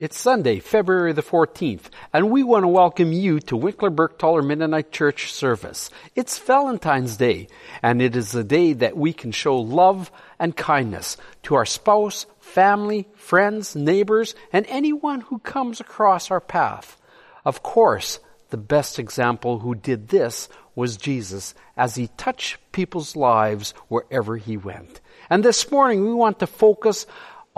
It's 0.00 0.16
Sunday, 0.16 0.60
February 0.60 1.12
the 1.12 1.24
14th, 1.24 1.86
and 2.12 2.30
we 2.30 2.44
want 2.44 2.62
to 2.62 2.68
welcome 2.68 3.12
you 3.12 3.40
to 3.40 3.56
Winkler 3.56 3.90
Bergthaler 3.90 4.46
Mennonite 4.46 4.92
Church 4.92 5.32
service. 5.32 5.90
It's 6.14 6.38
Valentine's 6.38 7.16
Day, 7.16 7.48
and 7.82 8.00
it 8.00 8.14
is 8.14 8.32
a 8.32 8.44
day 8.44 8.74
that 8.74 8.96
we 8.96 9.12
can 9.12 9.32
show 9.32 9.56
love 9.56 10.12
and 10.38 10.56
kindness 10.56 11.16
to 11.42 11.56
our 11.56 11.66
spouse, 11.66 12.26
family, 12.38 13.08
friends, 13.16 13.74
neighbors, 13.74 14.36
and 14.52 14.66
anyone 14.68 15.22
who 15.22 15.40
comes 15.40 15.80
across 15.80 16.30
our 16.30 16.40
path. 16.40 16.96
Of 17.44 17.64
course, 17.64 18.20
the 18.50 18.56
best 18.56 19.00
example 19.00 19.58
who 19.58 19.74
did 19.74 20.10
this 20.10 20.48
was 20.76 20.96
Jesus 20.96 21.56
as 21.76 21.96
he 21.96 22.06
touched 22.16 22.58
people's 22.70 23.16
lives 23.16 23.74
wherever 23.88 24.36
he 24.36 24.56
went. 24.56 25.00
And 25.28 25.44
this 25.44 25.68
morning 25.72 26.04
we 26.04 26.14
want 26.14 26.38
to 26.38 26.46
focus 26.46 27.04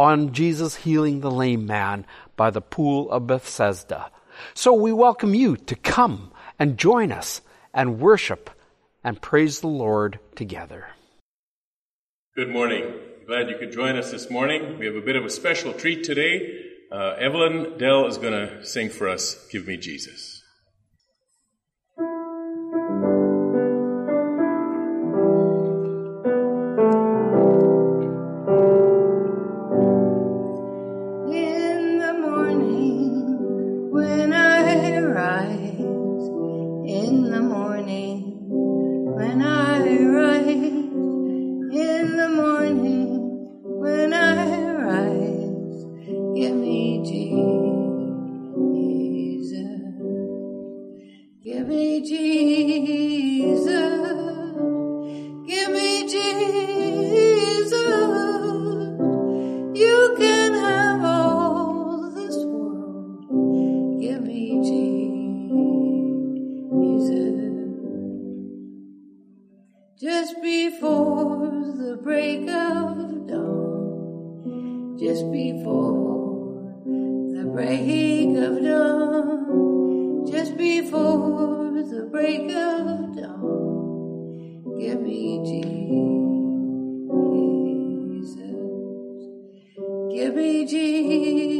on 0.00 0.32
Jesus 0.32 0.76
healing 0.76 1.20
the 1.20 1.30
lame 1.30 1.66
man 1.66 2.06
by 2.34 2.48
the 2.48 2.62
pool 2.62 3.10
of 3.10 3.26
Bethesda. 3.26 4.10
So 4.54 4.72
we 4.72 4.94
welcome 4.94 5.34
you 5.34 5.58
to 5.58 5.76
come 5.76 6.32
and 6.58 6.78
join 6.78 7.12
us 7.12 7.42
and 7.74 8.00
worship 8.00 8.48
and 9.04 9.20
praise 9.20 9.60
the 9.60 9.68
Lord 9.68 10.18
together. 10.34 10.86
Good 12.34 12.48
morning. 12.48 12.94
Glad 13.26 13.50
you 13.50 13.58
could 13.58 13.72
join 13.72 13.96
us 13.96 14.10
this 14.10 14.30
morning. 14.30 14.78
We 14.78 14.86
have 14.86 14.96
a 14.96 15.02
bit 15.02 15.16
of 15.16 15.26
a 15.26 15.30
special 15.30 15.74
treat 15.74 16.02
today. 16.02 16.64
Uh, 16.90 17.16
Evelyn 17.18 17.76
Dell 17.76 18.06
is 18.06 18.16
going 18.16 18.32
to 18.32 18.64
sing 18.64 18.88
for 18.88 19.06
us, 19.06 19.46
Give 19.48 19.66
Me 19.66 19.76
Jesus. 19.76 20.29
break 72.02 72.48
of 72.48 73.26
dawn, 73.26 74.96
just 74.98 75.30
before 75.30 76.72
the 77.34 77.44
break 77.52 78.36
of 78.36 78.62
dawn, 78.62 80.26
just 80.26 80.56
before 80.56 81.72
the 81.72 82.08
break 82.10 82.50
of 82.50 83.16
dawn. 83.16 84.78
Give 84.78 85.00
me 85.02 85.40
Jesus, 85.44 85.90
give 90.10 90.34
me 90.34 90.66
Jesus. 90.66 91.59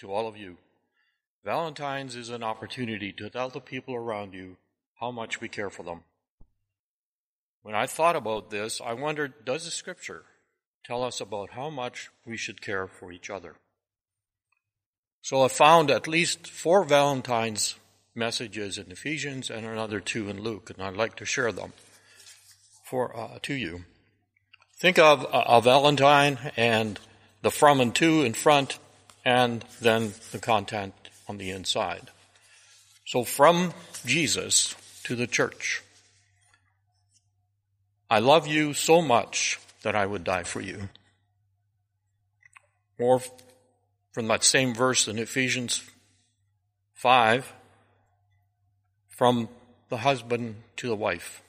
to 0.00 0.12
all 0.12 0.26
of 0.26 0.36
you. 0.36 0.56
Valentine's 1.44 2.16
is 2.16 2.28
an 2.28 2.42
opportunity 2.42 3.12
to 3.12 3.30
tell 3.30 3.48
the 3.48 3.60
people 3.60 3.94
around 3.94 4.34
you 4.34 4.56
how 4.98 5.10
much 5.10 5.40
we 5.40 5.48
care 5.48 5.70
for 5.70 5.82
them. 5.82 6.02
When 7.62 7.74
I 7.74 7.86
thought 7.86 8.16
about 8.16 8.50
this, 8.50 8.80
I 8.84 8.94
wondered, 8.94 9.44
does 9.44 9.64
the 9.64 9.70
scripture 9.70 10.24
tell 10.84 11.02
us 11.02 11.20
about 11.20 11.50
how 11.50 11.70
much 11.70 12.10
we 12.26 12.36
should 12.36 12.60
care 12.60 12.86
for 12.86 13.12
each 13.12 13.30
other? 13.30 13.56
So 15.22 15.42
I 15.42 15.48
found 15.48 15.90
at 15.90 16.08
least 16.08 16.46
four 16.46 16.84
Valentine's 16.84 17.76
messages 18.14 18.78
in 18.78 18.90
Ephesians 18.90 19.50
and 19.50 19.66
another 19.66 20.00
two 20.00 20.28
in 20.28 20.42
Luke, 20.42 20.70
and 20.70 20.82
I'd 20.82 20.96
like 20.96 21.16
to 21.16 21.26
share 21.26 21.52
them 21.52 21.72
for 22.84 23.16
uh, 23.16 23.38
to 23.42 23.54
you. 23.54 23.84
Think 24.78 24.98
of 24.98 25.26
a 25.30 25.60
Valentine 25.60 26.38
and 26.56 26.98
the 27.42 27.50
from 27.50 27.80
and 27.80 27.94
to 27.96 28.22
in 28.22 28.32
front, 28.32 28.78
and 29.24 29.64
then 29.80 30.12
the 30.32 30.38
content 30.38 30.94
on 31.28 31.38
the 31.38 31.50
inside. 31.50 32.10
So 33.06 33.24
from 33.24 33.74
Jesus 34.04 34.74
to 35.04 35.14
the 35.14 35.26
church. 35.26 35.82
I 38.08 38.18
love 38.18 38.46
you 38.46 38.74
so 38.74 39.00
much 39.00 39.60
that 39.82 39.94
I 39.94 40.06
would 40.06 40.24
die 40.24 40.42
for 40.42 40.60
you. 40.60 40.88
Or 42.98 43.20
from 44.12 44.26
that 44.28 44.44
same 44.44 44.74
verse 44.74 45.08
in 45.08 45.18
Ephesians 45.18 45.82
5, 46.94 47.52
from 49.08 49.48
the 49.88 49.98
husband 49.98 50.56
to 50.76 50.88
the 50.88 50.96
wife. 50.96 51.42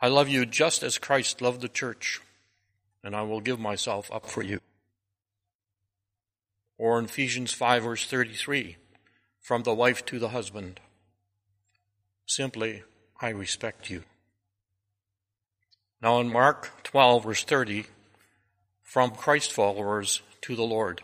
I 0.00 0.08
love 0.08 0.28
you 0.28 0.46
just 0.46 0.82
as 0.82 0.98
Christ 0.98 1.40
loved 1.42 1.60
the 1.60 1.68
church 1.68 2.20
and 3.04 3.16
I 3.16 3.22
will 3.22 3.40
give 3.40 3.58
myself 3.58 4.10
up 4.12 4.26
for 4.26 4.42
you. 4.42 4.60
Or 6.82 6.98
in 6.98 7.04
Ephesians 7.04 7.52
5 7.52 7.84
verse 7.84 8.06
33, 8.06 8.76
from 9.40 9.62
the 9.62 9.72
wife 9.72 10.04
to 10.06 10.18
the 10.18 10.30
husband, 10.30 10.80
simply, 12.26 12.82
I 13.20 13.28
respect 13.28 13.88
you. 13.88 14.02
Now 16.02 16.18
in 16.18 16.32
Mark 16.32 16.82
12 16.82 17.22
verse 17.22 17.44
30, 17.44 17.84
from 18.82 19.12
Christ 19.12 19.52
followers 19.52 20.22
to 20.40 20.56
the 20.56 20.64
Lord, 20.64 21.02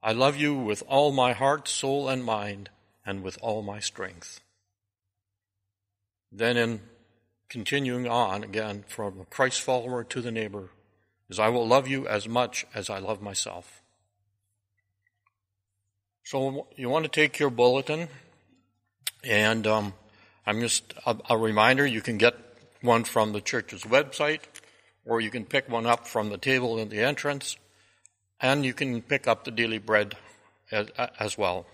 I 0.00 0.12
love 0.12 0.36
you 0.36 0.54
with 0.54 0.84
all 0.86 1.10
my 1.10 1.32
heart, 1.32 1.66
soul, 1.66 2.08
and 2.08 2.22
mind, 2.22 2.70
and 3.04 3.24
with 3.24 3.38
all 3.42 3.62
my 3.62 3.80
strength. 3.80 4.38
Then 6.30 6.56
in 6.56 6.82
continuing 7.48 8.06
on 8.06 8.44
again 8.44 8.84
from 8.86 9.26
Christ 9.28 9.60
follower 9.60 10.04
to 10.04 10.20
the 10.20 10.30
neighbor 10.30 10.70
is 11.28 11.40
I 11.40 11.48
will 11.48 11.66
love 11.66 11.88
you 11.88 12.06
as 12.06 12.28
much 12.28 12.64
as 12.72 12.88
I 12.88 13.00
love 13.00 13.20
myself. 13.20 13.82
So 16.26 16.66
you 16.74 16.88
want 16.88 17.04
to 17.04 17.08
take 17.08 17.38
your 17.38 17.50
bulletin, 17.50 18.08
and 19.22 19.64
um, 19.64 19.94
I'm 20.44 20.58
just 20.58 20.92
a, 21.06 21.16
a 21.30 21.38
reminder 21.38 21.86
you 21.86 22.00
can 22.00 22.18
get 22.18 22.34
one 22.82 23.04
from 23.04 23.32
the 23.32 23.40
church's 23.40 23.82
website, 23.84 24.40
or 25.04 25.20
you 25.20 25.30
can 25.30 25.44
pick 25.44 25.68
one 25.68 25.86
up 25.86 26.08
from 26.08 26.30
the 26.30 26.36
table 26.36 26.78
in 26.78 26.88
the 26.88 26.98
entrance, 26.98 27.56
and 28.40 28.64
you 28.64 28.74
can 28.74 29.02
pick 29.02 29.28
up 29.28 29.44
the 29.44 29.52
daily 29.52 29.78
bread 29.78 30.16
as, 30.72 30.88
as 31.20 31.38
well. 31.38 31.64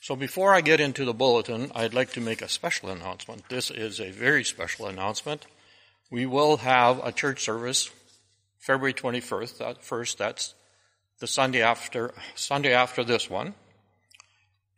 So 0.00 0.16
before 0.16 0.52
I 0.52 0.60
get 0.60 0.80
into 0.80 1.04
the 1.04 1.14
bulletin, 1.14 1.70
I'd 1.76 1.94
like 1.94 2.10
to 2.14 2.20
make 2.20 2.42
a 2.42 2.48
special 2.48 2.88
announcement. 2.88 3.48
This 3.48 3.70
is 3.70 4.00
a 4.00 4.10
very 4.10 4.42
special 4.42 4.88
announcement. 4.88 5.46
we 6.10 6.26
will 6.26 6.56
have 6.56 6.98
a 7.06 7.12
church 7.12 7.44
service 7.44 7.90
February 8.58 8.92
21st. 8.92 9.58
That 9.58 9.84
first, 9.84 10.18
that's 10.18 10.56
the 11.20 11.26
Sunday 11.26 11.62
after 11.62 12.12
Sunday 12.34 12.72
after 12.72 13.04
this 13.04 13.28
one, 13.28 13.54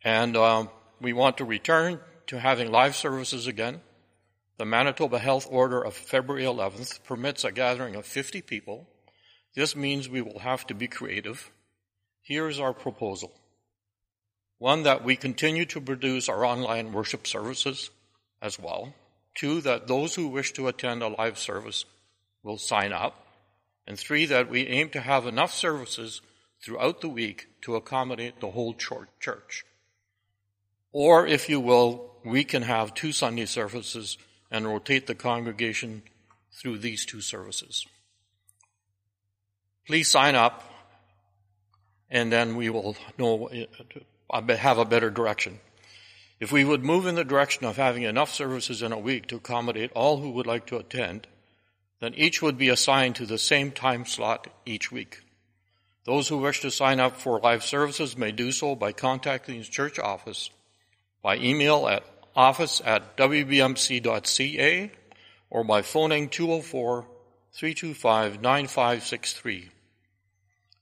and 0.03 0.37
um, 0.37 0.71
we 1.01 1.13
want 1.13 1.39
to 1.39 1.45
return 1.45 2.01
to 2.27 2.39
having 2.39 2.71
live 2.71 2.97
services 2.97 3.47
again. 3.47 3.81
The 4.57 4.65
Manitoba 4.65 5.19
Health 5.19 5.47
Order 5.51 5.83
of 5.83 5.95
February 5.95 6.45
11th 6.45 7.03
permits 7.05 7.45
a 7.45 7.53
gathering 7.53 7.97
of 7.97 8.05
50 8.05 8.43
people. 8.43 8.87
This 9.55 9.75
means 9.75 10.09
we 10.09 10.23
will 10.23 10.39
have 10.41 10.67
to 10.69 10.75
be 10.75 10.87
creative. 10.87 11.51
Here 12.21 12.47
is 12.47 12.61
our 12.61 12.75
proposal. 12.75 13.33
One, 14.59 14.83
that 14.83 15.03
we 15.03 15.17
continue 15.17 15.65
to 15.67 15.81
produce 15.81 16.29
our 16.29 16.45
online 16.45 16.93
worship 16.93 17.27
services 17.27 17.91
as 18.43 18.59
well. 18.59 18.95
Two, 19.35 19.63
that 19.63 19.87
those 19.87 20.15
who 20.15 20.29
wish 20.29 20.53
to 20.53 20.69
attend 20.69 21.03
a 21.03 21.09
live 21.09 21.39
service 21.39 21.85
will 22.43 22.59
sign 22.59 22.93
up. 22.93 23.27
And 23.87 23.99
three, 23.99 24.27
that 24.27 24.51
we 24.51 24.67
aim 24.67 24.91
to 24.91 25.01
have 25.01 25.27
enough 25.27 25.55
services 25.55 26.21
throughout 26.63 27.01
the 27.01 27.09
week 27.09 27.49
to 27.63 27.77
accommodate 27.77 28.41
the 28.41 28.51
whole 28.51 28.75
church. 28.75 29.65
Or, 30.93 31.27
if 31.27 31.49
you 31.49 31.61
will, 31.61 32.11
we 32.25 32.45
can 32.45 32.63
have 32.63 32.95
two 32.95 33.13
Sunday 33.13 33.47
services 33.47 34.19
and 34.51 34.67
rotate 34.67 35.07
the 35.07 35.15
congregation 35.15 36.03
through 36.53 36.79
these 36.79 37.07
two 37.07 37.21
services. 37.21 37.87
Please 39.87 40.09
sign 40.09 40.35
up, 40.35 40.65
and 42.11 42.33
then 42.33 42.57
we 42.57 42.69
will 42.71 42.97
know, 43.19 43.49
uh, 44.31 44.57
have 44.57 44.79
a 44.79 44.85
better 44.85 45.11
direction. 45.11 45.61
If 46.41 46.53
we 46.53 46.65
would 46.65 46.85
move 46.85 47.07
in 47.07 47.15
the 47.15 47.25
direction 47.25 47.67
of 47.67 47.77
having 47.77 48.03
enough 48.03 48.33
services 48.33 48.83
in 48.83 48.93
a 48.93 48.99
week 48.99 49.27
to 49.29 49.37
accommodate 49.37 49.93
all 49.95 50.19
who 50.19 50.31
would 50.31 50.47
like 50.47 50.67
to 50.67 50.79
attend, 50.79 51.27
then 52.01 52.15
each 52.15 52.41
would 52.41 52.57
be 52.57 52.71
assigned 52.71 53.17
to 53.17 53.27
the 53.27 53.39
same 53.39 53.71
time 53.71 54.07
slot 54.07 54.49
each 54.65 54.91
week. 54.91 55.23
Those 56.05 56.29
who 56.29 56.39
wish 56.39 56.61
to 56.61 56.71
sign 56.71 56.99
up 56.99 57.17
for 57.17 57.41
live 57.41 57.63
services 57.63 58.17
may 58.17 58.33
do 58.33 58.53
so 58.53 58.75
by 58.75 58.93
contacting 58.93 59.59
the 59.59 59.65
church 59.65 59.99
office 59.99 60.51
by 61.23 61.37
email 61.37 61.87
at 61.87 62.05
office 62.35 62.81
at 62.85 63.17
wbmc.ca 63.17 64.93
or 65.51 65.65
by 65.65 65.83
phoning 65.83 66.29
204 66.29 67.07
325 67.53 68.41
9563. 68.41 69.69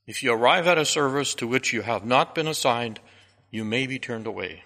If 0.07 0.23
you 0.23 0.33
arrive 0.33 0.67
at 0.67 0.79
a 0.79 0.85
service 0.85 1.35
to 1.37 1.47
which 1.47 1.73
you 1.73 1.83
have 1.83 2.05
not 2.05 2.35
been 2.35 2.47
assigned, 2.47 3.01
you 3.51 3.65
may 3.65 3.87
be 3.87 3.99
turned 3.99 4.27
away. 4.27 4.63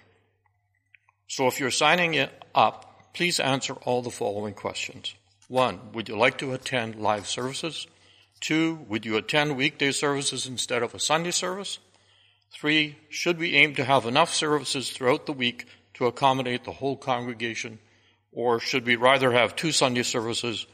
So 1.27 1.47
if 1.47 1.59
you're 1.59 1.71
signing 1.71 2.27
up, 2.53 3.13
please 3.13 3.39
answer 3.39 3.73
all 3.73 4.01
the 4.01 4.11
following 4.11 4.53
questions. 4.53 5.15
One, 5.47 5.79
would 5.93 6.09
you 6.09 6.17
like 6.17 6.37
to 6.39 6.53
attend 6.53 6.95
live 6.95 7.27
services? 7.27 7.87
Two, 8.43 8.85
would 8.89 9.05
you 9.05 9.15
attend 9.15 9.55
weekday 9.55 9.93
services 9.93 10.45
instead 10.45 10.83
of 10.83 10.93
a 10.93 10.99
Sunday 10.99 11.31
service? 11.31 11.79
Three, 12.51 12.97
should 13.07 13.37
we 13.37 13.55
aim 13.55 13.73
to 13.75 13.85
have 13.85 14.05
enough 14.05 14.33
services 14.33 14.89
throughout 14.89 15.25
the 15.25 15.31
week 15.31 15.65
to 15.93 16.07
accommodate 16.07 16.65
the 16.65 16.73
whole 16.73 16.97
congregation? 16.97 17.79
Or 18.33 18.59
should 18.59 18.85
we 18.85 18.97
rather 18.97 19.31
have 19.31 19.55
two 19.55 19.71
Sunday 19.71 20.03
services 20.03 20.67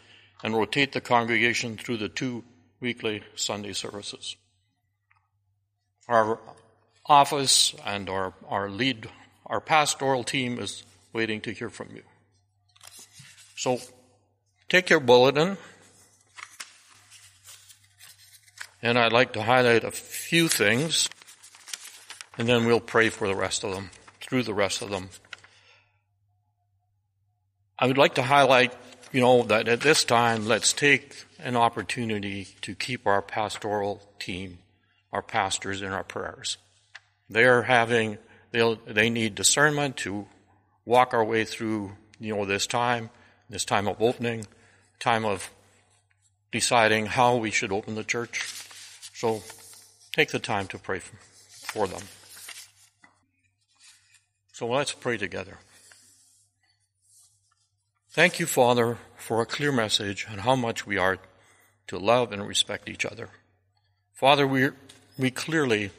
and 0.44 0.56
rotate 0.56 0.94
the 0.94 1.00
congregation 1.00 1.78
through 1.78 1.98
the 1.98 2.10
two 2.10 2.44
weekly 2.80 3.22
Sunday 3.36 3.74
services? 3.74 4.36
Our 6.08 6.40
office 7.06 7.76
and 7.86 8.10
our, 8.10 8.34
our 8.48 8.68
lead 8.72 9.08
our 9.46 9.62
pastoral 9.62 10.24
team 10.24 10.58
is 10.58 10.84
waiting 11.14 11.40
to 11.42 11.52
hear 11.52 11.70
from 11.70 11.96
you. 11.96 12.02
So 13.56 13.78
take 14.70 14.90
your 14.90 15.00
bulletin, 15.00 15.60
and 18.82 18.98
I'd 18.98 19.14
like 19.14 19.34
to 19.34 19.44
highlight 19.44 19.84
a 19.84 19.92
few 19.92 20.48
things, 20.48 21.10
and 22.38 22.48
then 22.48 22.66
we'll 22.66 22.80
pray 22.80 23.10
for 23.10 23.28
the 23.28 23.36
rest 23.36 23.64
of 23.64 23.74
them, 23.74 23.92
through 24.22 24.44
the 24.44 24.54
rest 24.54 24.82
of 24.82 24.90
them. 24.90 25.10
I 27.78 27.88
would 27.88 27.98
like 27.98 28.16
to 28.16 28.24
highlight, 28.24 28.74
you 29.12 29.22
know, 29.22 29.44
that 29.44 29.68
at 29.68 29.82
this 29.82 30.04
time, 30.04 30.46
let's 30.46 30.74
take 30.74 31.26
an 31.40 31.56
opportunity 31.56 32.48
to 32.62 32.76
keep 32.76 33.08
our 33.08 33.22
pastoral 33.22 34.02
team, 34.20 34.60
our 35.14 35.22
pastors 35.22 35.82
in 35.82 35.92
our 35.92 36.04
prayers. 36.04 36.58
They 37.30 37.46
are 37.46 37.64
having 37.64 38.18
They'll, 38.52 38.78
they 38.88 39.10
need 39.10 39.36
discernment 39.36 39.98
to 39.98 40.28
walk 40.86 41.14
our 41.14 41.24
way 41.24 41.46
through, 41.46 41.92
you 42.20 42.36
know, 42.36 42.46
this 42.46 42.66
time, 42.66 43.10
this 43.50 43.64
time 43.64 43.88
of 43.88 44.02
opening, 44.02 44.48
time 45.00 45.24
of 45.24 45.52
deciding 46.52 47.06
how 47.06 47.36
we 47.36 47.52
should 47.52 47.72
open 47.72 47.96
the 47.96 48.04
church. 48.04 48.59
So 49.20 49.44
take 50.14 50.30
the 50.30 50.40
time 50.40 50.68
to 50.68 50.78
pray 50.78 51.00
for 51.00 51.88
them. 51.88 52.04
So 54.54 54.66
let's 54.66 54.94
pray 54.94 55.18
together. 55.18 55.58
Thank 58.12 58.40
you, 58.40 58.46
Father, 58.46 58.98
for 59.18 59.42
a 59.42 59.46
clear 59.46 59.74
message 59.74 60.26
on 60.32 60.38
how 60.38 60.56
much 60.56 60.88
we 60.88 60.98
are 60.98 61.18
to 61.88 61.98
love 61.98 62.32
and 62.32 62.48
respect 62.48 62.88
each 62.88 63.06
other. 63.06 63.28
Father, 64.14 64.48
we, 64.48 64.70
we 65.18 65.32
clearly 65.32 65.92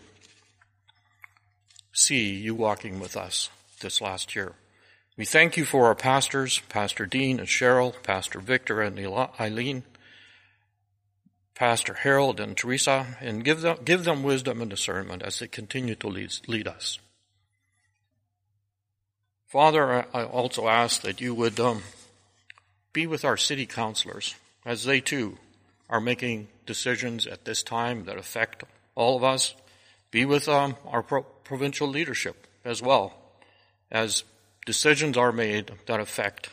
see 1.93 2.31
you 2.31 2.55
walking 2.55 3.01
with 3.01 3.19
us 3.19 3.51
this 3.81 4.01
last 4.01 4.35
year. 4.35 4.55
We 5.19 5.27
thank 5.27 5.59
you 5.59 5.67
for 5.67 5.89
our 5.89 5.95
pastors, 5.95 6.63
Pastor 6.71 7.05
Dean 7.05 7.39
and 7.39 7.49
Cheryl, 7.49 8.03
Pastor 8.03 8.41
Victor 8.41 8.81
and 8.81 8.99
Eileen, 9.39 9.83
Pastor 11.61 11.93
Harold 11.93 12.41
and 12.41 12.57
Teresa, 12.57 13.19
and 13.21 13.45
give 13.45 13.61
them, 13.61 13.77
give 13.85 14.05
them 14.05 14.23
wisdom 14.23 14.63
and 14.63 14.71
discernment 14.71 15.23
as 15.23 15.39
they 15.39 15.47
continue 15.47 15.95
to 15.97 16.09
lead, 16.09 16.33
lead 16.47 16.67
us. 16.67 16.99
Father, 19.47 20.07
I 20.15 20.25
also 20.25 20.69
ask 20.69 21.03
that 21.03 21.21
you 21.21 21.35
would 21.35 21.61
um, 21.61 21.83
be 22.95 23.07
with 23.07 23.27
our 23.27 23.37
city 23.37 23.67
councilors 23.67 24.35
as 24.65 24.85
they 24.85 25.03
too 25.03 25.37
are 25.91 26.01
making 26.01 26.49
decisions 26.65 27.27
at 27.27 27.45
this 27.45 27.63
time 27.63 28.07
that 28.07 28.17
affect 28.17 28.65
all 28.95 29.19
of 29.19 29.23
us. 29.23 29.55
Be 30.11 30.25
with 30.25 30.49
um, 30.49 30.77
our 30.87 31.03
pro- 31.03 31.25
provincial 31.25 31.89
leadership 31.89 32.47
as 32.65 32.81
well, 32.81 33.13
as 33.91 34.25
decisions 34.65 35.19
are 35.19 35.31
made 35.31 35.73
that 35.85 36.01
affect 36.01 36.49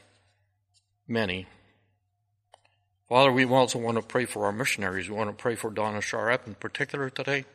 many. 1.08 1.48
Father, 3.08 3.32
we 3.32 3.46
also 3.46 3.80
want 3.80 3.96
to 3.96 4.04
pray 4.04 4.26
for 4.26 4.46
our 4.46 4.52
missionaries. 4.52 5.10
We 5.10 5.16
want 5.16 5.30
to 5.30 5.42
pray 5.42 5.56
for 5.56 5.70
Donna 5.70 6.00
Sharap 6.00 6.46
in 6.46 6.56
particular 6.56 7.10
today, 7.10 7.46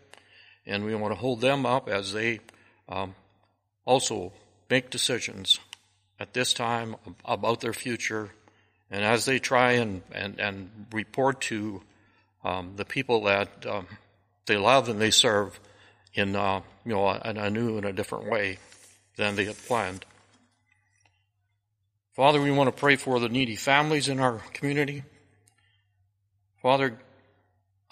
and 0.64 0.82
we 0.84 0.94
want 0.94 1.12
to 1.12 1.20
hold 1.20 1.42
them 1.42 1.66
up 1.66 1.90
as 1.90 2.14
they 2.14 2.40
um, 2.88 3.14
also 3.84 4.32
make 4.70 4.88
decisions 4.88 5.60
at 6.18 6.32
this 6.32 6.54
time 6.54 6.96
about 7.26 7.60
their 7.60 7.74
future, 7.74 8.30
and 8.90 9.04
as 9.04 9.26
they 9.26 9.38
try 9.38 9.72
and, 9.72 10.00
and, 10.12 10.40
and 10.40 10.86
report 10.90 11.42
to 11.42 11.82
um, 12.44 12.72
the 12.76 12.86
people 12.86 13.24
that 13.24 13.66
um, 13.66 13.86
they 14.46 14.56
love 14.56 14.88
and 14.88 14.98
they 14.98 15.10
serve 15.10 15.60
in 16.14 16.34
uh, 16.34 16.62
you 16.86 16.92
know 16.92 17.10
in 17.10 17.36
a 17.36 17.50
new 17.50 17.76
and 17.76 17.84
a 17.84 17.92
different 17.92 18.30
way 18.30 18.58
than 19.16 19.36
they 19.36 19.44
had 19.44 19.58
planned. 19.66 20.06
Father, 22.14 22.40
we 22.40 22.50
want 22.50 22.68
to 22.68 22.80
pray 22.80 22.96
for 22.96 23.20
the 23.20 23.28
needy 23.28 23.56
families 23.56 24.08
in 24.08 24.18
our 24.18 24.38
community. 24.54 25.02
Father, 26.62 26.96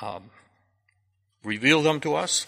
um, 0.01 0.31
reveal 1.43 1.83
them 1.83 2.01
to 2.01 2.15
us 2.15 2.47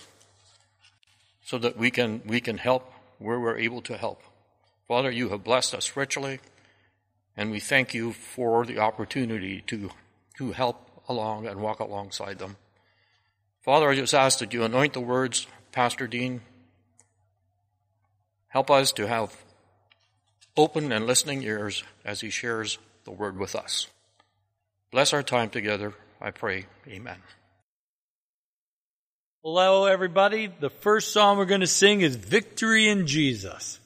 so 1.43 1.59
that 1.59 1.77
we 1.77 1.91
can 1.91 2.23
we 2.25 2.41
can 2.41 2.59
help 2.59 2.93
where 3.19 3.41
we're 3.41 3.59
able 3.59 3.83
to 3.83 3.97
help. 3.97 4.23
Father, 4.87 5.11
you 5.11 5.31
have 5.31 5.43
blessed 5.43 5.75
us 5.75 5.97
richly, 5.97 6.39
and 7.37 7.51
we 7.51 7.59
thank 7.59 7.93
you 7.93 8.13
for 8.13 8.65
the 8.65 8.79
opportunity 8.79 9.63
to 9.67 9.91
to 10.39 10.53
help 10.53 11.03
along 11.09 11.47
and 11.47 11.61
walk 11.61 11.81
alongside 11.81 12.39
them. 12.39 12.57
Father, 13.63 13.91
I 13.91 13.97
just 13.97 14.15
ask 14.15 14.39
that 14.39 14.53
you 14.53 14.63
anoint 14.63 14.93
the 14.93 15.01
words 15.01 15.47
Pastor 15.73 16.07
Dean. 16.07 16.41
Help 18.49 18.71
us 18.71 18.93
to 18.93 19.09
have 19.09 19.35
open 20.57 20.93
and 20.93 21.07
listening 21.07 21.43
ears 21.43 21.83
as 22.05 22.21
he 22.21 22.31
shares 22.31 22.79
the 23.05 23.11
word 23.11 23.39
with 23.39 23.57
us. 23.57 23.89
Bless 24.91 25.15
our 25.15 25.23
time 25.23 25.49
together, 25.49 25.95
I 26.25 26.31
pray. 26.31 26.67
Amen. 26.87 27.17
Hello, 29.43 29.87
everybody. 29.87 30.47
The 30.47 30.71
first 30.71 31.13
song 31.13 31.37
we're 31.37 31.47
going 31.47 31.63
to 31.63 31.67
sing 31.67 32.01
is 32.01 32.15
Victory 32.15 32.89
in 32.89 33.09
Jesus. 33.09 33.81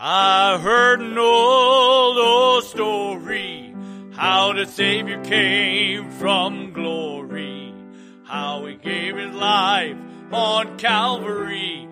I 0.00 0.60
heard 0.62 1.00
an 1.00 1.18
old, 1.18 2.16
old 2.16 2.62
story 2.62 3.74
how 4.12 4.52
the 4.52 4.66
Savior 4.66 5.20
came 5.24 6.12
from 6.12 6.72
glory, 6.72 7.74
how 8.22 8.66
he 8.66 8.76
gave 8.76 9.16
his 9.16 9.34
life 9.34 9.96
on 10.30 10.78
Calvary 10.78 11.87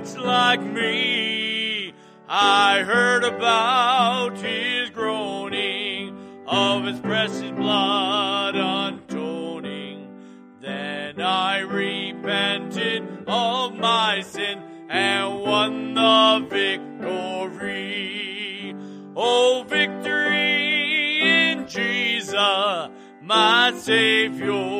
much 0.00 0.16
like 0.16 0.62
me. 0.62 1.92
I 2.28 2.82
heard 2.82 3.24
about 3.24 4.38
his 4.38 4.90
groaning, 4.90 6.16
of 6.46 6.84
his 6.84 7.00
precious 7.00 7.50
blood 7.50 8.54
untoning. 8.54 10.08
Then 10.60 11.20
I 11.20 11.58
repented 11.60 13.24
of 13.26 13.74
my 13.74 14.22
sin 14.22 14.62
and 14.88 15.40
won 15.40 15.94
the 15.94 16.46
victory. 16.48 17.96
Oh, 19.16 19.64
victory 19.68 21.20
in 21.20 21.66
Jesus, 21.66 22.34
my 23.22 23.72
Savior 23.76 24.79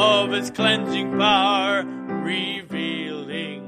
of 0.00 0.32
his 0.32 0.50
cleansing 0.50 1.18
power 1.18 1.84
revealing 2.24 3.60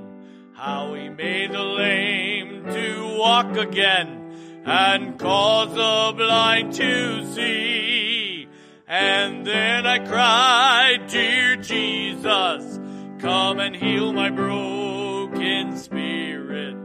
how 0.55 0.95
he 0.95 1.11
made 1.11 1.53
the 1.53 1.63
lame 1.63 2.65
to 2.65 3.17
walk 3.19 3.55
again 3.59 4.63
and 4.65 5.19
cause 5.19 5.69
the 5.75 6.17
blind 6.17 6.73
to 6.73 7.31
see. 7.35 8.49
And 8.89 9.47
then 9.47 9.87
I 9.87 9.99
cried, 9.99 11.07
Dear 11.09 11.57
Jesus, 11.57 12.81
come 13.19 13.61
and 13.61 13.77
heal 13.77 14.15
my 14.15 14.31
broken 14.31 15.77
spirit. 15.77 16.79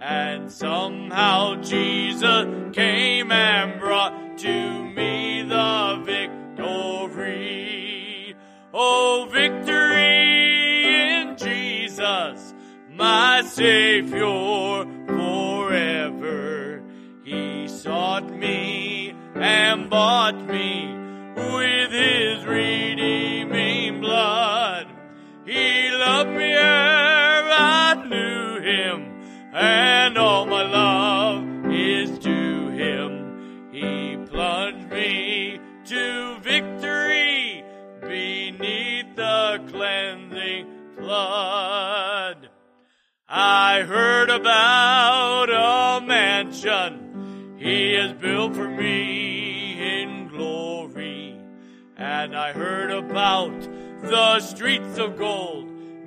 And 0.00 0.50
somehow 0.50 1.56
Jesus 1.56 2.74
came 2.74 3.32
and 3.32 3.78
brought 3.78 4.38
to 4.38 4.82
me 4.82 5.42
the 5.42 6.02
victory. 6.06 6.27
Oh, 8.80 9.26
victory 9.28 10.84
in 10.84 11.36
Jesus, 11.36 12.54
my 12.88 13.42
Savior 13.44 14.86
forever. 15.08 16.80
He 17.24 17.66
sought 17.66 18.30
me 18.30 19.16
and 19.34 19.90
bought 19.90 20.36
me 20.46 20.94
with 21.34 21.90
his 21.90 22.46
redeeming 22.46 24.00
blood. 24.00 24.86
He 25.44 25.90
loved 25.90 26.30
me 26.30 26.52
ere 26.52 27.48
I 27.50 28.00
knew 28.06 28.60
him, 28.60 29.24
and 29.54 30.16
all 30.16 30.37
about 44.40 45.50
a 45.50 46.06
mansion 46.06 47.56
he 47.58 47.94
has 47.94 48.12
built 48.12 48.54
for 48.54 48.68
me 48.68 50.02
in 50.02 50.28
glory. 50.28 51.36
And 51.96 52.36
I 52.36 52.52
heard 52.52 52.92
about 52.92 53.60
the 54.02 54.38
streets 54.38 54.96
of 54.98 55.18
gold 55.18 55.66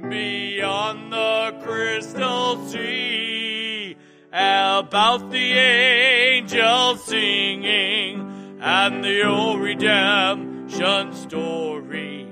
beyond 0.09 1.11
the 1.11 1.59
crystal 1.61 2.65
sea. 2.67 3.97
About 4.31 5.29
the 5.29 5.51
angels 5.51 7.03
singing 7.03 8.57
and 8.61 9.03
the 9.03 9.23
old 9.23 9.59
redemption 9.59 11.13
story. 11.13 12.29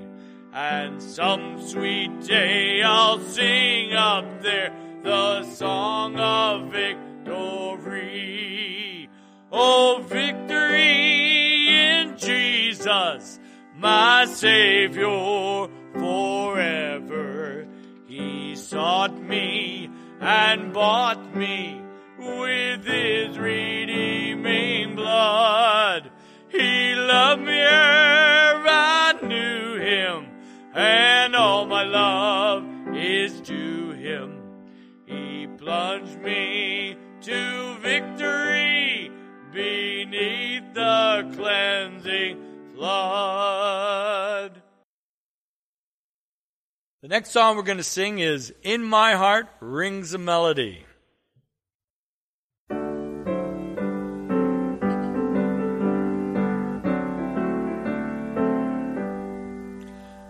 And 0.53 1.01
some 1.01 1.61
sweet 1.61 2.21
day 2.21 2.81
I'll 2.83 3.19
sing 3.19 3.93
up 3.93 4.41
there 4.41 4.73
the 5.09 5.43
song 5.43 6.19
of 6.19 6.71
victory. 6.71 7.09
Oh, 9.51 10.05
victory 10.07 11.67
in 11.67 12.15
Jesus, 12.15 13.39
my 13.75 14.25
Savior 14.25 15.67
forever. 15.95 17.65
He 18.05 18.55
sought 18.55 19.19
me 19.19 19.89
and 20.21 20.73
bought 20.73 21.35
me 21.35 21.81
with 22.19 22.85
his 22.85 23.35
redeeming 23.39 24.95
blood. 24.95 26.11
He 26.49 26.93
loved 26.93 27.41
me 27.41 27.53
ere 27.57 28.63
I 28.67 29.15
knew 29.23 29.79
him, 29.79 30.27
and 30.75 31.35
all 31.35 31.65
my 31.65 31.83
love 31.83 32.58
He 35.69 35.75
plunged 35.75 36.19
me 36.21 36.97
to 37.21 37.77
victory 37.77 39.11
beneath 39.53 40.73
the 40.73 41.31
cleansing 41.35 42.37
flood. 42.73 44.63
The 47.03 47.07
next 47.07 47.29
song 47.29 47.55
we're 47.55 47.61
going 47.61 47.77
to 47.77 47.83
sing 47.83 48.17
is 48.17 48.51
In 48.63 48.83
My 48.83 49.13
Heart 49.13 49.45
Rings 49.59 50.15
a 50.15 50.17
Melody. 50.17 50.87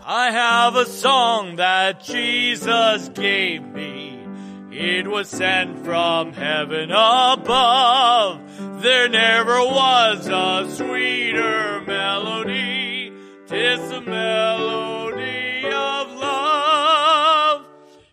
I 0.06 0.32
have 0.32 0.76
a 0.76 0.86
song 0.86 1.56
that 1.56 2.04
Jesus 2.04 3.08
gave 3.08 3.64
me. 3.64 4.19
It 4.82 5.10
was 5.10 5.28
sent 5.28 5.84
from 5.84 6.32
heaven 6.32 6.90
above. 6.90 8.82
There 8.82 9.10
never 9.10 9.60
was 9.60 10.26
a 10.26 10.74
sweeter 10.74 11.82
melody. 11.82 13.12
Tis 13.46 13.92
a 13.92 14.00
melody 14.00 15.66
of 15.66 16.14
love. 16.14 17.66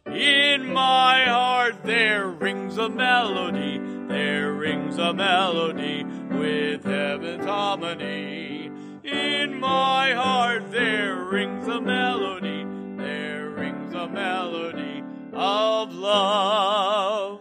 In 0.06 0.72
my 0.72 1.26
heart 1.26 1.84
there 1.84 2.26
rings 2.26 2.78
a 2.78 2.88
melody. 2.88 3.78
There 4.08 4.52
rings 4.52 4.98
a 4.98 5.14
melody 5.14 6.02
with 6.32 6.82
heaven's 6.82 7.44
harmony. 7.44 8.72
In 9.04 9.60
my 9.60 10.14
heart 10.14 10.72
there 10.72 11.14
rings 11.14 11.68
a 11.68 11.80
melody, 11.80 12.64
there 12.96 13.50
rings 13.50 13.94
a 13.94 14.08
melody 14.08 14.95
of 15.36 15.92
love. 15.94 17.40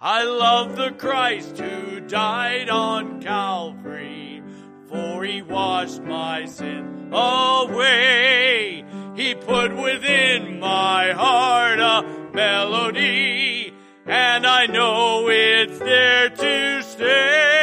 I 0.00 0.24
love 0.24 0.76
the 0.76 0.90
Christ 0.90 1.58
who 1.58 2.00
died 2.00 2.68
on 2.68 3.22
Calvary, 3.22 4.42
for 4.88 5.24
he 5.24 5.40
washed 5.40 6.02
my 6.02 6.44
sin 6.46 7.10
away. 7.12 8.84
He 9.14 9.34
put 9.36 9.76
within 9.76 10.58
my 10.58 11.12
heart 11.12 11.78
a 11.78 12.04
melody, 12.34 13.72
and 14.04 14.44
I 14.44 14.66
know 14.66 15.28
it's 15.28 15.78
there 15.78 16.30
to 16.30 16.82
stay. 16.82 17.53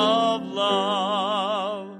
of 0.00 0.42
love. 0.42 1.98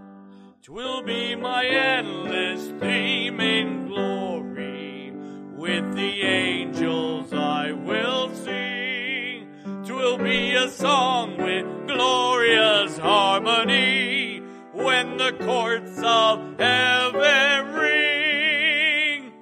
Twill 0.63 1.03
be 1.03 1.35
my 1.35 1.67
endless 1.67 2.63
theme 2.81 3.41
in 3.41 3.87
glory. 3.89 5.13
With 5.55 5.95
the 5.95 6.23
angels 6.23 7.33
I 7.33 7.73
will 7.73 8.35
sing. 8.35 9.49
Twill 9.85 10.17
be 10.19 10.55
a 10.55 10.69
song 10.71 11.37
with 11.37 11.67
glorious 11.87 12.97
harmony. 12.97 14.43
When 14.73 15.19
the 15.19 15.33
courts 15.45 15.99
of 16.03 16.59
heaven 16.59 17.75
ring. 17.75 19.33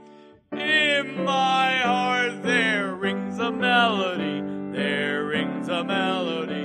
In 0.52 1.24
my 1.24 1.76
heart 1.78 2.42
there 2.42 2.94
rings 2.94 3.38
a 3.38 3.52
melody. 3.52 4.40
There 4.76 5.26
rings 5.26 5.68
a 5.68 5.84
melody 5.84 6.57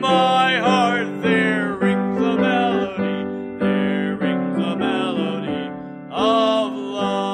my 0.00 0.58
heart 0.58 1.22
there 1.22 1.72
rings 1.74 2.18
a 2.18 2.36
melody, 2.36 3.58
there 3.58 4.16
rings 4.16 4.56
a 4.56 4.76
melody 4.76 5.70
of 6.10 6.72
love. 6.72 7.26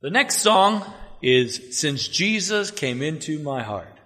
The 0.00 0.10
next 0.10 0.36
song 0.38 0.84
is 1.20 1.76
Since 1.78 2.08
Jesus 2.08 2.70
Came 2.70 3.02
Into 3.02 3.38
My 3.40 3.62
Heart. 3.62 3.97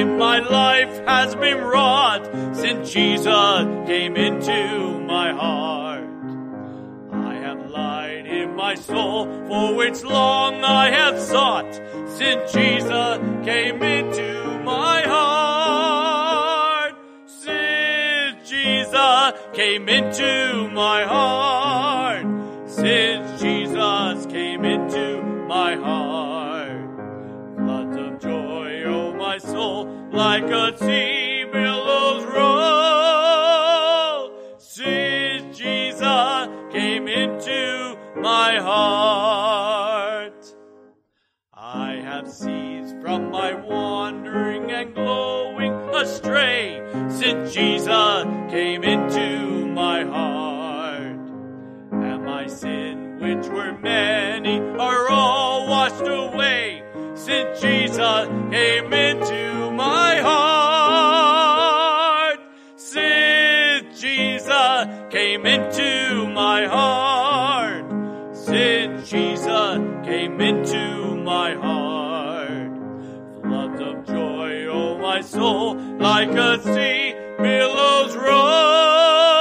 In 0.00 0.18
my 0.18 0.40
life 0.40 0.94
has 1.06 1.34
been 1.36 1.56
wrought 1.56 2.24
since 2.54 2.92
Jesus 2.92 3.64
came 3.86 4.14
into 4.14 5.00
my 5.00 5.32
heart. 5.32 6.04
I 7.12 7.34
have 7.36 7.70
light 7.70 8.26
in 8.26 8.54
my 8.54 8.74
soul 8.74 9.24
for 9.48 9.74
which 9.74 10.02
long 10.04 10.62
I 10.62 10.90
have 10.90 11.18
sought 11.18 11.72
since 12.18 12.52
Jesus 12.52 13.18
came 13.46 13.82
into 13.82 14.60
my 14.64 15.00
heart. 15.14 16.94
Since 17.24 18.50
Jesus 18.50 19.32
came 19.54 19.88
into 19.88 20.68
my 20.74 21.04
heart. 21.04 21.65
Like 30.16 30.44
a 30.44 30.76
sea 30.78 31.44
billows 31.52 32.24
roll. 32.24 32.56
Since 34.58 35.58
Jesus 35.58 36.48
came 36.72 37.06
into 37.06 37.98
my 38.16 38.56
heart. 38.56 40.54
I 41.52 42.00
have 42.02 42.26
ceased 42.32 42.96
from 43.02 43.30
my 43.30 43.52
wandering 43.52 44.70
and 44.72 44.94
glowing 44.94 45.74
astray 45.94 46.80
since 47.10 47.52
Jesus 47.52 48.24
came 48.50 48.84
into 48.84 49.66
my 49.66 50.02
heart. 50.04 51.18
And 51.92 52.24
my 52.24 52.46
sin, 52.46 53.18
which 53.20 53.46
were 53.48 53.76
many, 53.78 54.60
are 54.60 55.10
all 55.10 55.68
washed 55.68 56.06
away 56.06 56.82
since 57.14 57.60
Jesus 57.60 58.28
came 58.50 58.94
into 58.94 59.55
like 76.06 76.34
a 76.50 76.62
sea 76.62 77.14
billows 77.42 78.14
roll. 78.28 79.40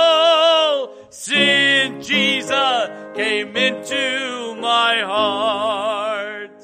Since 1.12 2.08
Jesus 2.08 2.90
came 3.14 3.56
into 3.56 4.56
my 4.60 4.94
heart. 5.02 6.60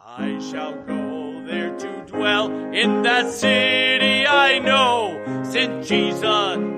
I 0.00 0.38
shall 0.48 0.74
go 0.92 1.44
there 1.44 1.76
to 1.76 1.90
dwell 2.06 2.46
in 2.82 3.02
that 3.02 3.26
city 3.32 4.26
I 4.26 4.60
know, 4.60 4.96
since 5.42 5.88
Jesus 5.88 6.73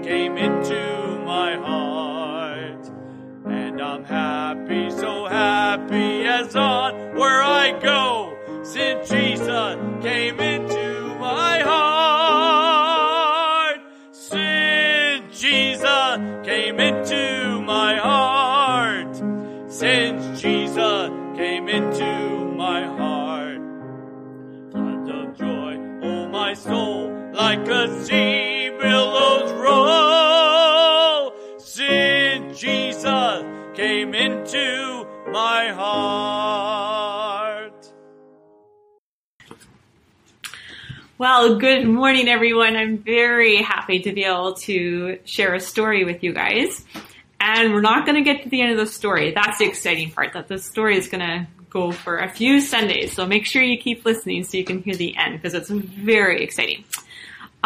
a 27.69 28.05
sea 28.05 28.71
billows 28.81 29.53
roll. 29.53 31.33
Since 31.59 32.61
Jesus 32.61 33.45
came 33.75 34.15
into 34.15 35.07
my 35.33 35.69
heart. 35.73 37.27
Well, 41.19 41.59
good 41.59 41.87
morning, 41.87 42.29
everyone. 42.29 42.77
I'm 42.77 42.99
very 42.99 43.57
happy 43.63 44.01
to 44.01 44.13
be 44.13 44.25
able 44.25 44.55
to 44.55 45.19
share 45.25 45.55
a 45.55 45.61
story 45.61 46.05
with 46.05 46.23
you 46.23 46.33
guys. 46.33 46.85
And 47.41 47.73
we're 47.73 47.81
not 47.81 48.07
going 48.07 48.17
to 48.17 48.23
get 48.23 48.43
to 48.45 48.49
the 48.49 48.61
end 48.61 48.73
of 48.73 48.79
the 48.79 48.87
story. 48.87 49.33
That's 49.33 49.59
the 49.59 49.67
exciting 49.67 50.11
part, 50.11 50.35
that 50.35 50.49
the 50.49 50.59
story 50.59 50.97
is 50.97 51.09
going 51.09 51.21
to 51.21 51.47
go 51.71 51.91
for 51.91 52.19
a 52.19 52.29
few 52.29 52.61
Sundays. 52.61 53.13
So 53.13 53.27
make 53.27 53.45
sure 53.45 53.63
you 53.63 53.79
keep 53.79 54.05
listening 54.05 54.45
so 54.45 54.57
you 54.57 54.65
can 54.65 54.83
hear 54.83 54.95
the 54.95 55.17
end 55.17 55.41
because 55.41 55.55
it's 55.55 55.71
very 55.71 56.43
exciting. 56.43 56.85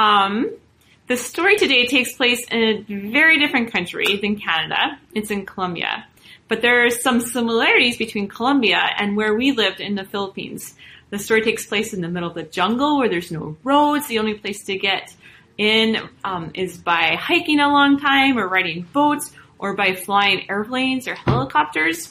Um, 0.00 0.56
the 1.08 1.18
story 1.18 1.58
today 1.58 1.86
takes 1.86 2.14
place 2.14 2.46
in 2.50 2.62
a 2.62 3.10
very 3.10 3.38
different 3.38 3.70
country 3.70 4.16
than 4.16 4.40
Canada. 4.40 4.98
It's 5.14 5.30
in 5.30 5.44
Colombia. 5.44 6.06
But 6.48 6.62
there 6.62 6.86
are 6.86 6.90
some 6.90 7.20
similarities 7.20 7.98
between 7.98 8.26
Colombia 8.26 8.80
and 8.96 9.14
where 9.14 9.34
we 9.34 9.52
lived 9.52 9.78
in 9.78 9.96
the 9.96 10.04
Philippines. 10.04 10.74
The 11.10 11.18
story 11.18 11.42
takes 11.42 11.66
place 11.66 11.92
in 11.92 12.00
the 12.00 12.08
middle 12.08 12.30
of 12.30 12.34
the 12.34 12.44
jungle 12.44 12.96
where 12.96 13.10
there's 13.10 13.30
no 13.30 13.58
roads. 13.62 14.06
The 14.06 14.20
only 14.20 14.34
place 14.34 14.64
to 14.64 14.78
get 14.78 15.14
in 15.58 15.98
um, 16.24 16.52
is 16.54 16.78
by 16.78 17.16
hiking 17.20 17.60
a 17.60 17.68
long 17.68 18.00
time 18.00 18.38
or 18.38 18.48
riding 18.48 18.88
boats 18.94 19.30
or 19.58 19.74
by 19.74 19.94
flying 19.94 20.48
airplanes 20.48 21.08
or 21.08 21.14
helicopters. 21.14 22.10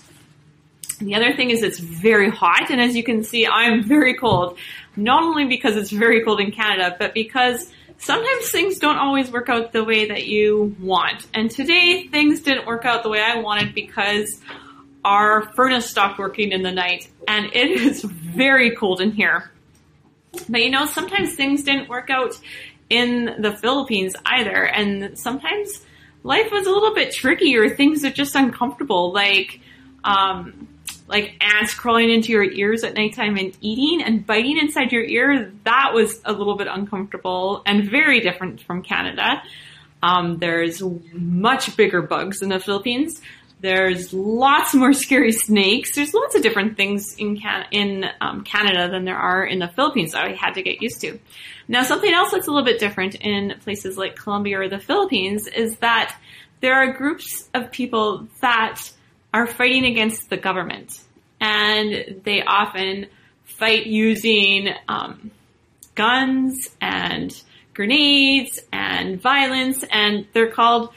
The 0.99 1.15
other 1.15 1.33
thing 1.33 1.49
is 1.49 1.63
it's 1.63 1.79
very 1.79 2.29
hot, 2.29 2.69
and 2.69 2.81
as 2.81 2.93
you 2.95 3.03
can 3.03 3.23
see, 3.23 3.47
I'm 3.47 3.83
very 3.83 4.15
cold. 4.15 4.57
Not 4.97 5.23
only 5.23 5.45
because 5.45 5.77
it's 5.77 5.91
very 5.91 6.23
cold 6.25 6.41
in 6.41 6.51
Canada, 6.51 6.95
but 6.99 7.13
because 7.13 7.71
sometimes 7.99 8.49
things 8.49 8.79
don't 8.79 8.97
always 8.97 9.29
work 9.29 9.49
out 9.49 9.71
the 9.71 9.83
way 9.83 10.07
that 10.07 10.25
you 10.25 10.75
want. 10.79 11.27
And 11.33 11.51
today, 11.51 12.07
things 12.07 12.41
didn't 12.41 12.65
work 12.65 12.85
out 12.85 13.03
the 13.03 13.09
way 13.09 13.21
I 13.21 13.37
wanted 13.37 13.75
because 13.75 14.41
our 15.05 15.51
furnace 15.53 15.89
stopped 15.89 16.17
working 16.17 16.51
in 16.51 16.63
the 16.63 16.71
night, 16.71 17.09
and 17.27 17.45
it 17.47 17.69
is 17.71 18.01
very 18.01 18.75
cold 18.75 19.01
in 19.01 19.11
here. 19.11 19.51
But 20.47 20.61
you 20.61 20.71
know, 20.71 20.85
sometimes 20.85 21.35
things 21.35 21.63
didn't 21.63 21.89
work 21.89 22.09
out 22.09 22.39
in 22.89 23.35
the 23.39 23.55
Philippines 23.55 24.15
either, 24.25 24.65
and 24.65 25.17
sometimes 25.17 25.85
life 26.23 26.51
was 26.51 26.65
a 26.65 26.71
little 26.71 26.95
bit 26.95 27.13
tricky 27.13 27.55
or 27.57 27.69
things 27.69 28.03
are 28.05 28.11
just 28.11 28.35
uncomfortable, 28.35 29.11
like 29.11 29.59
um, 30.03 30.68
like 31.09 31.35
ants 31.41 31.73
crawling 31.73 32.09
into 32.09 32.31
your 32.31 32.43
ears 32.43 32.83
at 32.83 32.93
nighttime 32.93 33.35
and 33.37 33.57
eating 33.61 34.05
and 34.05 34.25
biting 34.25 34.57
inside 34.57 34.91
your 34.91 35.03
ear. 35.03 35.51
That 35.65 35.91
was 35.93 36.21
a 36.23 36.31
little 36.31 36.55
bit 36.55 36.67
uncomfortable 36.67 37.63
and 37.65 37.89
very 37.89 38.19
different 38.21 38.61
from 38.61 38.83
Canada. 38.83 39.41
Um, 40.01 40.37
there's 40.37 40.81
much 41.11 41.75
bigger 41.75 42.01
bugs 42.01 42.41
in 42.41 42.49
the 42.49 42.59
Philippines. 42.59 43.21
There's 43.59 44.13
lots 44.13 44.73
more 44.73 44.93
scary 44.93 45.33
snakes. 45.33 45.95
There's 45.95 46.13
lots 46.13 46.35
of 46.35 46.41
different 46.41 46.77
things 46.77 47.15
in 47.17 47.39
Can- 47.39 47.65
in 47.71 48.05
um, 48.21 48.43
Canada 48.43 48.89
than 48.89 49.03
there 49.03 49.17
are 49.17 49.43
in 49.43 49.59
the 49.59 49.67
Philippines 49.67 50.13
that 50.13 50.23
I 50.23 50.33
had 50.33 50.53
to 50.53 50.61
get 50.61 50.81
used 50.81 51.01
to. 51.01 51.19
Now, 51.67 51.83
something 51.83 52.11
else 52.11 52.31
that's 52.31 52.47
a 52.47 52.51
little 52.51 52.65
bit 52.65 52.79
different 52.79 53.15
in 53.15 53.55
places 53.61 53.97
like 53.97 54.15
Colombia 54.15 54.61
or 54.61 54.69
the 54.69 54.79
Philippines 54.79 55.47
is 55.47 55.77
that 55.77 56.15
there 56.61 56.75
are 56.75 56.93
groups 56.93 57.49
of 57.53 57.71
people 57.71 58.27
that 58.41 58.91
are 59.33 59.47
fighting 59.47 59.85
against 59.85 60.29
the 60.29 60.37
government, 60.37 60.99
and 61.39 62.21
they 62.23 62.41
often 62.41 63.07
fight 63.45 63.85
using 63.85 64.69
um, 64.87 65.31
guns 65.95 66.69
and 66.81 67.41
grenades 67.73 68.59
and 68.71 69.21
violence, 69.21 69.83
and 69.91 70.27
they're 70.33 70.51
called 70.51 70.93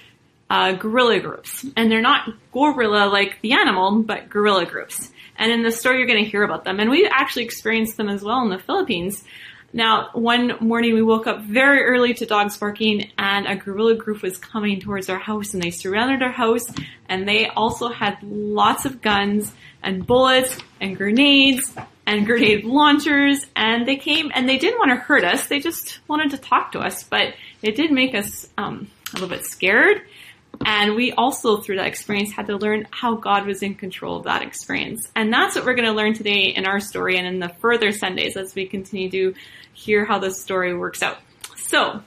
uh, 0.48 0.72
guerrilla 0.72 1.18
groups. 1.18 1.64
And 1.76 1.90
they're 1.90 2.02
not 2.02 2.28
gorilla 2.52 3.06
like 3.06 3.40
the 3.40 3.52
animal, 3.52 4.02
but 4.02 4.28
guerrilla 4.28 4.66
groups. 4.66 5.10
And 5.36 5.50
in 5.50 5.62
the 5.62 5.72
story, 5.72 5.98
you're 5.98 6.06
going 6.06 6.22
to 6.22 6.30
hear 6.30 6.42
about 6.42 6.64
them. 6.64 6.78
And 6.78 6.90
we 6.90 7.08
actually 7.10 7.44
experienced 7.44 7.96
them 7.96 8.08
as 8.08 8.22
well 8.22 8.42
in 8.42 8.50
the 8.50 8.58
Philippines. 8.58 9.24
Now, 9.74 10.10
one 10.12 10.52
morning 10.60 10.94
we 10.94 11.02
woke 11.02 11.26
up 11.26 11.42
very 11.42 11.82
early 11.82 12.12
to 12.14 12.26
dogs 12.26 12.58
barking, 12.58 13.10
and 13.16 13.46
a 13.46 13.56
guerrilla 13.56 13.94
group 13.94 14.20
was 14.20 14.36
coming 14.36 14.80
towards 14.80 15.08
our 15.08 15.18
house, 15.18 15.54
and 15.54 15.62
they 15.62 15.70
surrounded 15.70 16.22
our 16.22 16.30
house, 16.32 16.66
and 17.08 17.26
they 17.26 17.46
also 17.48 17.88
had 17.88 18.18
lots 18.22 18.84
of 18.84 19.00
guns 19.00 19.50
and 19.82 20.06
bullets 20.06 20.58
and 20.80 20.96
grenades 20.96 21.74
and 22.06 22.26
grenade 22.26 22.64
launchers, 22.64 23.46
and 23.56 23.88
they 23.88 23.96
came 23.96 24.30
and 24.34 24.46
they 24.46 24.58
didn't 24.58 24.78
want 24.78 24.90
to 24.90 24.96
hurt 24.96 25.24
us. 25.24 25.46
They 25.46 25.60
just 25.60 26.00
wanted 26.06 26.32
to 26.32 26.38
talk 26.38 26.72
to 26.72 26.80
us, 26.80 27.02
but 27.04 27.34
it 27.62 27.74
did 27.74 27.92
make 27.92 28.14
us 28.14 28.48
um, 28.58 28.90
a 29.10 29.14
little 29.14 29.28
bit 29.28 29.44
scared. 29.44 30.02
And 30.64 30.94
we 30.94 31.12
also, 31.12 31.58
through 31.58 31.76
that 31.76 31.86
experience, 31.86 32.32
had 32.32 32.46
to 32.46 32.56
learn 32.56 32.86
how 32.90 33.16
God 33.16 33.46
was 33.46 33.62
in 33.62 33.74
control 33.74 34.18
of 34.18 34.24
that 34.24 34.42
experience. 34.42 35.10
And 35.16 35.32
that's 35.32 35.56
what 35.56 35.64
we're 35.64 35.74
going 35.74 35.88
to 35.88 35.94
learn 35.94 36.14
today 36.14 36.52
in 36.54 36.66
our 36.66 36.78
story 36.78 37.18
and 37.18 37.26
in 37.26 37.40
the 37.40 37.48
further 37.60 37.90
Sundays 37.90 38.36
as 38.36 38.54
we 38.54 38.66
continue 38.66 39.10
to 39.10 39.34
hear 39.72 40.04
how 40.04 40.18
this 40.18 40.40
story 40.40 40.76
works 40.76 41.02
out. 41.02 41.18
So, 41.56 42.02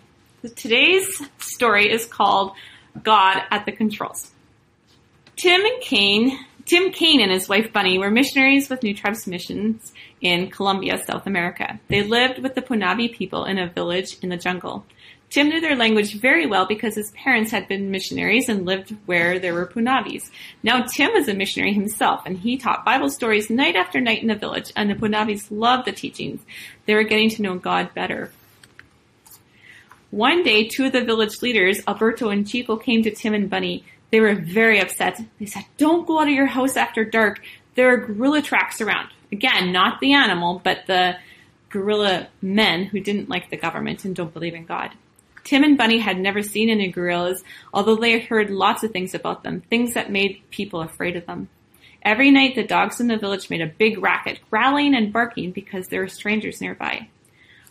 today's 0.55 1.21
story 1.39 1.91
is 1.91 2.05
called 2.05 2.53
God 3.01 3.41
at 3.51 3.65
the 3.65 3.71
Controls. 3.71 4.31
Tim 5.35 5.65
and 5.65 5.81
Kane, 5.81 6.39
Tim 6.65 6.91
Kane 6.91 7.21
and 7.21 7.31
his 7.31 7.49
wife 7.49 7.73
Bunny 7.73 7.97
were 7.97 8.09
missionaries 8.09 8.69
with 8.69 8.83
New 8.83 8.93
Tribes 8.93 9.27
Missions 9.27 9.93
in 10.21 10.49
Colombia, 10.49 11.03
South 11.03 11.27
America. 11.27 11.79
They 11.89 12.03
lived 12.03 12.39
with 12.39 12.55
the 12.55 12.61
Punavi 12.61 13.13
people 13.13 13.45
in 13.45 13.59
a 13.59 13.69
village 13.69 14.17
in 14.21 14.29
the 14.29 14.37
jungle. 14.37 14.85
Tim 15.35 15.49
knew 15.49 15.59
their 15.59 15.75
language 15.75 16.13
very 16.13 16.45
well 16.45 16.65
because 16.65 16.95
his 16.95 17.11
parents 17.11 17.51
had 17.51 17.67
been 17.67 17.91
missionaries 17.91 18.47
and 18.47 18.65
lived 18.65 18.95
where 19.05 19.37
there 19.37 19.53
were 19.53 19.65
Punavis. 19.65 20.29
Now 20.63 20.83
Tim 20.83 21.11
was 21.11 21.27
a 21.27 21.33
missionary 21.33 21.73
himself 21.73 22.21
and 22.25 22.37
he 22.37 22.55
taught 22.55 22.85
Bible 22.85 23.09
stories 23.09 23.49
night 23.49 23.75
after 23.75 23.99
night 23.99 24.21
in 24.21 24.29
the 24.29 24.35
village 24.35 24.71
and 24.77 24.89
the 24.89 24.95
Punavis 24.95 25.51
loved 25.51 25.87
the 25.87 25.91
teachings. 25.91 26.39
They 26.85 26.95
were 26.95 27.03
getting 27.03 27.29
to 27.31 27.41
know 27.41 27.55
God 27.55 27.93
better. 27.93 28.31
One 30.09 30.41
day, 30.41 30.69
two 30.69 30.85
of 30.85 30.93
the 30.93 31.03
village 31.03 31.41
leaders, 31.41 31.81
Alberto 31.85 32.29
and 32.29 32.47
Chico, 32.47 32.77
came 32.77 33.03
to 33.03 33.11
Tim 33.11 33.33
and 33.33 33.49
Bunny. 33.49 33.83
They 34.11 34.21
were 34.21 34.35
very 34.35 34.79
upset. 34.79 35.19
They 35.37 35.47
said, 35.47 35.65
don't 35.75 36.07
go 36.07 36.21
out 36.21 36.29
of 36.29 36.33
your 36.33 36.45
house 36.45 36.77
after 36.77 37.03
dark. 37.03 37.41
There 37.75 37.91
are 37.91 37.97
guerrilla 37.97 38.41
tracks 38.41 38.79
around. 38.79 39.09
Again, 39.33 39.73
not 39.73 39.99
the 39.99 40.13
animal, 40.13 40.61
but 40.63 40.85
the 40.87 41.17
guerrilla 41.69 42.29
men 42.41 42.85
who 42.85 43.01
didn't 43.01 43.27
like 43.27 43.49
the 43.49 43.57
government 43.57 44.05
and 44.05 44.15
don't 44.15 44.33
believe 44.33 44.53
in 44.53 44.65
God. 44.65 44.91
Tim 45.45 45.63
and 45.63 45.77
Bunny 45.77 45.99
had 45.99 46.19
never 46.19 46.41
seen 46.41 46.69
any 46.69 46.91
guerrillas, 46.91 47.43
although 47.71 47.95
they 47.95 48.11
had 48.11 48.23
heard 48.23 48.49
lots 48.49 48.83
of 48.83 48.91
things 48.91 49.13
about 49.13 49.43
them, 49.43 49.61
things 49.61 49.93
that 49.93 50.11
made 50.11 50.41
people 50.49 50.81
afraid 50.81 51.15
of 51.15 51.27
them. 51.27 51.47
Every 52.01 52.31
night 52.31 52.55
the 52.55 52.63
dogs 52.63 52.99
in 52.99 53.07
the 53.07 53.17
village 53.17 53.49
made 53.49 53.61
a 53.61 53.67
big 53.67 53.99
racket, 53.99 54.39
growling 54.49 54.95
and 54.95 55.13
barking 55.13 55.51
because 55.51 55.87
there 55.87 56.01
were 56.01 56.07
strangers 56.07 56.61
nearby. 56.61 57.07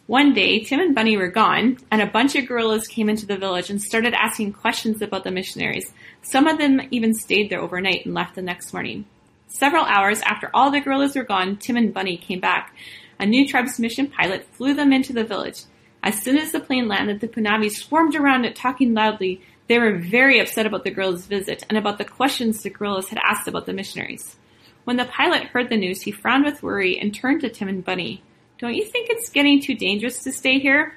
One 0.06 0.34
day, 0.34 0.60
Tim 0.60 0.80
and 0.80 0.94
Bunny 0.94 1.16
were 1.16 1.30
gone, 1.30 1.78
and 1.90 2.00
a 2.00 2.06
bunch 2.06 2.36
of 2.36 2.46
guerrillas 2.46 2.86
came 2.86 3.08
into 3.08 3.26
the 3.26 3.38
village 3.38 3.70
and 3.70 3.82
started 3.82 4.14
asking 4.14 4.52
questions 4.52 5.02
about 5.02 5.24
the 5.24 5.30
missionaries. 5.30 5.92
Some 6.22 6.46
of 6.46 6.58
them 6.58 6.80
even 6.92 7.12
stayed 7.12 7.50
there 7.50 7.60
overnight 7.60 8.04
and 8.04 8.14
left 8.14 8.34
the 8.36 8.42
next 8.42 8.72
morning. 8.72 9.06
Several 9.48 9.84
hours 9.84 10.20
after 10.22 10.50
all 10.54 10.70
the 10.70 10.80
guerrillas 10.80 11.16
were 11.16 11.24
gone, 11.24 11.56
Tim 11.56 11.76
and 11.76 11.92
Bunny 11.92 12.16
came 12.16 12.40
back. 12.40 12.74
A 13.18 13.26
new 13.26 13.48
tribes 13.48 13.80
mission 13.80 14.08
pilot 14.08 14.46
flew 14.52 14.74
them 14.74 14.92
into 14.92 15.12
the 15.12 15.24
village. 15.24 15.62
As 16.04 16.20
soon 16.20 16.36
as 16.36 16.52
the 16.52 16.60
plane 16.60 16.86
landed, 16.86 17.20
the 17.20 17.28
Punavi 17.28 17.70
swarmed 17.70 18.14
around 18.14 18.44
it 18.44 18.54
talking 18.54 18.92
loudly. 18.92 19.40
They 19.68 19.78
were 19.78 19.96
very 19.96 20.38
upset 20.38 20.66
about 20.66 20.84
the 20.84 20.90
guerrillas' 20.90 21.24
visit 21.24 21.64
and 21.70 21.78
about 21.78 21.96
the 21.96 22.04
questions 22.04 22.62
the 22.62 22.68
guerrillas 22.68 23.08
had 23.08 23.18
asked 23.24 23.48
about 23.48 23.64
the 23.64 23.72
missionaries. 23.72 24.36
When 24.84 24.98
the 24.98 25.06
pilot 25.06 25.44
heard 25.44 25.70
the 25.70 25.78
news, 25.78 26.02
he 26.02 26.10
frowned 26.10 26.44
with 26.44 26.62
worry 26.62 26.98
and 27.00 27.14
turned 27.14 27.40
to 27.40 27.48
Tim 27.48 27.68
and 27.68 27.82
Bunny. 27.82 28.22
Don't 28.58 28.74
you 28.74 28.84
think 28.84 29.08
it's 29.08 29.30
getting 29.30 29.62
too 29.62 29.74
dangerous 29.74 30.22
to 30.24 30.32
stay 30.32 30.58
here? 30.58 30.94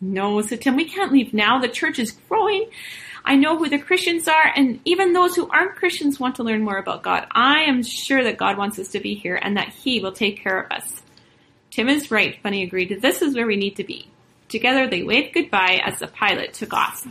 No, 0.00 0.40
said 0.40 0.62
Tim, 0.62 0.76
we 0.76 0.86
can't 0.86 1.12
leave 1.12 1.34
now. 1.34 1.58
The 1.58 1.68
church 1.68 1.98
is 1.98 2.12
growing. 2.12 2.70
I 3.22 3.36
know 3.36 3.58
who 3.58 3.68
the 3.68 3.78
Christians 3.78 4.28
are, 4.28 4.52
and 4.56 4.80
even 4.86 5.12
those 5.12 5.36
who 5.36 5.50
aren't 5.50 5.76
Christians 5.76 6.18
want 6.18 6.36
to 6.36 6.42
learn 6.42 6.62
more 6.62 6.78
about 6.78 7.02
God. 7.02 7.26
I 7.32 7.64
am 7.64 7.82
sure 7.82 8.24
that 8.24 8.38
God 8.38 8.56
wants 8.56 8.78
us 8.78 8.88
to 8.88 9.00
be 9.00 9.14
here 9.14 9.38
and 9.42 9.58
that 9.58 9.68
He 9.68 10.00
will 10.00 10.12
take 10.12 10.42
care 10.42 10.58
of 10.58 10.72
us. 10.72 11.02
Tim 11.76 11.90
is 11.90 12.10
right, 12.10 12.42
Bunny 12.42 12.62
agreed. 12.62 13.02
This 13.02 13.20
is 13.20 13.34
where 13.34 13.46
we 13.46 13.56
need 13.56 13.76
to 13.76 13.84
be. 13.84 14.08
Together 14.48 14.88
they 14.88 15.02
waved 15.02 15.34
goodbye 15.34 15.82
as 15.84 15.98
the 15.98 16.06
pilot 16.06 16.54
took 16.54 16.72
off. 16.72 17.06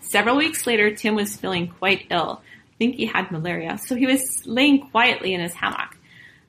Several 0.00 0.38
weeks 0.38 0.66
later, 0.66 0.94
Tim 0.94 1.14
was 1.14 1.36
feeling 1.36 1.68
quite 1.68 2.06
ill. 2.10 2.40
I 2.42 2.76
think 2.78 2.94
he 2.94 3.04
had 3.04 3.30
malaria, 3.30 3.76
so 3.76 3.94
he 3.96 4.06
was 4.06 4.46
laying 4.46 4.88
quietly 4.88 5.34
in 5.34 5.42
his 5.42 5.52
hammock. 5.52 5.98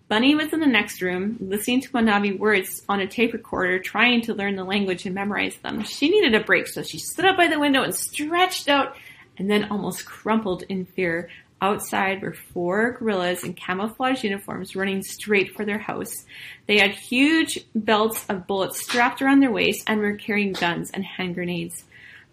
Bunny 0.08 0.36
was 0.36 0.54
in 0.54 0.62
the 0.62 0.68
next 0.68 1.02
room, 1.02 1.36
listening 1.42 1.82
to 1.82 1.90
Punavi 1.90 2.40
words 2.40 2.84
on 2.88 3.02
a 3.02 3.08
tape 3.08 3.34
recorder, 3.34 3.80
trying 3.80 4.22
to 4.22 4.34
learn 4.34 4.56
the 4.56 4.64
language 4.64 5.06
and 5.06 5.14
memorize 5.14 5.58
them. 5.58 5.84
She 5.84 6.08
needed 6.08 6.34
a 6.34 6.46
break, 6.46 6.68
so 6.68 6.82
she 6.82 6.98
stood 6.98 7.26
up 7.26 7.36
by 7.36 7.48
the 7.48 7.60
window 7.60 7.84
and 7.84 7.94
stretched 7.94 8.70
out, 8.70 8.96
and 9.38 9.52
then 9.52 9.66
almost 9.66 10.06
crumpled 10.06 10.64
in 10.70 10.86
fear. 10.86 11.30
Outside 11.64 12.22
were 12.22 12.34
four 12.34 12.92
guerrillas 12.92 13.46
in 13.46 13.54
camouflage 13.54 14.22
uniforms 14.22 14.76
running 14.76 15.02
straight 15.02 15.56
for 15.56 15.64
their 15.64 15.78
house. 15.78 16.26
They 16.68 16.78
had 16.78 16.92
huge 16.92 17.58
belts 17.74 18.26
of 18.28 18.48
bullets 18.48 18.84
strapped 18.84 19.22
around 19.22 19.40
their 19.40 19.50
waist 19.50 19.86
and 19.88 20.02
were 20.02 20.18
carrying 20.18 20.52
guns 20.52 20.92
and 20.92 21.06
hand 21.06 21.36
grenades. 21.36 21.86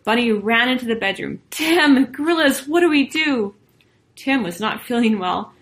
Bunny 0.03 0.33
ran 0.33 0.69
into 0.69 0.87
the 0.87 0.97
bedroom. 0.97 1.41
Tim, 1.51 2.07
guerrillas, 2.07 2.67
what 2.67 2.81
do 2.81 2.91
we 2.91 3.07
do? 3.07 3.55
Tim 4.17 4.43
was 4.43 4.59
not 4.59 4.83
feeling 4.83 5.21
well. 5.21 5.53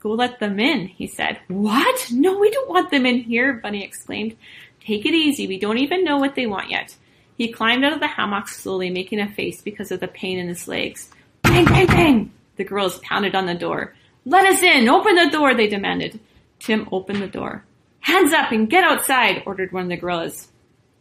Go 0.00 0.12
let 0.12 0.40
them 0.40 0.58
in, 0.58 0.86
he 0.86 1.06
said. 1.06 1.38
What? 1.48 2.10
No, 2.10 2.38
we 2.38 2.50
don't 2.50 2.70
want 2.70 2.90
them 2.90 3.04
in 3.04 3.18
here, 3.18 3.52
Bunny 3.52 3.84
exclaimed. 3.84 4.34
Take 4.80 5.04
it 5.04 5.12
easy. 5.12 5.46
We 5.46 5.58
don't 5.58 5.76
even 5.76 6.04
know 6.04 6.16
what 6.16 6.36
they 6.36 6.46
want 6.46 6.70
yet. 6.70 6.96
He 7.36 7.52
climbed 7.52 7.84
out 7.84 7.92
of 7.92 8.00
the 8.00 8.06
hammock 8.06 8.48
slowly, 8.48 8.88
making 8.88 9.20
a 9.20 9.30
face 9.30 9.60
because 9.60 9.92
of 9.92 10.00
the 10.00 10.08
pain 10.08 10.38
in 10.38 10.48
his 10.48 10.66
legs. 10.66 11.10
Bang, 11.42 11.66
bang, 11.66 11.86
bang! 11.86 12.32
The 12.56 12.64
girls 12.64 12.98
pounded 13.00 13.34
on 13.34 13.46
the 13.46 13.54
door. 13.54 13.94
Let 14.24 14.46
us 14.46 14.62
in! 14.62 14.88
Open 14.88 15.16
the 15.16 15.30
door, 15.30 15.54
they 15.54 15.68
demanded. 15.68 16.20
Tim 16.58 16.88
opened 16.90 17.20
the 17.20 17.26
door. 17.26 17.64
Hands 18.00 18.32
up 18.32 18.52
and 18.52 18.70
get 18.70 18.84
outside, 18.84 19.42
ordered 19.46 19.72
one 19.72 19.84
of 19.84 19.88
the 19.88 19.96
guerrillas. 19.96 20.48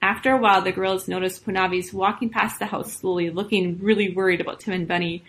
After 0.01 0.31
a 0.31 0.37
while, 0.37 0.61
the 0.61 0.73
girls 0.73 1.07
noticed 1.07 1.45
Punavis 1.45 1.93
walking 1.93 2.29
past 2.29 2.59
the 2.59 2.65
house 2.65 2.91
slowly, 2.91 3.29
looking 3.29 3.79
really 3.79 4.13
worried 4.13 4.41
about 4.41 4.59
Tim 4.59 4.73
and 4.73 4.87
Bunny. 4.87 5.23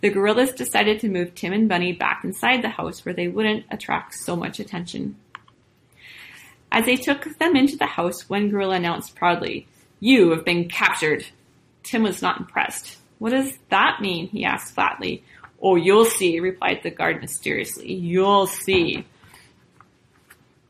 The 0.00 0.10
guerrillas 0.10 0.52
decided 0.52 0.98
to 1.00 1.08
move 1.08 1.34
Tim 1.34 1.52
and 1.52 1.68
Bunny 1.68 1.92
back 1.92 2.24
inside 2.24 2.62
the 2.62 2.68
house 2.68 3.04
where 3.04 3.14
they 3.14 3.28
wouldn't 3.28 3.66
attract 3.70 4.14
so 4.14 4.34
much 4.34 4.58
attention. 4.58 5.16
As 6.72 6.84
they 6.84 6.96
took 6.96 7.38
them 7.38 7.54
into 7.54 7.76
the 7.76 7.86
house, 7.86 8.28
one 8.28 8.50
guerrilla 8.50 8.76
announced 8.76 9.14
proudly, 9.14 9.68
You 10.00 10.30
have 10.30 10.44
been 10.44 10.68
captured. 10.68 11.24
Tim 11.84 12.02
was 12.02 12.20
not 12.20 12.40
impressed. 12.40 12.98
What 13.18 13.30
does 13.30 13.56
that 13.70 14.00
mean? 14.00 14.26
he 14.26 14.44
asked 14.44 14.74
flatly. 14.74 15.22
Oh, 15.68 15.74
you'll 15.74 16.04
see, 16.04 16.38
replied 16.38 16.84
the 16.84 16.90
guard 16.90 17.20
mysteriously. 17.20 17.92
You'll 17.92 18.46
see. 18.46 19.04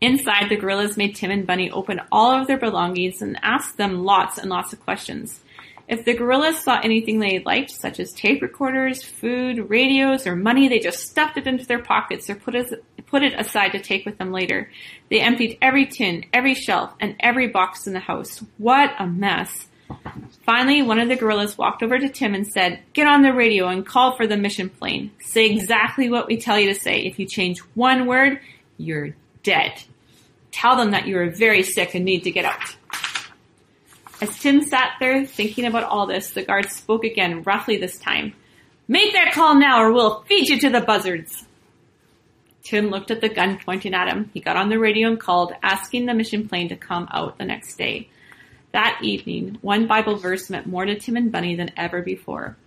Inside, 0.00 0.48
the 0.48 0.56
guerrillas 0.56 0.96
made 0.96 1.14
Tim 1.14 1.30
and 1.30 1.46
Bunny 1.46 1.70
open 1.70 2.00
all 2.10 2.30
of 2.30 2.46
their 2.46 2.56
belongings 2.56 3.20
and 3.20 3.38
asked 3.42 3.76
them 3.76 4.04
lots 4.04 4.38
and 4.38 4.48
lots 4.48 4.72
of 4.72 4.80
questions. 4.80 5.40
If 5.86 6.06
the 6.06 6.14
guerrillas 6.14 6.60
saw 6.60 6.80
anything 6.82 7.18
they 7.18 7.40
liked, 7.40 7.72
such 7.72 8.00
as 8.00 8.10
tape 8.14 8.40
recorders, 8.40 9.02
food, 9.02 9.68
radios, 9.68 10.26
or 10.26 10.34
money, 10.34 10.66
they 10.66 10.78
just 10.78 11.06
stuffed 11.06 11.36
it 11.36 11.46
into 11.46 11.66
their 11.66 11.82
pockets 11.82 12.30
or 12.30 12.34
put 12.34 12.54
it, 12.54 12.82
put 13.04 13.22
it 13.22 13.38
aside 13.38 13.72
to 13.72 13.80
take 13.80 14.06
with 14.06 14.16
them 14.16 14.32
later. 14.32 14.70
They 15.10 15.20
emptied 15.20 15.58
every 15.60 15.84
tin, 15.84 16.24
every 16.32 16.54
shelf, 16.54 16.94
and 17.00 17.16
every 17.20 17.48
box 17.48 17.86
in 17.86 17.92
the 17.92 18.00
house. 18.00 18.42
What 18.56 18.94
a 18.98 19.06
mess. 19.06 19.68
Finally, 20.44 20.82
one 20.82 21.00
of 21.00 21.08
the 21.08 21.16
guerrillas 21.16 21.58
walked 21.58 21.82
over 21.82 21.98
to 21.98 22.08
Tim 22.08 22.34
and 22.34 22.46
said, 22.46 22.80
Get 22.92 23.06
on 23.06 23.22
the 23.22 23.32
radio 23.32 23.68
and 23.68 23.84
call 23.84 24.16
for 24.16 24.26
the 24.26 24.36
mission 24.36 24.68
plane. 24.68 25.10
Say 25.20 25.46
exactly 25.46 26.08
what 26.08 26.26
we 26.26 26.36
tell 26.36 26.58
you 26.58 26.72
to 26.72 26.78
say. 26.78 27.00
If 27.00 27.18
you 27.18 27.26
change 27.26 27.58
one 27.74 28.06
word, 28.06 28.40
you're 28.78 29.14
dead. 29.42 29.72
Tell 30.52 30.76
them 30.76 30.92
that 30.92 31.06
you 31.06 31.18
are 31.18 31.30
very 31.30 31.62
sick 31.62 31.94
and 31.94 32.04
need 32.04 32.24
to 32.24 32.30
get 32.30 32.44
out. 32.44 32.76
As 34.20 34.38
Tim 34.38 34.62
sat 34.62 34.92
there 34.98 35.26
thinking 35.26 35.66
about 35.66 35.84
all 35.84 36.06
this, 36.06 36.30
the 36.30 36.44
guard 36.44 36.70
spoke 36.70 37.04
again, 37.04 37.42
roughly 37.42 37.76
this 37.76 37.98
time. 37.98 38.32
Make 38.88 39.12
that 39.12 39.32
call 39.34 39.56
now 39.56 39.82
or 39.82 39.92
we'll 39.92 40.22
feed 40.22 40.48
you 40.48 40.58
to 40.60 40.70
the 40.70 40.80
buzzards. 40.80 41.44
Tim 42.62 42.88
looked 42.88 43.10
at 43.10 43.20
the 43.20 43.28
gun 43.28 43.58
pointing 43.64 43.94
at 43.94 44.08
him. 44.08 44.30
He 44.32 44.40
got 44.40 44.56
on 44.56 44.68
the 44.68 44.78
radio 44.78 45.08
and 45.08 45.20
called, 45.20 45.52
asking 45.62 46.06
the 46.06 46.14
mission 46.14 46.48
plane 46.48 46.68
to 46.70 46.76
come 46.76 47.06
out 47.12 47.38
the 47.38 47.44
next 47.44 47.76
day. 47.76 48.08
That 48.76 48.98
evening, 49.00 49.56
one 49.62 49.86
Bible 49.86 50.16
verse 50.16 50.50
meant 50.50 50.66
more 50.66 50.84
to 50.84 50.98
Tim 50.98 51.16
and 51.16 51.32
Bunny 51.32 51.56
than 51.56 51.72
ever 51.78 52.02
before. 52.02 52.58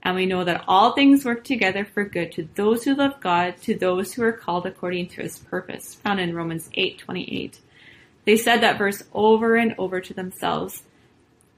And 0.00 0.14
we 0.14 0.26
know 0.26 0.44
that 0.44 0.62
all 0.68 0.92
things 0.92 1.24
work 1.24 1.42
together 1.42 1.84
for 1.84 2.04
good 2.04 2.30
to 2.34 2.48
those 2.54 2.84
who 2.84 2.94
love 2.94 3.20
God, 3.20 3.56
to 3.62 3.74
those 3.74 4.14
who 4.14 4.22
are 4.22 4.30
called 4.30 4.64
according 4.64 5.08
to 5.08 5.22
his 5.22 5.40
purpose, 5.40 5.96
found 5.96 6.20
in 6.20 6.36
Romans 6.36 6.70
8:28. 6.74 7.58
They 8.24 8.36
said 8.36 8.60
that 8.60 8.78
verse 8.78 9.02
over 9.12 9.56
and 9.56 9.74
over 9.76 10.00
to 10.00 10.14
themselves 10.14 10.84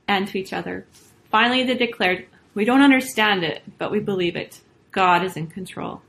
and 0.08 0.26
to 0.28 0.38
each 0.38 0.54
other. 0.54 0.86
Finally, 1.30 1.64
they 1.64 1.74
declared, 1.74 2.28
We 2.54 2.64
don't 2.64 2.80
understand 2.80 3.44
it, 3.44 3.62
but 3.76 3.92
we 3.92 4.00
believe 4.00 4.36
it. 4.36 4.58
God 4.90 5.22
is 5.22 5.36
in 5.36 5.48
control. 5.48 6.00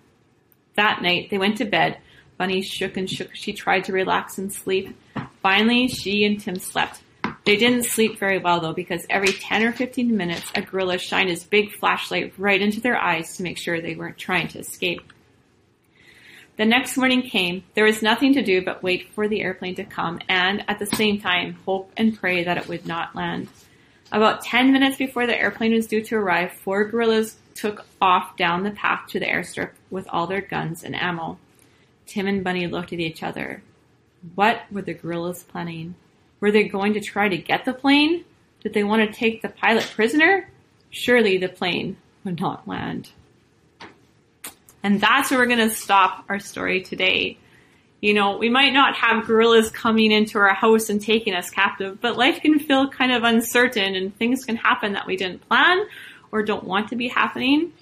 That 0.76 1.02
night, 1.02 1.30
they 1.30 1.38
went 1.38 1.58
to 1.58 1.66
bed. 1.66 1.98
Bunny 2.38 2.62
shook 2.62 2.96
and 2.96 3.10
shook. 3.10 3.36
She 3.36 3.52
tried 3.52 3.84
to 3.84 3.92
relax 3.92 4.38
and 4.38 4.54
sleep. 4.54 4.96
Finally, 5.42 5.90
she 5.90 6.24
and 6.24 6.40
Tim 6.40 6.60
slept. 6.60 7.02
They 7.48 7.56
didn't 7.56 7.86
sleep 7.86 8.20
very 8.20 8.40
well 8.40 8.60
though, 8.60 8.74
because 8.74 9.08
every 9.10 9.32
10 9.32 9.64
or 9.64 9.72
15 9.72 10.18
minutes, 10.18 10.52
a 10.54 10.62
guerrilla 10.62 10.98
shined 10.98 11.30
his 11.30 11.46
big 11.46 11.72
flashlight 11.72 12.34
right 12.38 12.62
into 12.62 12.82
their 12.82 12.98
eyes 12.98 13.38
to 13.38 13.44
make 13.44 13.58
sure 13.58 13.80
they 13.80 13.96
weren't 13.96 14.18
trying 14.18 14.50
to 14.50 14.60
escape. 14.60 15.14
The 16.58 16.66
next 16.66 16.98
morning 16.98 17.22
came. 17.22 17.64
There 17.74 17.86
was 17.86 18.02
nothing 18.02 18.34
to 18.34 18.44
do 18.44 18.66
but 18.66 18.84
wait 18.84 19.14
for 19.14 19.30
the 19.30 19.40
airplane 19.40 19.76
to 19.76 19.86
come 19.86 20.20
and, 20.28 20.66
at 20.68 20.78
the 20.78 20.88
same 20.88 21.22
time, 21.22 21.58
hope 21.66 21.90
and 21.96 22.20
pray 22.20 22.44
that 22.44 22.58
it 22.58 22.68
would 22.68 22.86
not 22.86 23.16
land. 23.16 23.48
About 24.12 24.44
10 24.44 24.74
minutes 24.74 24.98
before 24.98 25.26
the 25.26 25.40
airplane 25.40 25.74
was 25.74 25.88
due 25.88 26.02
to 26.02 26.16
arrive, 26.16 26.52
four 26.52 26.84
guerrillas 26.84 27.38
took 27.56 27.86
off 28.02 28.36
down 28.36 28.64
the 28.64 28.72
path 28.72 29.08
to 29.12 29.22
the 29.22 29.26
airstrip 29.26 29.72
with 29.90 30.06
all 30.10 30.28
their 30.28 30.42
guns 30.42 30.84
and 30.84 30.98
ammo. 30.98 31.40
Tim 32.08 32.28
and 32.28 32.44
Bunny 32.44 32.68
looked 32.68 32.92
at 32.92 33.00
each 33.00 33.24
other. 33.24 33.64
What 34.36 34.64
were 34.70 34.82
the 34.82 34.94
guerrillas 34.94 35.44
planning? 35.44 35.96
Were 36.40 36.52
they 36.52 36.64
going 36.66 36.94
to 36.94 37.02
try 37.02 37.30
to 37.30 37.38
get 37.38 37.66
the 37.66 37.74
plane? 37.74 38.24
Did 38.62 38.74
they 38.74 38.84
want 38.84 39.08
to 39.08 39.18
take 39.18 39.42
the 39.42 39.50
pilot 39.50 39.92
prisoner? 39.96 40.50
Surely 40.90 41.38
the 41.38 41.50
plane 41.50 41.98
would 42.24 42.40
not 42.40 42.68
land. 42.68 43.10
And 44.84 45.02
that's 45.02 45.32
where 45.32 45.40
we're 45.40 45.48
going 45.48 45.70
to 45.70 45.76
stop 45.76 46.26
our 46.30 46.40
story 46.40 46.82
today. 46.82 47.38
You 48.02 48.14
know, 48.14 48.38
we 48.38 48.50
might 48.50 48.74
not 48.74 48.96
have 48.96 49.26
guerrillas 49.26 49.72
coming 49.72 50.12
into 50.12 50.38
our 50.38 50.54
house 50.54 50.90
and 50.90 51.02
taking 51.02 51.34
us 51.34 51.50
captive, 51.50 52.00
but 52.00 52.16
life 52.16 52.42
can 52.42 52.60
feel 52.60 52.90
kind 52.90 53.12
of 53.12 53.24
uncertain 53.24 53.96
and 53.96 54.16
things 54.18 54.46
can 54.46 54.56
happen 54.56 54.94
that 54.94 55.08
we 55.08 55.18
didn't 55.18 55.48
plan 55.48 55.84
or 56.32 56.44
don't 56.44 56.64
want 56.64 56.90
to 56.90 56.96
be 56.96 57.08
happening. 57.08 57.74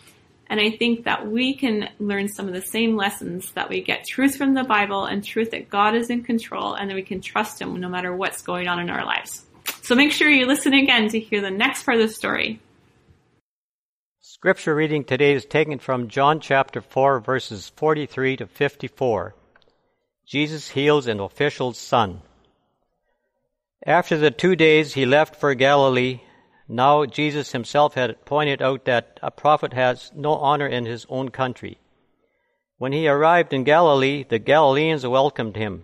And 0.48 0.60
I 0.60 0.72
think 0.72 1.06
that 1.06 1.28
we 1.28 1.56
can 1.56 1.90
learn 2.00 2.28
some 2.28 2.48
of 2.48 2.54
the 2.54 2.62
same 2.62 2.96
lessons 2.96 3.52
that 3.54 3.70
we 3.70 3.82
get 3.82 4.06
truth 4.06 4.36
from 4.36 4.54
the 4.54 4.64
Bible 4.64 5.06
and 5.06 5.24
truth 5.24 5.52
that 5.52 5.70
God 5.70 5.96
is 5.96 6.10
in 6.10 6.24
control 6.24 6.74
and 6.74 6.90
that 6.90 6.96
we 6.96 7.02
can 7.02 7.22
trust 7.22 7.60
Him 7.60 7.80
no 7.80 7.90
matter 7.90 8.16
what's 8.16 8.42
going 8.42 8.68
on 8.68 8.80
in 8.80 8.90
our 8.90 9.06
lives. 9.06 9.44
So 9.82 9.96
make 9.96 10.12
sure 10.12 10.30
you 10.30 10.46
listen 10.46 10.74
again 10.74 11.10
to 11.10 11.20
hear 11.20 11.42
the 11.42 11.52
next 11.52 11.84
part 11.84 12.00
of 12.00 12.08
the 12.08 12.14
story. 12.14 12.60
Scripture 14.22 14.76
reading 14.76 15.04
today 15.04 15.34
is 15.34 15.46
taken 15.46 15.80
from 15.80 16.08
John 16.08 16.40
chapter 16.40 16.82
4, 16.82 17.20
verses 17.20 17.70
43 17.70 18.38
to 18.38 18.48
54. 18.48 19.34
Jesus 20.26 20.70
heals 20.70 21.08
an 21.08 21.20
official's 21.20 21.78
son. 21.78 22.22
After 23.86 24.18
the 24.18 24.32
two 24.32 24.56
days, 24.56 24.94
he 24.94 25.06
left 25.06 25.36
for 25.36 25.54
Galilee. 25.54 26.22
Now, 26.67 27.06
Jesus 27.06 27.51
himself 27.51 27.93
had 27.93 28.25
pointed 28.25 28.62
out 28.62 28.86
that 28.86 29.19
a 29.21 29.30
prophet 29.30 29.73
has 29.73 30.12
no 30.15 30.34
honor 30.34 30.67
in 30.67 30.86
his 30.86 31.06
own 31.10 31.30
country. 31.30 31.78
When 32.78 32.91
he 32.91 33.08
arrived 33.08 33.54
in 33.54 33.63
Galilee, 33.63 34.25
the 34.28 34.39
Galileans 34.39 35.06
welcomed 35.06 35.56
him. 35.56 35.84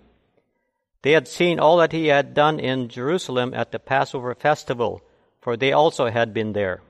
They 1.03 1.11
had 1.11 1.27
seen 1.27 1.59
all 1.59 1.77
that 1.77 1.91
he 1.91 2.07
had 2.07 2.33
done 2.33 2.59
in 2.59 2.89
Jerusalem 2.89 3.53
at 3.53 3.71
the 3.71 3.79
Passover 3.79 4.35
festival, 4.35 5.01
for 5.39 5.55
they 5.55 5.71
also 5.71 6.09
had 6.09 6.33
been 6.33 6.53
there. 6.53 6.81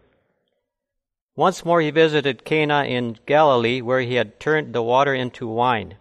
Once 1.35 1.63
more 1.63 1.81
he 1.81 1.91
visited 1.91 2.43
Cana 2.43 2.83
in 2.83 3.17
Galilee, 3.25 3.81
where 3.81 4.01
he 4.01 4.15
had 4.15 4.39
turned 4.39 4.73
the 4.73 4.81
water 4.81 5.13
into 5.13 5.47
wine. 5.47 5.97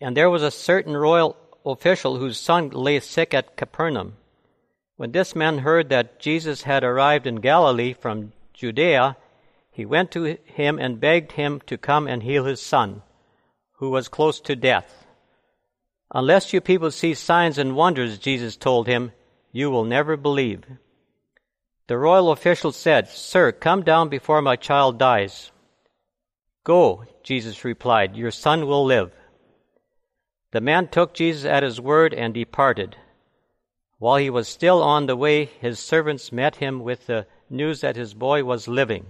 And 0.00 0.16
there 0.16 0.30
was 0.30 0.42
a 0.42 0.50
certain 0.50 0.96
royal 0.96 1.36
official 1.64 2.16
whose 2.16 2.38
son 2.38 2.70
lay 2.70 3.00
sick 3.00 3.34
at 3.34 3.56
Capernaum. 3.56 4.16
When 4.98 5.12
this 5.12 5.36
man 5.36 5.58
heard 5.58 5.90
that 5.90 6.18
Jesus 6.18 6.64
had 6.64 6.82
arrived 6.82 7.24
in 7.24 7.36
Galilee 7.36 7.92
from 7.92 8.32
Judea, 8.52 9.16
he 9.70 9.86
went 9.86 10.10
to 10.10 10.38
him 10.44 10.76
and 10.80 10.98
begged 10.98 11.32
him 11.32 11.62
to 11.66 11.78
come 11.78 12.08
and 12.08 12.20
heal 12.20 12.46
his 12.46 12.60
son, 12.60 13.02
who 13.74 13.90
was 13.90 14.08
close 14.08 14.40
to 14.40 14.56
death. 14.56 15.06
Unless 16.12 16.52
you 16.52 16.60
people 16.60 16.90
see 16.90 17.14
signs 17.14 17.58
and 17.58 17.76
wonders, 17.76 18.18
Jesus 18.18 18.56
told 18.56 18.88
him, 18.88 19.12
you 19.52 19.70
will 19.70 19.84
never 19.84 20.16
believe. 20.16 20.64
The 21.86 21.96
royal 21.96 22.32
official 22.32 22.72
said, 22.72 23.08
Sir, 23.08 23.52
come 23.52 23.84
down 23.84 24.08
before 24.08 24.42
my 24.42 24.56
child 24.56 24.98
dies. 24.98 25.52
Go, 26.64 27.04
Jesus 27.22 27.64
replied, 27.64 28.16
your 28.16 28.32
son 28.32 28.66
will 28.66 28.84
live. 28.84 29.12
The 30.50 30.60
man 30.60 30.88
took 30.88 31.14
Jesus 31.14 31.44
at 31.44 31.62
his 31.62 31.80
word 31.80 32.12
and 32.12 32.34
departed. 32.34 32.96
While 33.98 34.18
he 34.18 34.30
was 34.30 34.46
still 34.46 34.82
on 34.82 35.06
the 35.06 35.16
way, 35.16 35.46
his 35.46 35.78
servants 35.78 36.30
met 36.30 36.56
him 36.56 36.80
with 36.80 37.06
the 37.06 37.26
news 37.50 37.80
that 37.80 37.96
his 37.96 38.14
boy 38.14 38.44
was 38.44 38.68
living. 38.68 39.06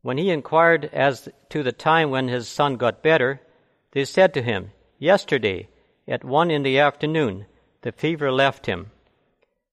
When 0.00 0.16
he 0.16 0.30
inquired 0.30 0.86
as 0.92 1.28
to 1.50 1.62
the 1.62 1.72
time 1.72 2.10
when 2.10 2.28
his 2.28 2.48
son 2.48 2.76
got 2.76 3.02
better, 3.02 3.40
they 3.92 4.04
said 4.04 4.32
to 4.34 4.42
him, 4.42 4.72
Yesterday, 4.98 5.68
at 6.08 6.24
one 6.24 6.50
in 6.50 6.62
the 6.62 6.78
afternoon, 6.78 7.46
the 7.82 7.92
fever 7.92 8.32
left 8.32 8.66
him. 8.66 8.90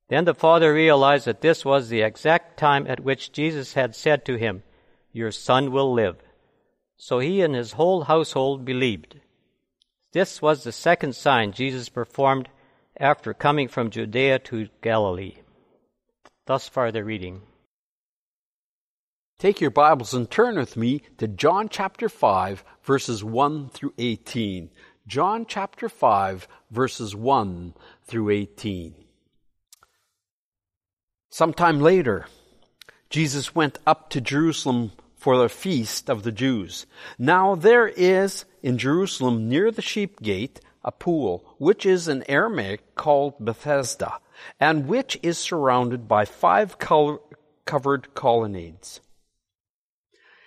Then 0.09 0.25
the 0.25 0.33
father 0.33 0.73
realized 0.73 1.25
that 1.25 1.39
this 1.39 1.63
was 1.63 1.87
the 1.87 2.01
exact 2.01 2.57
time 2.57 2.85
at 2.87 2.99
which 2.99 3.31
Jesus 3.31 3.73
had 3.73 3.95
said 3.95 4.25
to 4.25 4.37
him, 4.37 4.63
Your 5.13 5.31
son 5.31 5.71
will 5.71 5.93
live. 5.93 6.17
So 6.97 7.19
he 7.19 7.41
and 7.41 7.55
his 7.55 7.73
whole 7.73 8.03
household 8.03 8.65
believed. 8.65 9.21
This 10.11 10.41
was 10.41 10.63
the 10.63 10.73
second 10.73 11.15
sign 11.15 11.53
Jesus 11.53 11.87
performed 11.87 12.49
after 13.01 13.33
coming 13.33 13.67
from 13.67 13.89
Judea 13.89 14.37
to 14.37 14.69
Galilee. 14.83 15.37
Thus 16.45 16.69
far 16.69 16.91
the 16.91 17.03
reading. 17.03 17.41
Take 19.39 19.59
your 19.59 19.71
Bibles 19.71 20.13
and 20.13 20.29
turn 20.29 20.55
with 20.55 20.77
me 20.77 21.01
to 21.17 21.27
John 21.27 21.67
chapter 21.67 22.07
5, 22.07 22.63
verses 22.83 23.23
1 23.23 23.69
through 23.69 23.93
18. 23.97 24.69
John 25.07 25.47
chapter 25.47 25.89
5, 25.89 26.47
verses 26.69 27.15
1 27.15 27.73
through 28.03 28.29
18. 28.29 28.93
Sometime 31.31 31.79
later, 31.79 32.27
Jesus 33.09 33.55
went 33.55 33.79
up 33.87 34.11
to 34.11 34.21
Jerusalem 34.21 34.91
for 35.15 35.37
the 35.39 35.49
feast 35.49 36.07
of 36.07 36.21
the 36.21 36.31
Jews. 36.31 36.85
Now 37.17 37.55
there 37.55 37.87
is 37.87 38.45
in 38.61 38.77
Jerusalem 38.77 39.49
near 39.49 39.71
the 39.71 39.81
sheep 39.81 40.21
gate 40.21 40.59
a 40.83 40.91
pool, 40.91 41.55
which 41.57 41.85
is 41.85 42.07
in 42.07 42.23
Aramaic 42.29 42.95
called 42.95 43.33
Bethesda, 43.39 44.19
and 44.59 44.87
which 44.87 45.19
is 45.21 45.37
surrounded 45.37 46.07
by 46.07 46.25
five 46.25 46.77
covered 46.79 48.13
colonnades. 48.13 49.01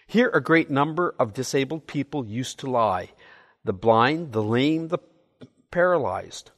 Here 0.06 0.28
a 0.30 0.40
great 0.40 0.70
number 0.70 1.14
of 1.18 1.34
disabled 1.34 1.86
people 1.86 2.26
used 2.26 2.58
to 2.60 2.70
lie 2.70 3.10
the 3.64 3.72
blind, 3.72 4.32
the 4.32 4.42
lame, 4.42 4.88
the 4.88 4.98
paralyzed. 5.70 6.50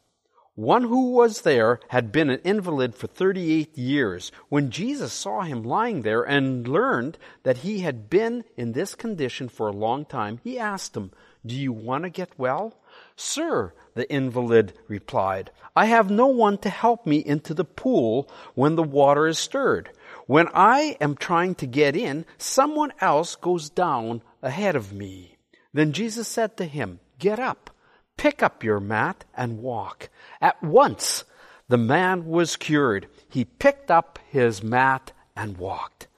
One 0.57 0.85
who 0.85 1.11
was 1.11 1.43
there 1.43 1.81
had 1.89 2.11
been 2.11 2.31
an 2.31 2.41
invalid 2.43 2.95
for 2.95 3.07
38 3.07 3.77
years. 3.77 4.33
When 4.49 4.71
Jesus 4.71 5.13
saw 5.13 5.43
him 5.43 5.63
lying 5.63 6.01
there 6.01 6.23
and 6.23 6.67
learned 6.67 7.19
that 7.43 7.59
he 7.59 7.81
had 7.81 8.09
been 8.09 8.43
in 8.57 8.73
this 8.73 8.95
condition 8.95 9.51
for 9.51 9.69
a 9.69 9.73
long 9.73 10.07
time, 10.07 10.41
he 10.43 10.59
asked 10.59 10.97
him, 10.97 11.13
Do 11.45 11.55
you 11.55 11.75
want 11.75 12.05
to 12.05 12.11
get 12.11 12.39
well? 12.39 12.81
Sir, 13.17 13.73
the 13.95 14.11
invalid 14.13 14.75
replied, 14.89 15.51
I 15.75 15.87
have 15.87 16.11
no 16.11 16.27
one 16.27 16.59
to 16.59 16.71
help 16.71 17.07
me 17.07 17.19
into 17.19 17.55
the 17.55 17.65
pool 17.65 18.31
when 18.55 18.77
the 18.77 18.83
water 18.83 19.27
is 19.27 19.39
stirred. 19.39 19.91
When 20.27 20.49
I 20.55 20.97
am 21.01 21.17
trying 21.17 21.55
to 21.57 21.67
get 21.67 21.97
in, 21.97 22.27
someone 22.39 22.93
else 23.01 23.37
goes 23.37 23.71
down 23.71 24.23
ahead 24.43 24.77
of 24.77 24.93
me. 24.93 25.39
Then 25.73 25.93
Jesus 25.93 26.29
said 26.29 26.57
to 26.57 26.65
him, 26.65 27.01
Get 27.19 27.39
up 27.39 27.71
Pick 28.17 28.43
up 28.43 28.65
your 28.65 28.81
mat 28.81 29.25
and 29.35 29.59
walk. 29.59 30.09
At 30.41 30.63
once, 30.63 31.25
the 31.69 31.77
man 31.77 32.27
was 32.27 32.57
cured. 32.57 33.09
He 33.29 33.45
picked 33.45 33.91
up 33.91 34.19
his 34.29 34.63
mat 34.63 35.13
and 35.37 35.59
walked. 35.59 36.09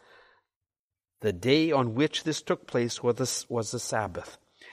The 1.20 1.32
day 1.32 1.72
on 1.72 1.94
which 1.94 2.22
this 2.22 2.40
took 2.40 2.66
place 2.68 3.02
was 3.02 3.16
the, 3.16 3.52
was 3.52 3.72
the 3.72 3.80
Sabbath. 3.80 4.38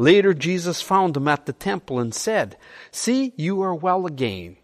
Later 0.00 0.32
Jesus 0.32 0.80
found 0.80 1.14
him 1.14 1.28
at 1.28 1.44
the 1.44 1.52
temple 1.52 1.98
and 1.98 2.14
said, 2.14 2.56
See, 2.90 3.34
you 3.36 3.60
are 3.60 3.74
well 3.74 4.06
again. 4.06 4.56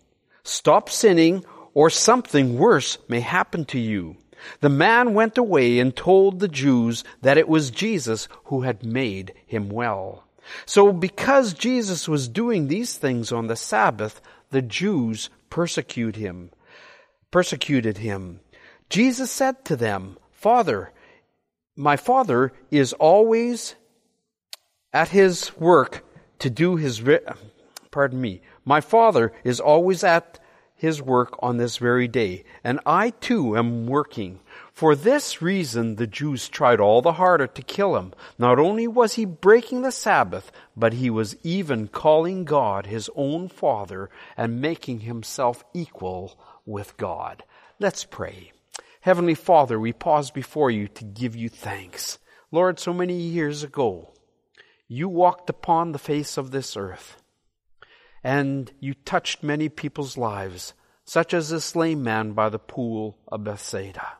Stop 0.44 0.88
sinning 0.88 1.44
or 1.74 1.90
something 1.90 2.56
worse 2.56 2.96
may 3.06 3.20
happen 3.20 3.66
to 3.66 3.78
you. 3.78 4.16
The 4.60 4.70
man 4.70 5.12
went 5.12 5.36
away 5.36 5.78
and 5.78 5.94
told 5.94 6.40
the 6.40 6.48
Jews 6.48 7.04
that 7.20 7.36
it 7.36 7.50
was 7.50 7.70
Jesus 7.70 8.28
who 8.44 8.62
had 8.62 8.82
made 8.82 9.34
him 9.44 9.68
well. 9.68 10.24
So 10.64 10.90
because 10.90 11.52
Jesus 11.52 12.08
was 12.08 12.28
doing 12.28 12.68
these 12.68 12.96
things 12.96 13.30
on 13.30 13.46
the 13.46 13.56
Sabbath, 13.56 14.22
the 14.52 14.62
Jews 14.62 15.28
persecuted 15.50 16.16
him, 16.16 16.50
persecuted 17.30 17.98
him. 17.98 18.40
Jesus 18.88 19.30
said 19.30 19.66
to 19.66 19.76
them, 19.76 20.16
Father, 20.30 20.94
my 21.76 21.98
Father 21.98 22.54
is 22.70 22.94
always 22.94 23.74
at 24.96 25.08
his 25.10 25.54
work 25.58 26.02
to 26.38 26.48
do 26.48 26.76
his, 26.76 27.02
pardon 27.90 28.18
me, 28.18 28.40
my 28.64 28.80
Father 28.80 29.30
is 29.44 29.60
always 29.60 30.02
at 30.02 30.38
his 30.74 31.02
work 31.02 31.36
on 31.40 31.58
this 31.58 31.76
very 31.76 32.08
day, 32.08 32.44
and 32.64 32.80
I 32.86 33.10
too 33.10 33.58
am 33.58 33.86
working. 33.86 34.40
For 34.72 34.96
this 34.96 35.42
reason 35.42 35.96
the 35.96 36.06
Jews 36.06 36.48
tried 36.48 36.80
all 36.80 37.02
the 37.02 37.12
harder 37.12 37.46
to 37.46 37.62
kill 37.62 37.96
him. 37.96 38.14
Not 38.38 38.58
only 38.58 38.88
was 38.88 39.14
he 39.14 39.26
breaking 39.26 39.82
the 39.82 39.92
Sabbath, 39.92 40.50
but 40.74 40.94
he 40.94 41.10
was 41.10 41.36
even 41.42 41.88
calling 41.88 42.44
God 42.44 42.86
his 42.86 43.10
own 43.14 43.50
Father 43.50 44.08
and 44.34 44.62
making 44.62 45.00
himself 45.00 45.62
equal 45.74 46.38
with 46.64 46.96
God. 46.96 47.44
Let's 47.78 48.06
pray. 48.06 48.52
Heavenly 49.02 49.34
Father, 49.34 49.78
we 49.78 49.92
pause 49.92 50.30
before 50.30 50.70
you 50.70 50.88
to 50.88 51.04
give 51.04 51.36
you 51.36 51.50
thanks. 51.50 52.18
Lord, 52.50 52.78
so 52.78 52.94
many 52.94 53.20
years 53.20 53.62
ago, 53.62 54.14
you 54.88 55.08
walked 55.08 55.50
upon 55.50 55.92
the 55.92 55.98
face 55.98 56.36
of 56.36 56.50
this 56.50 56.76
earth 56.76 57.22
and 58.26 58.72
you 58.80 58.92
touched 58.92 59.44
many 59.44 59.68
people's 59.68 60.16
lives, 60.16 60.74
such 61.04 61.32
as 61.32 61.50
this 61.50 61.76
lame 61.76 62.02
man 62.02 62.32
by 62.32 62.48
the 62.48 62.58
pool 62.58 63.16
of 63.28 63.44
Bethsaida. 63.44 64.14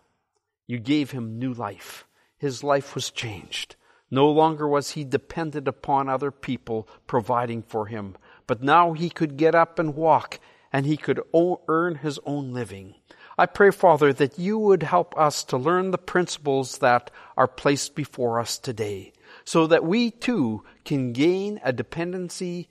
You 0.68 0.78
gave 0.78 1.10
him 1.10 1.40
new 1.40 1.52
life. 1.52 2.06
His 2.38 2.62
life 2.62 2.94
was 2.94 3.10
changed. 3.10 3.74
No 4.08 4.30
longer 4.30 4.68
was 4.68 4.92
he 4.92 5.02
dependent 5.02 5.66
upon 5.66 6.08
other 6.08 6.30
people 6.30 6.88
providing 7.08 7.62
for 7.62 7.86
him, 7.86 8.16
but 8.46 8.62
now 8.62 8.92
he 8.92 9.10
could 9.10 9.36
get 9.36 9.56
up 9.56 9.80
and 9.80 9.96
walk, 9.96 10.38
and 10.72 10.86
he 10.86 10.96
could 10.96 11.20
earn 11.34 11.96
his 11.96 12.20
own 12.24 12.52
living. 12.52 12.94
I 13.36 13.46
pray, 13.46 13.72
Father, 13.72 14.12
that 14.12 14.38
you 14.38 14.56
would 14.56 14.84
help 14.84 15.18
us 15.18 15.42
to 15.44 15.56
learn 15.56 15.90
the 15.90 15.98
principles 15.98 16.78
that 16.78 17.10
are 17.36 17.48
placed 17.48 17.96
before 17.96 18.38
us 18.38 18.56
today, 18.56 19.12
so 19.46 19.66
that 19.68 19.84
we 19.84 20.10
too 20.10 20.62
can 20.84 21.12
gain 21.12 21.58
a 21.64 21.72
dependency 21.72 22.68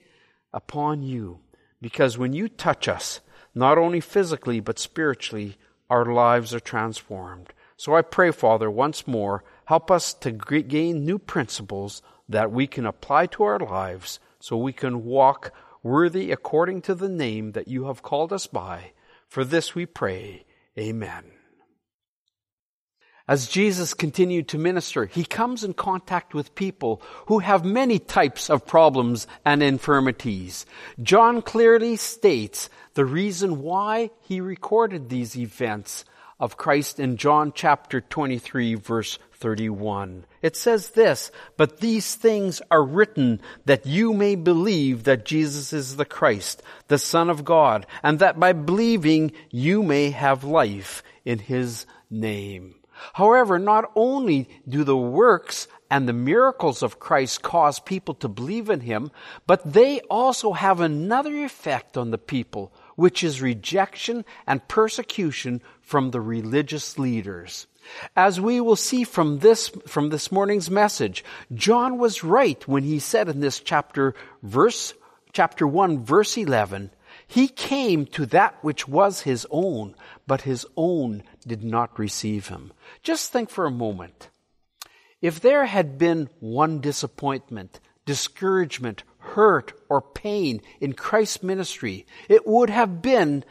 upon 0.52 1.02
you. 1.02 1.40
Because 1.80 2.16
when 2.16 2.32
you 2.32 2.48
touch 2.48 2.86
us, 2.86 3.20
not 3.54 3.78
only 3.78 4.00
physically 4.00 4.60
but 4.60 4.78
spiritually, 4.78 5.56
our 5.90 6.04
lives 6.04 6.54
are 6.54 6.60
transformed. 6.60 7.52
So 7.76 7.96
I 7.96 8.02
pray, 8.02 8.30
Father, 8.30 8.70
once 8.70 9.06
more, 9.06 9.42
help 9.64 9.90
us 9.90 10.14
to 10.14 10.30
gain 10.30 11.04
new 11.04 11.18
principles 11.18 12.02
that 12.28 12.52
we 12.52 12.66
can 12.66 12.86
apply 12.86 13.26
to 13.26 13.42
our 13.44 13.58
lives 13.58 14.20
so 14.38 14.56
we 14.56 14.72
can 14.72 15.04
walk 15.04 15.52
worthy 15.82 16.30
according 16.30 16.82
to 16.82 16.94
the 16.94 17.08
name 17.08 17.52
that 17.52 17.68
you 17.68 17.86
have 17.86 18.02
called 18.02 18.32
us 18.32 18.46
by. 18.46 18.92
For 19.28 19.44
this 19.44 19.74
we 19.74 19.86
pray. 19.86 20.44
Amen. 20.78 21.35
As 23.28 23.48
Jesus 23.48 23.92
continued 23.92 24.46
to 24.48 24.58
minister, 24.58 25.06
he 25.06 25.24
comes 25.24 25.64
in 25.64 25.74
contact 25.74 26.32
with 26.32 26.54
people 26.54 27.02
who 27.26 27.40
have 27.40 27.64
many 27.64 27.98
types 27.98 28.48
of 28.48 28.66
problems 28.66 29.26
and 29.44 29.64
infirmities. 29.64 30.64
John 31.02 31.42
clearly 31.42 31.96
states 31.96 32.70
the 32.94 33.04
reason 33.04 33.62
why 33.62 34.10
he 34.20 34.40
recorded 34.40 35.08
these 35.08 35.36
events 35.36 36.04
of 36.38 36.56
Christ 36.56 37.00
in 37.00 37.16
John 37.16 37.52
chapter 37.52 38.00
23 38.00 38.76
verse 38.76 39.18
31. 39.32 40.24
It 40.40 40.54
says 40.54 40.90
this, 40.90 41.32
but 41.56 41.80
these 41.80 42.14
things 42.14 42.62
are 42.70 42.84
written 42.84 43.40
that 43.64 43.86
you 43.86 44.12
may 44.12 44.36
believe 44.36 45.04
that 45.04 45.24
Jesus 45.24 45.72
is 45.72 45.96
the 45.96 46.04
Christ, 46.04 46.62
the 46.86 46.98
Son 46.98 47.28
of 47.28 47.44
God, 47.44 47.86
and 48.04 48.20
that 48.20 48.38
by 48.38 48.52
believing 48.52 49.32
you 49.50 49.82
may 49.82 50.10
have 50.10 50.44
life 50.44 51.02
in 51.24 51.40
His 51.40 51.86
name. 52.08 52.75
However, 53.14 53.58
not 53.58 53.90
only 53.94 54.48
do 54.68 54.84
the 54.84 54.96
works 54.96 55.68
and 55.90 56.08
the 56.08 56.12
miracles 56.12 56.82
of 56.82 56.98
Christ 56.98 57.42
cause 57.42 57.78
people 57.78 58.14
to 58.14 58.28
believe 58.28 58.70
in 58.70 58.80
Him, 58.80 59.10
but 59.46 59.72
they 59.72 60.00
also 60.02 60.52
have 60.52 60.80
another 60.80 61.44
effect 61.44 61.96
on 61.96 62.10
the 62.10 62.18
people, 62.18 62.72
which 62.96 63.22
is 63.22 63.42
rejection 63.42 64.24
and 64.46 64.66
persecution 64.68 65.62
from 65.80 66.10
the 66.10 66.20
religious 66.20 66.98
leaders. 66.98 67.66
As 68.16 68.40
we 68.40 68.60
will 68.60 68.76
see 68.76 69.04
from 69.04 69.38
this, 69.38 69.68
from 69.86 70.10
this 70.10 70.32
morning's 70.32 70.70
message, 70.70 71.24
John 71.54 71.98
was 71.98 72.24
right 72.24 72.66
when 72.66 72.82
he 72.82 72.98
said 72.98 73.28
in 73.28 73.40
this 73.40 73.60
chapter, 73.60 74.14
verse, 74.42 74.92
chapter 75.32 75.66
1, 75.66 76.04
verse 76.04 76.36
11, 76.36 76.90
he 77.26 77.48
came 77.48 78.06
to 78.06 78.26
that 78.26 78.62
which 78.62 78.86
was 78.86 79.22
his 79.22 79.46
own, 79.50 79.94
but 80.26 80.42
his 80.42 80.66
own 80.76 81.22
did 81.46 81.64
not 81.64 81.98
receive 81.98 82.48
him. 82.48 82.72
Just 83.02 83.32
think 83.32 83.50
for 83.50 83.66
a 83.66 83.70
moment. 83.70 84.30
If 85.20 85.40
there 85.40 85.66
had 85.66 85.98
been 85.98 86.28
one 86.40 86.80
disappointment, 86.80 87.80
discouragement, 88.04 89.02
hurt, 89.18 89.72
or 89.88 90.00
pain 90.00 90.60
in 90.80 90.92
Christ's 90.92 91.42
ministry, 91.42 92.06
it 92.28 92.46
would 92.46 92.70
have 92.70 93.02
been 93.02 93.44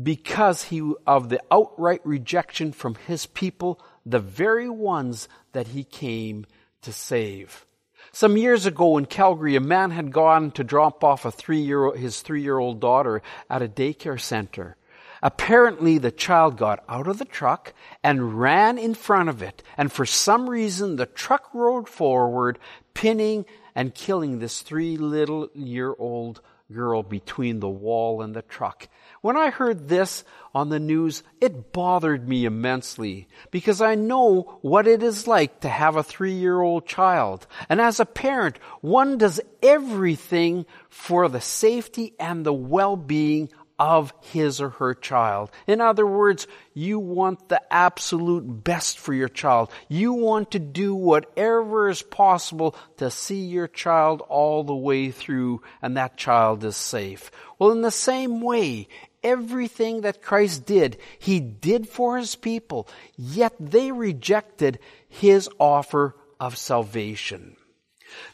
because 0.00 0.64
he, 0.64 0.94
of 1.06 1.28
the 1.28 1.40
outright 1.50 2.00
rejection 2.04 2.72
from 2.72 2.94
his 3.06 3.26
people, 3.26 3.80
the 4.06 4.18
very 4.18 4.68
ones 4.68 5.28
that 5.52 5.68
he 5.68 5.84
came 5.84 6.46
to 6.82 6.92
save. 6.92 7.66
Some 8.14 8.36
years 8.36 8.64
ago 8.64 8.96
in 8.96 9.06
Calgary, 9.06 9.56
a 9.56 9.60
man 9.60 9.90
had 9.90 10.12
gone 10.12 10.52
to 10.52 10.62
drop 10.62 11.02
off 11.02 11.24
a 11.24 11.32
three 11.32 11.58
year, 11.58 11.96
his 11.96 12.20
three 12.20 12.42
year 12.42 12.60
old 12.60 12.78
daughter 12.78 13.22
at 13.50 13.60
a 13.60 13.66
daycare 13.66 14.20
center. 14.20 14.76
Apparently 15.20 15.98
the 15.98 16.12
child 16.12 16.56
got 16.56 16.84
out 16.88 17.08
of 17.08 17.18
the 17.18 17.24
truck 17.24 17.74
and 18.04 18.40
ran 18.40 18.78
in 18.78 18.94
front 18.94 19.30
of 19.30 19.42
it. 19.42 19.64
And 19.76 19.90
for 19.90 20.06
some 20.06 20.48
reason, 20.48 20.94
the 20.94 21.06
truck 21.06 21.52
rolled 21.52 21.88
forward, 21.88 22.60
pinning 22.94 23.46
and 23.74 23.92
killing 23.92 24.38
this 24.38 24.62
three 24.62 24.96
little 24.96 25.48
year 25.52 25.92
old 25.98 26.40
girl 26.72 27.02
between 27.02 27.58
the 27.58 27.68
wall 27.68 28.22
and 28.22 28.32
the 28.32 28.42
truck. 28.42 28.86
When 29.24 29.38
I 29.38 29.48
heard 29.48 29.88
this 29.88 30.22
on 30.52 30.68
the 30.68 30.78
news, 30.78 31.22
it 31.40 31.72
bothered 31.72 32.28
me 32.28 32.44
immensely 32.44 33.26
because 33.50 33.80
I 33.80 33.94
know 33.94 34.58
what 34.60 34.86
it 34.86 35.02
is 35.02 35.26
like 35.26 35.60
to 35.60 35.68
have 35.70 35.96
a 35.96 36.02
three 36.02 36.34
year 36.34 36.60
old 36.60 36.86
child. 36.86 37.46
And 37.70 37.80
as 37.80 38.00
a 38.00 38.04
parent, 38.04 38.58
one 38.82 39.16
does 39.16 39.40
everything 39.62 40.66
for 40.90 41.30
the 41.30 41.40
safety 41.40 42.12
and 42.20 42.44
the 42.44 42.52
well-being 42.52 43.48
of 43.78 44.12
his 44.20 44.60
or 44.60 44.70
her 44.70 44.94
child. 44.94 45.50
In 45.66 45.80
other 45.80 46.06
words, 46.06 46.46
you 46.74 46.98
want 46.98 47.48
the 47.48 47.60
absolute 47.72 48.44
best 48.62 48.98
for 48.98 49.12
your 49.12 49.28
child. 49.28 49.70
You 49.88 50.12
want 50.12 50.52
to 50.52 50.58
do 50.58 50.94
whatever 50.94 51.88
is 51.88 52.02
possible 52.02 52.76
to 52.98 53.10
see 53.10 53.46
your 53.46 53.68
child 53.68 54.22
all 54.28 54.64
the 54.64 54.76
way 54.76 55.10
through 55.10 55.62
and 55.82 55.96
that 55.96 56.16
child 56.16 56.62
is 56.62 56.76
safe. 56.76 57.30
Well, 57.58 57.72
in 57.72 57.82
the 57.82 57.90
same 57.90 58.40
way, 58.40 58.88
everything 59.24 60.02
that 60.02 60.22
Christ 60.22 60.66
did, 60.66 60.98
He 61.18 61.40
did 61.40 61.88
for 61.88 62.18
His 62.18 62.36
people, 62.36 62.86
yet 63.16 63.54
they 63.58 63.90
rejected 63.90 64.78
His 65.08 65.48
offer 65.58 66.14
of 66.38 66.56
salvation. 66.56 67.56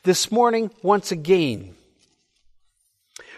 This 0.03 0.31
morning, 0.31 0.71
once 0.83 1.13
again, 1.13 1.77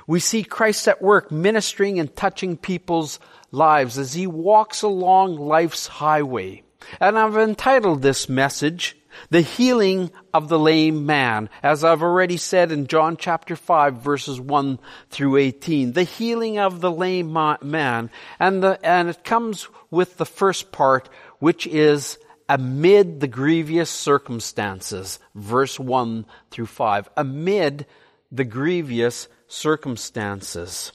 we 0.06 0.18
see 0.20 0.42
Christ 0.42 0.88
at 0.88 1.02
work 1.02 1.30
ministering 1.30 2.00
and 2.00 2.14
touching 2.14 2.56
people's 2.56 3.20
lives 3.50 3.98
as 3.98 4.14
he 4.14 4.26
walks 4.26 4.82
along 4.82 5.36
life's 5.36 5.86
highway. 5.86 6.62
And 6.98 7.18
I've 7.18 7.36
entitled 7.36 8.02
this 8.02 8.28
message, 8.28 8.96
The 9.31 9.40
Healing 9.40 10.11
of 10.33 10.48
the 10.48 10.59
Lame 10.59 11.07
Man, 11.07 11.48
as 11.62 11.85
I've 11.85 12.03
already 12.03 12.37
said 12.37 12.72
in 12.72 12.87
John 12.87 13.16
chapter 13.16 13.57
5 13.57 13.96
verses 13.96 14.40
1 14.40 14.79
through 15.11 15.37
18. 15.37 15.92
The 15.92 16.03
healing 16.03 16.59
of 16.59 16.81
the 16.81 16.90
lame 16.90 17.33
man. 17.33 18.10
And 18.38 18.63
the, 18.63 18.79
and 18.85 19.08
it 19.08 19.25
comes 19.25 19.69
with 19.90 20.17
the 20.17 20.27
first 20.27 20.73
part, 20.73 21.08
which 21.38 21.67
is 21.67 22.19
amid 22.48 23.21
the 23.21 23.29
grievous 23.29 23.90
circumstances, 23.90 25.19
verse 25.35 25.79
1 25.79 26.27
through 26.50 26.67
5. 26.67 27.08
Amid 27.17 27.87
the 28.31 28.44
grievous 28.44 29.29
circumstances. 29.46 30.92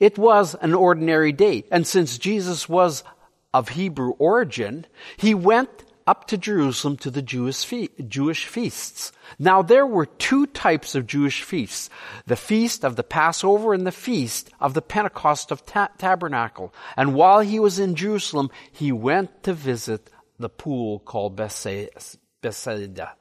It 0.00 0.18
was 0.18 0.54
an 0.56 0.74
ordinary 0.74 1.32
day, 1.32 1.64
and 1.70 1.86
since 1.86 2.18
Jesus 2.18 2.68
was 2.68 3.04
of 3.52 3.70
Hebrew 3.70 4.10
origin, 4.18 4.86
he 5.16 5.34
went 5.34 5.84
up 6.06 6.26
to 6.28 6.38
Jerusalem 6.38 6.96
to 6.98 7.10
the 7.10 7.22
Jewish, 7.22 7.64
fe- 7.64 7.88
Jewish 8.06 8.46
feasts. 8.46 9.12
Now 9.38 9.62
there 9.62 9.86
were 9.86 10.06
two 10.06 10.46
types 10.46 10.94
of 10.94 11.06
Jewish 11.06 11.42
feasts. 11.42 11.90
The 12.26 12.36
feast 12.36 12.84
of 12.84 12.96
the 12.96 13.02
Passover 13.02 13.72
and 13.72 13.86
the 13.86 13.92
feast 13.92 14.50
of 14.60 14.74
the 14.74 14.82
Pentecost 14.82 15.50
of 15.50 15.64
ta- 15.64 15.90
Tabernacle. 15.98 16.74
And 16.96 17.14
while 17.14 17.40
he 17.40 17.58
was 17.58 17.78
in 17.78 17.94
Jerusalem, 17.94 18.50
he 18.70 18.92
went 18.92 19.42
to 19.44 19.52
visit 19.52 20.10
the 20.38 20.48
pool 20.48 20.98
called 20.98 21.36
Bethsaida. 21.36 23.12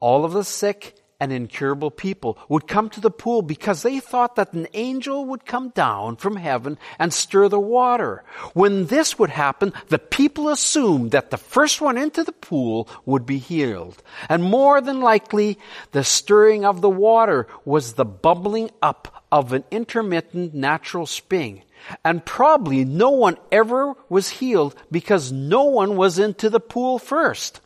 All 0.00 0.24
of 0.24 0.32
the 0.32 0.44
sick 0.44 1.01
and 1.22 1.32
incurable 1.32 1.92
people 1.92 2.36
would 2.48 2.66
come 2.66 2.90
to 2.90 3.00
the 3.00 3.08
pool 3.08 3.42
because 3.42 3.82
they 3.82 4.00
thought 4.00 4.34
that 4.34 4.54
an 4.54 4.66
angel 4.74 5.24
would 5.24 5.46
come 5.46 5.68
down 5.68 6.16
from 6.16 6.34
heaven 6.34 6.76
and 6.98 7.14
stir 7.14 7.48
the 7.48 7.60
water. 7.60 8.24
When 8.54 8.86
this 8.86 9.20
would 9.20 9.30
happen, 9.30 9.72
the 9.86 10.00
people 10.00 10.48
assumed 10.48 11.12
that 11.12 11.30
the 11.30 11.36
first 11.36 11.80
one 11.80 11.96
into 11.96 12.24
the 12.24 12.32
pool 12.32 12.88
would 13.06 13.24
be 13.24 13.38
healed. 13.38 14.02
And 14.28 14.42
more 14.42 14.80
than 14.80 15.00
likely, 15.00 15.60
the 15.92 16.02
stirring 16.02 16.64
of 16.64 16.80
the 16.80 16.90
water 16.90 17.46
was 17.64 17.92
the 17.92 18.04
bubbling 18.04 18.72
up 18.82 19.24
of 19.30 19.52
an 19.52 19.62
intermittent 19.70 20.54
natural 20.54 21.06
spring. 21.06 21.62
And 22.04 22.26
probably 22.26 22.84
no 22.84 23.10
one 23.10 23.36
ever 23.52 23.94
was 24.08 24.28
healed 24.28 24.74
because 24.90 25.30
no 25.30 25.62
one 25.62 25.96
was 25.96 26.18
into 26.18 26.50
the 26.50 26.58
pool 26.58 26.98
first. 26.98 27.60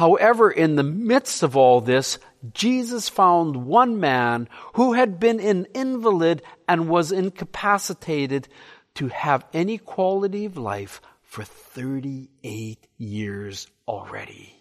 However, 0.00 0.50
in 0.50 0.76
the 0.76 0.82
midst 0.82 1.42
of 1.42 1.58
all 1.58 1.82
this, 1.82 2.18
Jesus 2.54 3.10
found 3.10 3.66
one 3.66 4.00
man 4.00 4.48
who 4.72 4.94
had 4.94 5.20
been 5.20 5.38
an 5.40 5.66
invalid 5.74 6.40
and 6.66 6.88
was 6.88 7.12
incapacitated 7.12 8.48
to 8.94 9.08
have 9.08 9.44
any 9.52 9.76
quality 9.76 10.46
of 10.46 10.56
life 10.56 11.02
for 11.20 11.44
38 11.44 12.78
years 12.96 13.66
already. 13.86 14.54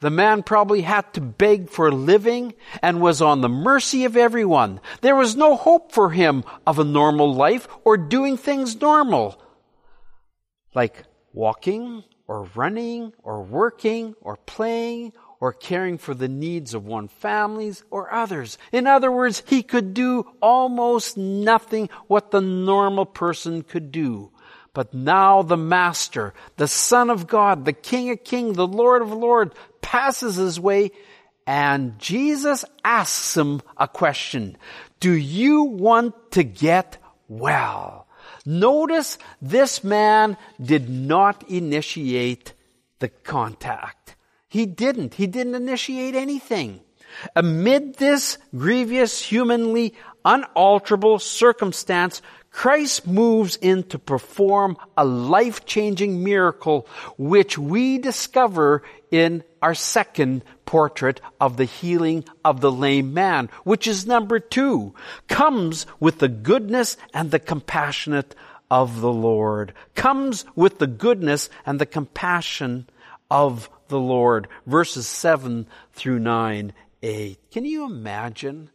The 0.00 0.10
man 0.10 0.42
probably 0.42 0.80
had 0.80 1.14
to 1.14 1.20
beg 1.20 1.70
for 1.70 1.86
a 1.86 1.92
living 1.92 2.52
and 2.82 3.00
was 3.00 3.22
on 3.22 3.42
the 3.42 3.48
mercy 3.48 4.04
of 4.04 4.16
everyone. 4.16 4.80
There 5.00 5.14
was 5.14 5.36
no 5.36 5.54
hope 5.54 5.92
for 5.92 6.10
him 6.10 6.42
of 6.66 6.80
a 6.80 6.84
normal 6.84 7.32
life 7.32 7.68
or 7.84 7.96
doing 7.96 8.36
things 8.36 8.80
normal, 8.80 9.40
like 10.74 11.04
walking 11.32 12.02
or 12.28 12.48
running 12.54 13.12
or 13.22 13.42
working 13.42 14.14
or 14.20 14.36
playing 14.36 15.12
or 15.40 15.52
caring 15.52 15.98
for 15.98 16.14
the 16.14 16.28
needs 16.28 16.74
of 16.74 16.86
one 16.86 17.08
families 17.08 17.84
or 17.90 18.12
others. 18.12 18.58
In 18.72 18.86
other 18.86 19.12
words, 19.12 19.42
he 19.46 19.62
could 19.62 19.94
do 19.94 20.26
almost 20.40 21.16
nothing 21.16 21.88
what 22.06 22.30
the 22.30 22.40
normal 22.40 23.06
person 23.06 23.62
could 23.62 23.92
do. 23.92 24.30
But 24.72 24.92
now 24.92 25.42
the 25.42 25.56
Master, 25.56 26.34
the 26.56 26.68
Son 26.68 27.10
of 27.10 27.26
God, 27.26 27.64
the 27.64 27.72
King 27.72 28.10
of 28.10 28.24
Kings, 28.24 28.56
the 28.56 28.66
Lord 28.66 29.02
of 29.02 29.12
Lords, 29.12 29.54
passes 29.80 30.36
his 30.36 30.60
way 30.60 30.90
and 31.46 31.98
Jesus 31.98 32.64
asks 32.84 33.36
him 33.36 33.62
a 33.76 33.86
question. 33.86 34.56
Do 34.98 35.12
you 35.12 35.62
want 35.62 36.32
to 36.32 36.42
get 36.42 36.98
well? 37.28 38.05
Notice 38.46 39.18
this 39.42 39.82
man 39.82 40.36
did 40.62 40.88
not 40.88 41.50
initiate 41.50 42.54
the 43.00 43.08
contact. 43.08 44.16
He 44.48 44.64
didn't. 44.64 45.14
He 45.14 45.26
didn't 45.26 45.56
initiate 45.56 46.14
anything. 46.14 46.80
Amid 47.34 47.96
this 47.96 48.38
grievous, 48.56 49.20
humanly 49.20 49.94
unalterable 50.24 51.18
circumstance, 51.18 52.22
Christ 52.56 53.06
moves 53.06 53.56
in 53.56 53.82
to 53.90 53.98
perform 53.98 54.78
a 54.96 55.04
life-changing 55.04 56.24
miracle, 56.24 56.88
which 57.18 57.58
we 57.58 57.98
discover 57.98 58.82
in 59.10 59.44
our 59.60 59.74
second 59.74 60.42
portrait 60.64 61.20
of 61.38 61.58
the 61.58 61.66
healing 61.66 62.24
of 62.46 62.62
the 62.62 62.72
lame 62.72 63.12
man, 63.12 63.50
which 63.64 63.86
is 63.86 64.06
number 64.06 64.38
two, 64.38 64.94
comes 65.28 65.84
with 66.00 66.18
the 66.18 66.30
goodness 66.30 66.96
and 67.12 67.30
the 67.30 67.38
compassionate 67.38 68.34
of 68.70 69.02
the 69.02 69.12
Lord, 69.12 69.74
comes 69.94 70.46
with 70.54 70.78
the 70.78 70.86
goodness 70.86 71.50
and 71.66 71.78
the 71.78 71.84
compassion 71.84 72.88
of 73.30 73.68
the 73.88 74.00
Lord. 74.00 74.48
Verses 74.64 75.06
7 75.06 75.66
through 75.92 76.20
9, 76.20 76.72
8. 77.02 77.50
Can 77.50 77.66
you 77.66 77.84
imagine 77.84 78.70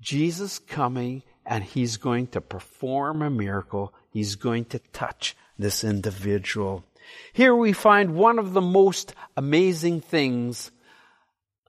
Jesus 0.00 0.60
coming 0.60 1.24
and 1.48 1.64
he's 1.64 1.96
going 1.96 2.28
to 2.28 2.40
perform 2.40 3.22
a 3.22 3.30
miracle? 3.30 3.92
He's 4.10 4.36
going 4.36 4.66
to 4.66 4.78
touch 4.92 5.36
this 5.58 5.82
individual. 5.82 6.84
Here 7.32 7.54
we 7.54 7.72
find 7.72 8.14
one 8.14 8.38
of 8.38 8.52
the 8.52 8.60
most 8.60 9.14
amazing 9.36 10.02
things 10.02 10.70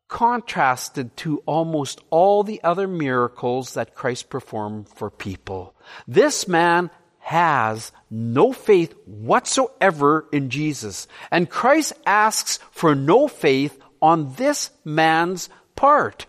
contrasted 0.10 1.16
to 1.16 1.42
almost 1.46 2.02
all 2.10 2.44
the 2.44 2.62
other 2.64 2.88
miracles 2.88 3.76
that 3.76 3.96
Christ 3.96 4.30
performed 4.30 4.90
for 4.90 5.10
people. 5.10 5.74
This 6.08 6.48
man 6.48 6.90
has 7.20 7.92
no 8.10 8.52
faith 8.52 8.94
whatsoever 9.06 10.28
in 10.32 10.50
Jesus. 10.50 11.08
And 11.32 11.50
Christ 11.50 11.94
asks 12.06 12.58
for 12.72 12.96
no 12.96 13.28
faith 13.28 13.80
on 14.02 14.34
this 14.34 14.72
man's 14.84 15.50
part. 15.76 16.26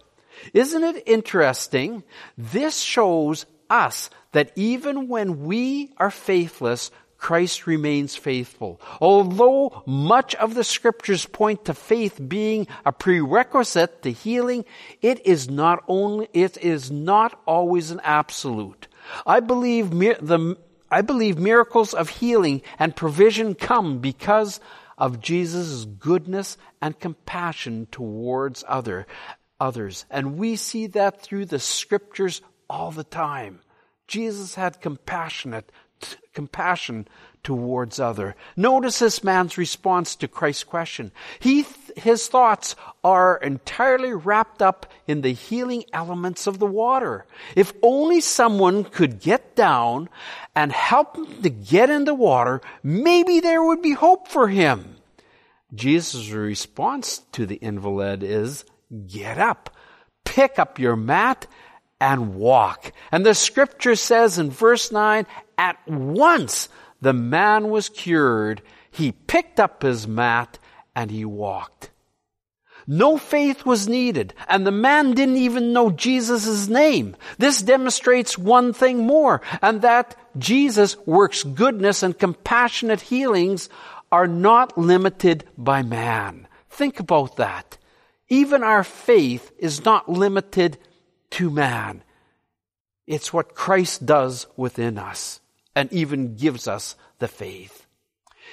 Isn't 0.55 0.85
it 0.85 1.03
interesting? 1.07 2.03
This 2.37 2.79
shows 2.79 3.47
us 3.69 4.11
that 4.33 4.53
even 4.57 5.09
when 5.09 5.45
we 5.45 5.93
are 5.97 6.11
faithless, 6.11 6.91
Christ 7.21 7.67
remains 7.67 8.17
faithful. 8.17 8.81
Although 9.01 9.83
much 9.87 10.35
of 10.37 10.55
the 10.55 10.65
scriptures 10.65 11.27
point 11.27 11.67
to 11.67 11.75
faith 11.75 12.19
being 12.29 12.67
a 12.87 12.93
prerequisite 12.93 14.03
to 14.03 14.11
healing, 14.11 14.65
it 15.03 15.27
is 15.27 15.51
not 15.51 15.85
only, 15.87 16.29
it 16.33 16.57
is 16.59 16.91
not 16.91 17.39
always 17.47 17.91
an 17.91 18.01
absolute. 18.03 18.89
I 19.27 19.41
believe 19.41 19.91
the 19.91 20.57
I 20.91 21.03
believe 21.03 21.39
miracles 21.39 21.95
of 21.95 22.09
healing 22.09 22.63
and 22.79 22.97
provision 22.97 23.55
come 23.55 23.99
because 23.99 24.59
of 24.99 25.21
Jesus' 25.21 25.85
goodness 25.85 26.59
and 26.83 26.99
compassion 26.99 27.87
towards 27.93 28.65
other, 28.67 29.07
others. 29.61 30.07
And 30.11 30.39
we 30.39 30.57
see 30.57 30.87
that 30.89 31.21
through 31.21 31.47
the 31.47 31.59
scriptures 31.59 32.41
all 32.69 32.91
the 32.91 33.05
time. 33.05 33.61
Jesus 34.09 34.57
had 34.57 34.81
compassionate, 34.81 35.71
compassion 36.33 37.07
towards 37.43 37.99
other. 37.99 38.35
Notice 38.57 38.99
this 38.99 39.25
man's 39.25 39.57
response 39.57 40.17
to 40.17 40.29
Christ's 40.29 40.65
question. 40.65 41.11
He, 41.39 41.65
his 41.97 42.29
thoughts 42.29 42.77
are 43.03 43.37
entirely 43.37 44.13
wrapped 44.13 44.61
up 44.63 44.87
in 45.07 45.23
the 45.23 45.33
healing 45.33 45.85
elements 45.93 46.47
of 46.47 46.59
the 46.59 46.67
water. 46.67 47.25
If 47.57 47.73
only 47.83 48.21
someone 48.21 48.85
could 48.85 49.21
get 49.21 49.57
down 49.57 50.09
and 50.55 50.73
help 50.73 51.17
him 51.17 51.43
to 51.43 51.51
get 51.51 51.89
in 51.89 52.05
the 52.05 52.15
water, 52.15 52.61
maybe 52.83 53.41
there 53.41 53.63
would 53.63 53.81
be 53.81 53.93
hope 53.93 54.29
for 54.29 54.49
him. 54.49 54.97
Jesus' 55.75 56.31
response 56.31 57.23
to 57.33 57.47
the 57.47 57.57
invalid 57.57 58.23
is, 58.23 58.65
get 59.07 59.39
up, 59.39 59.71
pick 60.25 60.59
up 60.59 60.79
your 60.79 60.97
mat, 60.97 61.47
and 62.01 62.35
walk. 62.35 62.93
And 63.13 63.25
the 63.25 63.35
scripture 63.35 63.95
says 63.95 64.39
in 64.39 64.51
verse 64.51 64.91
9, 64.91 65.27
at 65.59 65.77
once 65.87 66.69
the 67.01 67.13
man 67.13 67.69
was 67.71 67.89
cured. 67.89 68.63
He 68.91 69.13
picked 69.13 69.61
up 69.61 69.83
his 69.83 70.07
mat 70.09 70.59
and 70.95 71.11
he 71.11 71.25
walked. 71.25 71.91
No 72.87 73.19
faith 73.19 73.65
was 73.65 73.89
needed, 73.89 74.35
and 74.49 74.67
the 74.67 74.73
man 74.73 75.13
didn't 75.13 75.37
even 75.37 75.73
know 75.73 75.91
Jesus' 75.91 76.67
name. 76.67 77.15
This 77.39 77.63
demonstrates 77.63 78.37
one 78.37 78.73
thing 78.73 79.07
more, 79.07 79.43
and 79.63 79.83
that 79.83 80.17
Jesus 80.39 80.97
works 81.07 81.45
goodness 81.45 82.03
and 82.03 82.19
compassionate 82.19 83.03
healings 83.03 83.69
are 84.11 84.27
not 84.27 84.77
limited 84.77 85.45
by 85.57 85.83
man. 85.83 86.49
Think 86.69 86.99
about 86.99 87.37
that. 87.37 87.79
Even 88.31 88.63
our 88.63 88.85
faith 88.85 89.53
is 89.59 89.85
not 89.85 90.09
limited 90.09 90.79
to 91.31 91.51
man. 91.51 92.03
It's 93.07 93.33
what 93.33 93.57
Christ 93.57 94.07
does 94.07 94.47
within 94.57 94.97
us 94.97 95.41
and 95.75 95.93
even 95.93 96.37
gives 96.37 96.69
us 96.69 96.95
the 97.19 97.29
faith. 97.29 97.87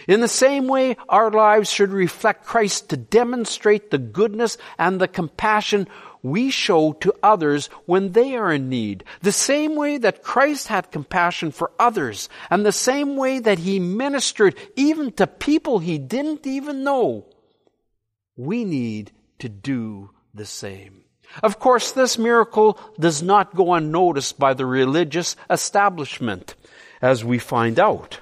In 0.07 0.21
the 0.21 0.27
same 0.27 0.67
way, 0.67 0.97
our 1.09 1.31
lives 1.31 1.69
should 1.71 1.91
reflect 1.91 2.45
Christ 2.45 2.89
to 2.89 2.97
demonstrate 2.97 3.89
the 3.89 3.97
goodness 3.97 4.57
and 4.77 4.99
the 4.99 5.07
compassion 5.07 5.87
we 6.21 6.49
show 6.49 6.93
to 6.93 7.13
others 7.23 7.67
when 7.85 8.11
they 8.11 8.35
are 8.35 8.51
in 8.51 8.69
need. 8.69 9.03
The 9.21 9.31
same 9.31 9.75
way 9.75 9.97
that 9.99 10.23
Christ 10.23 10.67
had 10.67 10.91
compassion 10.91 11.51
for 11.51 11.71
others, 11.79 12.29
and 12.49 12.65
the 12.65 12.71
same 12.71 13.15
way 13.15 13.39
that 13.39 13.59
he 13.59 13.79
ministered 13.79 14.55
even 14.75 15.11
to 15.13 15.27
people 15.27 15.79
he 15.79 15.97
didn't 15.97 16.45
even 16.45 16.83
know. 16.83 17.25
We 18.35 18.65
need 18.65 19.11
to 19.39 19.49
do 19.49 20.11
the 20.33 20.45
same. 20.45 21.03
Of 21.43 21.59
course, 21.59 21.91
this 21.91 22.17
miracle 22.17 22.79
does 22.99 23.21
not 23.21 23.55
go 23.55 23.73
unnoticed 23.73 24.39
by 24.39 24.53
the 24.53 24.65
religious 24.65 25.35
establishment 25.49 26.55
as 27.01 27.23
we 27.23 27.39
find 27.39 27.79
out. 27.79 28.19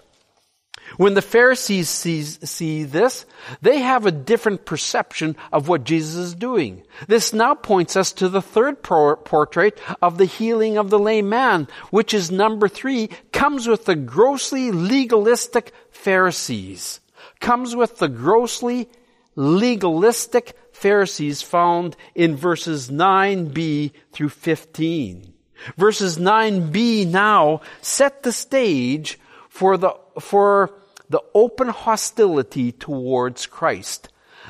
When 0.98 1.16
the 1.16 1.22
Pharisees 1.22 1.90
see, 1.90 2.22
see, 2.24 2.84
this, 2.84 3.26
they 3.62 3.80
have 3.80 4.06
a 4.06 4.12
different 4.12 4.66
perception 4.66 5.36
of 5.52 5.68
what 5.68 5.84
Jesus 5.84 6.16
is 6.16 6.36
doing. 6.36 6.84
This 7.08 7.34
now 7.34 7.56
points 7.56 7.96
us 7.96 8.12
to 8.14 8.30
the 8.30 8.42
third 8.42 8.84
portrait 8.84 9.80
of 10.02 10.18
the 10.18 10.26
healing 10.26 10.78
of 10.78 10.90
the 10.90 11.00
lame 11.00 11.28
man, 11.28 11.68
which 11.90 12.14
is 12.14 12.32
number 12.32 12.68
three, 12.68 13.10
comes 13.34 13.68
with 13.68 13.86
the 13.86 13.96
grossly 13.96 14.72
legalistic 14.72 15.74
Pharisees. 15.90 17.00
Comes 17.40 17.76
with 17.76 17.98
the 17.98 18.08
grossly 18.08 18.88
legalistic 19.36 20.56
Pharisees 20.76 21.42
found 21.42 21.96
in 22.14 22.36
verses 22.36 22.92
9b 22.92 23.92
through 24.12 24.30
15. 24.30 25.34
Verses 25.78 26.18
9b 26.18 27.08
now 27.08 27.62
set 27.82 28.24
the 28.24 28.34
stage 28.34 29.18
for 29.48 29.78
the, 29.78 29.96
for 30.20 30.74
the 31.10 31.24
open 31.34 31.70
hostility 31.70 32.74
towards 32.74 33.46
Christ. 33.46 34.10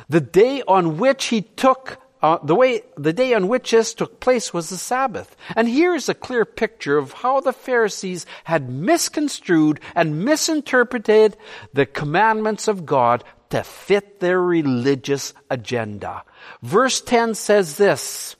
The 0.09 0.19
day 0.19 0.63
on 0.67 0.97
which 0.97 1.25
he 1.25 1.41
took 1.41 2.01
uh, 2.21 2.39
the 2.41 2.55
way 2.55 2.81
the 2.97 3.13
day 3.13 3.35
on 3.35 3.47
which 3.47 3.69
this 3.69 3.93
took 3.93 4.19
place 4.19 4.51
was 4.51 4.69
the 4.69 4.77
Sabbath. 4.77 5.35
And 5.55 5.69
here's 5.69 6.09
a 6.09 6.15
clear 6.15 6.43
picture 6.43 6.97
of 6.97 7.13
how 7.13 7.39
the 7.39 7.53
Pharisees 7.53 8.25
had 8.45 8.67
misconstrued 8.67 9.79
and 9.93 10.25
misinterpreted 10.25 11.37
the 11.71 11.85
commandments 11.85 12.67
of 12.67 12.83
God 12.83 13.23
to 13.49 13.63
fit 13.63 14.19
their 14.19 14.41
religious 14.41 15.33
agenda. 15.49 16.23
Verse 16.61 17.01
10 17.01 17.35
says 17.35 17.77
this. 17.77 18.35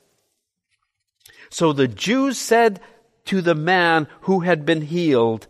So 1.50 1.74
the 1.74 1.88
Jews 1.88 2.38
said 2.38 2.82
to 3.26 3.42
the 3.42 3.56
man 3.56 4.08
who 4.22 4.42
had 4.42 4.66
been 4.66 4.82
healed, 4.82 5.48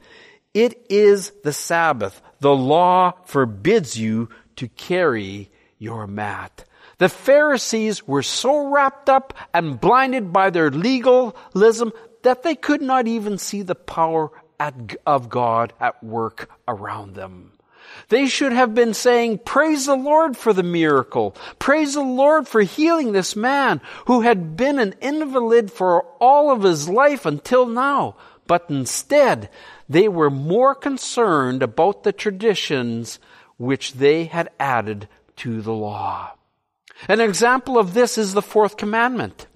it 0.54 0.86
is 0.90 1.32
the 1.44 1.54
Sabbath. 1.54 2.22
The 2.40 2.56
law 2.56 3.14
forbids 3.26 3.98
you 3.98 4.30
to 4.58 4.68
carry 4.68 5.52
your 5.78 6.08
mat. 6.08 6.64
The 6.98 7.10
Pharisees 7.10 8.08
were 8.08 8.24
so 8.24 8.68
wrapped 8.68 9.10
up 9.10 9.34
and 9.54 9.80
blinded 9.80 10.32
by 10.32 10.50
their 10.50 10.72
legalism 10.72 11.92
that 12.24 12.44
they 12.44 12.56
could 12.56 12.82
not 12.82 13.08
even 13.08 13.38
see 13.38 13.62
the 13.62 13.76
power 13.76 14.32
at, 14.60 14.96
of 15.06 15.30
God 15.30 15.74
at 15.80 16.02
work 16.04 16.50
around 16.68 17.16
them. 17.16 17.52
They 18.10 18.28
should 18.28 18.52
have 18.52 18.76
been 18.76 18.94
saying, 18.94 19.40
praise 19.46 19.86
the 19.86 19.96
Lord 19.96 20.38
for 20.38 20.54
the 20.54 20.64
miracle. 20.64 21.36
Praise 21.60 21.96
the 21.96 22.02
Lord 22.02 22.48
for 22.48 22.62
healing 22.62 23.12
this 23.12 23.36
man 23.36 23.82
who 24.06 24.22
had 24.22 24.56
been 24.56 24.80
an 24.80 24.96
invalid 25.02 25.72
for 25.72 26.04
all 26.20 26.52
of 26.52 26.64
his 26.64 26.88
life 26.88 27.26
until 27.26 27.66
now. 27.66 28.16
But 28.48 28.66
instead, 28.70 29.50
they 29.90 30.08
were 30.08 30.30
more 30.30 30.76
concerned 30.76 31.64
about 31.64 32.04
the 32.04 32.12
traditions 32.12 33.20
which 33.58 33.94
they 33.94 34.26
had 34.26 34.50
added 34.60 35.08
to 35.38 35.62
the 35.62 35.74
law. 35.74 36.32
An 37.08 37.20
example 37.20 37.78
of 37.78 37.94
this 37.94 38.18
is 38.18 38.34
the 38.34 38.42
fourth 38.42 38.78
commandment. 38.78 39.48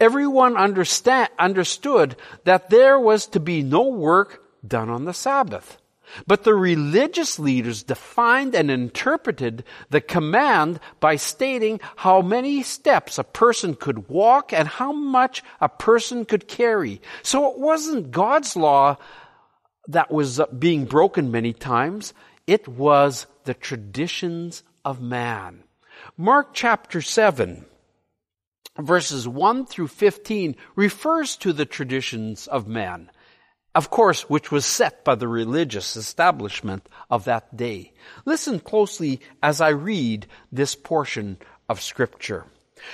Everyone 0.00 0.56
understand, 0.56 1.30
understood 1.38 2.16
that 2.44 2.70
there 2.70 2.98
was 2.98 3.26
to 3.28 3.40
be 3.40 3.62
no 3.62 3.88
work 3.88 4.42
done 4.66 4.88
on 4.88 5.04
the 5.04 5.14
Sabbath. 5.14 5.78
But 6.26 6.44
the 6.44 6.54
religious 6.54 7.38
leaders 7.38 7.82
defined 7.82 8.54
and 8.54 8.70
interpreted 8.70 9.64
the 9.90 10.00
command 10.00 10.80
by 11.00 11.16
stating 11.16 11.80
how 11.96 12.22
many 12.22 12.62
steps 12.62 13.18
a 13.18 13.24
person 13.24 13.74
could 13.74 14.08
walk 14.08 14.52
and 14.52 14.68
how 14.68 14.92
much 14.92 15.42
a 15.60 15.68
person 15.68 16.24
could 16.24 16.48
carry. 16.48 17.00
So 17.22 17.50
it 17.50 17.58
wasn't 17.58 18.10
God's 18.10 18.56
law 18.56 18.96
that 19.88 20.10
was 20.10 20.40
being 20.58 20.84
broken 20.84 21.30
many 21.30 21.52
times. 21.52 22.14
It 22.46 22.68
was 22.68 23.26
the 23.44 23.54
traditions 23.54 24.62
of 24.84 25.00
man. 25.00 25.64
Mark 26.16 26.50
chapter 26.52 27.00
7, 27.00 27.64
verses 28.78 29.26
1 29.26 29.66
through 29.66 29.88
15 29.88 30.56
refers 30.76 31.36
to 31.36 31.52
the 31.52 31.64
traditions 31.64 32.46
of 32.46 32.68
man, 32.68 33.10
of 33.74 33.90
course, 33.90 34.22
which 34.22 34.52
was 34.52 34.64
set 34.64 35.04
by 35.04 35.14
the 35.14 35.28
religious 35.28 35.96
establishment 35.96 36.88
of 37.10 37.24
that 37.24 37.56
day. 37.56 37.92
Listen 38.24 38.60
closely 38.60 39.20
as 39.42 39.60
I 39.60 39.70
read 39.70 40.26
this 40.52 40.74
portion 40.74 41.38
of 41.68 41.80
scripture. 41.80 42.44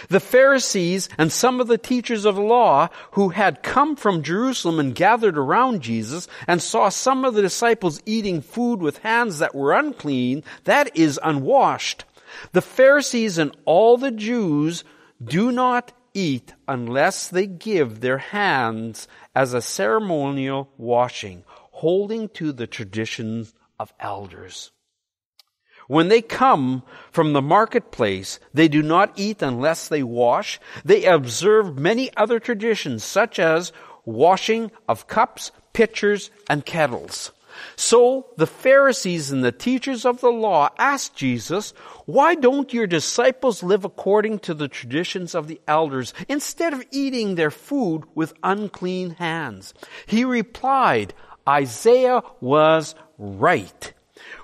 The 0.09 0.21
Pharisees 0.21 1.09
and 1.19 1.33
some 1.33 1.61
of 1.61 1.67
the 1.67 1.79
teachers 1.79 2.25
of 2.25 2.37
the 2.37 2.43
law 2.43 2.89
who 3.13 3.31
had 3.31 3.63
come 3.63 3.97
from 3.97 4.23
Jerusalem 4.23 4.79
and 4.79 4.95
gathered 4.95 5.37
around 5.37 5.83
Jesus 5.83 6.29
and 6.47 6.63
saw 6.63 6.89
some 6.91 7.25
of 7.25 7.35
the 7.35 7.43
disciples 7.43 8.01
eating 8.07 8.41
food 8.41 8.81
with 8.81 8.99
hands 8.99 9.41
that 9.41 9.55
were 9.55 9.73
unclean, 9.73 10.45
that 10.65 10.97
is 10.97 11.19
unwashed, 11.23 12.05
the 12.53 12.63
Pharisees 12.63 13.39
and 13.39 13.57
all 13.65 13.97
the 13.97 14.11
Jews 14.11 14.85
do 15.23 15.53
not 15.53 15.93
eat 16.15 16.55
unless 16.67 17.29
they 17.29 17.47
give 17.47 18.01
their 18.01 18.19
hands 18.19 19.09
as 19.35 19.55
a 19.55 19.63
ceremonial 19.63 20.71
washing, 20.77 21.45
holding 21.49 22.29
to 22.31 22.53
the 22.53 22.67
traditions 22.67 23.55
of 23.79 23.93
elders. 24.01 24.73
When 25.89 26.09
they 26.09 26.23
come 26.23 26.85
from 27.11 27.33
the 27.33 27.43
marketplace, 27.43 28.39
they 28.55 28.69
do 28.69 28.81
not 28.81 29.13
eat 29.17 29.43
unless 29.43 29.89
they 29.89 30.05
wash. 30.05 30.61
They 30.85 31.05
observe 31.05 31.77
many 31.79 32.15
other 32.17 32.39
traditions, 32.39 33.03
such 33.03 33.41
as 33.41 33.73
washing 34.05 34.71
of 34.89 35.09
cups, 35.09 35.51
pitchers, 35.73 36.31
and 36.49 36.65
kettles. 36.65 37.33
So 37.77 38.27
the 38.37 38.47
Pharisees 38.47 39.31
and 39.31 39.45
the 39.45 39.53
teachers 39.53 40.05
of 40.05 40.21
the 40.21 40.31
law 40.31 40.71
asked 40.79 41.17
Jesus, 41.17 41.73
why 42.07 42.35
don't 42.35 42.73
your 42.73 42.87
disciples 42.87 43.63
live 43.63 43.85
according 43.85 44.41
to 44.41 44.55
the 44.55 44.69
traditions 44.69 45.35
of 45.35 45.49
the 45.49 45.61
elders 45.67 46.15
instead 46.29 46.73
of 46.73 46.85
eating 46.91 47.35
their 47.35 47.51
food 47.51 48.05
with 48.15 48.35
unclean 48.43 49.11
hands? 49.11 49.75
He 50.07 50.25
replied, 50.25 51.15
Isaiah 51.49 52.23
was 52.41 52.95
right 53.19 53.93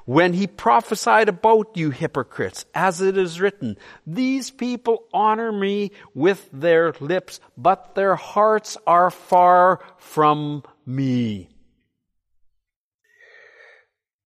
when 0.05 0.33
he 0.33 0.47
prophesied 0.47 1.29
about 1.29 1.77
you 1.77 1.91
hypocrites, 1.91 2.65
as 2.75 3.01
it 3.01 3.17
is 3.17 3.41
written, 3.41 3.77
these 4.07 4.51
people 4.51 5.05
honor 5.13 5.53
me 5.53 5.93
with 6.15 6.49
their 6.53 6.95
lips, 7.01 7.41
but 7.57 7.95
their 7.95 8.15
hearts 8.15 8.77
are 8.87 9.11
far 9.11 9.81
from 9.99 10.63
me. 10.87 11.49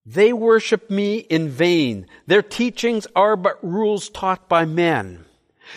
They 0.06 0.32
worship 0.32 0.90
me 0.90 1.18
in 1.18 1.48
vain. 1.48 2.06
Their 2.26 2.42
teachings 2.42 3.06
are 3.14 3.36
but 3.36 3.62
rules 3.62 4.08
taught 4.08 4.48
by 4.48 4.64
men. 4.64 5.26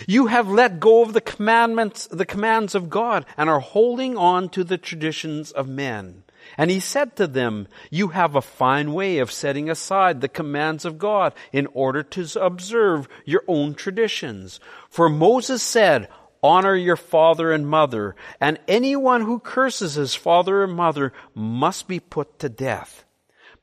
You 0.08 0.26
have 0.26 0.48
let 0.48 0.80
go 0.80 1.02
of 1.02 1.12
the 1.12 1.20
commandments, 1.20 2.06
the 2.08 2.26
commands 2.26 2.74
of 2.74 2.90
God 2.90 3.26
and 3.36 3.48
are 3.48 3.60
holding 3.60 4.16
on 4.16 4.48
to 4.50 4.64
the 4.64 4.78
traditions 4.78 5.52
of 5.52 5.68
men. 5.68 6.24
And 6.58 6.70
he 6.70 6.80
said 6.80 7.16
to 7.16 7.26
them, 7.26 7.68
you 7.90 8.08
have 8.08 8.34
a 8.34 8.42
fine 8.42 8.92
way 8.92 9.18
of 9.18 9.32
setting 9.32 9.70
aside 9.70 10.20
the 10.20 10.28
commands 10.28 10.84
of 10.84 10.98
God 10.98 11.32
in 11.52 11.66
order 11.68 12.02
to 12.02 12.42
observe 12.42 13.08
your 13.24 13.44
own 13.46 13.74
traditions. 13.74 14.60
For 14.90 15.08
Moses 15.08 15.62
said, 15.62 16.08
honor 16.42 16.76
your 16.76 16.96
father 16.96 17.52
and 17.52 17.66
mother, 17.66 18.14
and 18.40 18.58
anyone 18.68 19.22
who 19.22 19.38
curses 19.38 19.94
his 19.94 20.14
father 20.14 20.62
or 20.62 20.66
mother 20.66 21.12
must 21.34 21.88
be 21.88 22.00
put 22.00 22.38
to 22.40 22.48
death. 22.50 23.03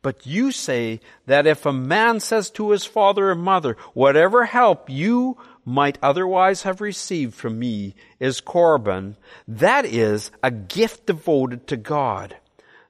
But 0.02 0.26
you 0.26 0.52
say 0.52 1.00
that 1.28 1.46
if 1.46 1.66
a 1.66 1.74
man 1.74 2.20
says 2.20 2.50
to 2.52 2.72
his 2.72 2.86
father 2.86 3.30
or 3.30 3.36
mother, 3.36 3.78
whatever 3.94 4.46
help 4.46 4.90
you 4.90 5.38
might 5.64 6.00
otherwise 6.02 6.64
have 6.64 6.82
received 6.82 7.36
from 7.36 7.60
me 7.60 7.94
is 8.20 8.42
Corban, 8.42 9.16
that 9.48 9.86
is 9.86 10.32
a 10.42 10.50
gift 10.50 11.06
devoted 11.06 11.68
to 11.68 11.78
God, 11.78 12.38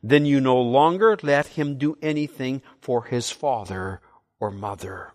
then 0.02 0.26
you 0.26 0.40
no 0.40 0.60
longer 0.60 1.18
let 1.22 1.48
him 1.48 1.78
do 1.78 1.98
anything 2.02 2.62
for 2.80 3.04
his 3.04 3.30
father 3.30 4.00
or 4.40 4.50
mother. 4.50 5.12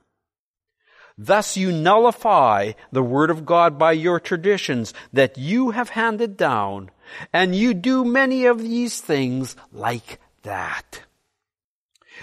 Thus 1.16 1.56
you 1.56 1.72
nullify 1.72 2.72
the 2.92 3.02
word 3.02 3.30
of 3.30 3.46
God 3.46 3.78
by 3.78 3.92
your 3.92 4.20
traditions 4.20 4.92
that 5.14 5.38
you 5.38 5.70
have 5.70 5.88
handed 5.88 6.36
down, 6.36 6.90
and 7.32 7.56
you 7.56 7.72
do 7.72 8.04
many 8.04 8.44
of 8.44 8.60
these 8.60 9.00
things 9.00 9.56
like 9.72 10.20
that. 10.42 11.05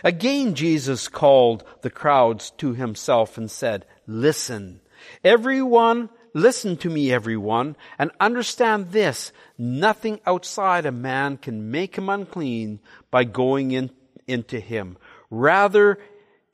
Again, 0.03 0.55
Jesus 0.55 1.07
called 1.07 1.63
the 1.81 1.89
crowds 1.89 2.51
to 2.57 2.73
himself 2.73 3.37
and 3.37 3.51
said, 3.51 3.85
listen, 4.07 4.81
everyone, 5.23 6.09
listen 6.33 6.77
to 6.77 6.89
me, 6.89 7.11
everyone, 7.11 7.75
and 7.99 8.11
understand 8.19 8.91
this. 8.91 9.31
Nothing 9.57 10.19
outside 10.25 10.85
a 10.85 10.91
man 10.91 11.37
can 11.37 11.69
make 11.69 11.97
him 11.97 12.09
unclean 12.09 12.79
by 13.11 13.23
going 13.25 13.71
in, 13.71 13.91
into 14.27 14.59
him. 14.59 14.97
Rather, 15.29 15.99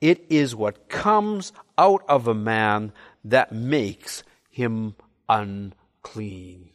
it 0.00 0.26
is 0.28 0.54
what 0.54 0.88
comes 0.88 1.52
out 1.78 2.02
of 2.08 2.28
a 2.28 2.34
man 2.34 2.92
that 3.24 3.52
makes 3.52 4.22
him 4.50 4.94
unclean. 5.28 6.70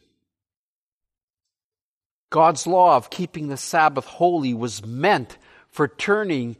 God's 2.30 2.66
law 2.66 2.96
of 2.96 3.10
keeping 3.10 3.48
the 3.48 3.56
Sabbath 3.56 4.04
holy 4.04 4.52
was 4.52 4.84
meant 4.84 5.38
for 5.76 5.86
turning 5.86 6.56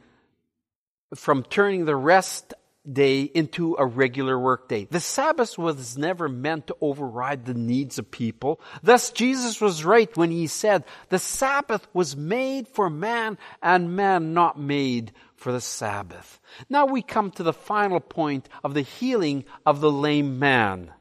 from 1.15 1.43
turning 1.43 1.87
the 1.87 1.97
rest 1.97 2.53
day 2.91 3.23
into 3.23 3.75
a 3.79 3.87
regular 3.87 4.39
work 4.39 4.69
day. 4.69 4.87
The 4.91 5.01
Sabbath 5.01 5.57
was 5.57 5.97
never 5.97 6.29
meant 6.29 6.67
to 6.67 6.77
override 6.83 7.47
the 7.47 7.55
needs 7.55 7.99
of 7.99 8.11
people. 8.11 8.61
Thus 8.83 9.11
Jesus 9.11 9.59
was 9.59 9.87
right 9.87 10.15
when 10.19 10.31
he 10.31 10.47
said 10.47 10.85
the 11.09 11.19
Sabbath 11.19 11.89
was 11.95 12.15
made 12.15 12.69
for 12.69 12.91
man 12.91 13.39
and 13.63 13.97
man 13.97 14.35
not 14.35 14.61
made 14.61 15.13
for 15.35 15.51
the 15.51 15.63
Sabbath. 15.63 16.39
Now 16.69 16.85
we 16.85 17.01
come 17.01 17.31
to 17.33 17.43
the 17.43 17.55
final 17.55 18.01
point 18.01 18.51
of 18.63 18.75
the 18.75 18.83
healing 18.83 19.47
of 19.65 19.81
the 19.81 19.91
lame 19.91 20.39
man. 20.39 20.93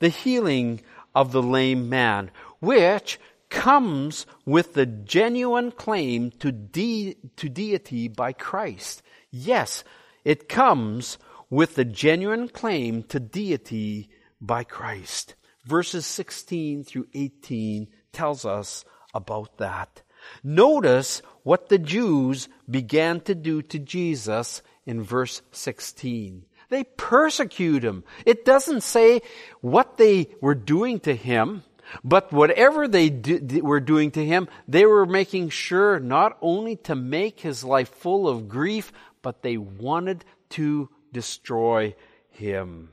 The 0.00 0.08
healing 0.08 0.80
of 1.14 1.30
the 1.30 1.42
lame 1.42 1.88
man, 1.88 2.32
which 2.58 3.20
comes 3.50 4.26
with 4.46 4.74
the 4.74 4.86
genuine 4.86 5.72
claim 5.72 6.30
to, 6.38 6.50
de- 6.52 7.16
to 7.36 7.48
deity 7.48 8.08
by 8.08 8.32
Christ. 8.32 9.02
Yes, 9.30 9.84
it 10.24 10.48
comes 10.48 11.18
with 11.50 11.74
the 11.74 11.84
genuine 11.84 12.48
claim 12.48 13.02
to 13.04 13.20
deity 13.20 14.08
by 14.40 14.64
Christ. 14.64 15.34
Verses 15.66 16.06
16 16.06 16.84
through 16.84 17.08
18 17.12 17.88
tells 18.12 18.44
us 18.44 18.84
about 19.12 19.58
that. 19.58 20.02
Notice 20.42 21.22
what 21.42 21.68
the 21.68 21.78
Jews 21.78 22.48
began 22.68 23.20
to 23.22 23.34
do 23.34 23.62
to 23.62 23.78
Jesus 23.78 24.62
in 24.86 25.02
verse 25.02 25.42
16. 25.52 26.44
They 26.68 26.84
persecute 26.84 27.82
him. 27.82 28.04
It 28.24 28.44
doesn't 28.44 28.82
say 28.82 29.22
what 29.60 29.96
they 29.96 30.28
were 30.40 30.54
doing 30.54 31.00
to 31.00 31.14
him, 31.14 31.64
but 32.04 32.32
whatever 32.32 32.88
they 32.88 33.10
do, 33.10 33.62
were 33.62 33.80
doing 33.80 34.10
to 34.12 34.24
him, 34.24 34.48
they 34.68 34.86
were 34.86 35.06
making 35.06 35.50
sure 35.50 35.98
not 35.98 36.36
only 36.40 36.76
to 36.76 36.94
make 36.94 37.40
his 37.40 37.64
life 37.64 37.88
full 37.88 38.28
of 38.28 38.48
grief, 38.48 38.92
but 39.22 39.42
they 39.42 39.56
wanted 39.56 40.24
to 40.50 40.88
destroy 41.12 41.94
him. 42.30 42.90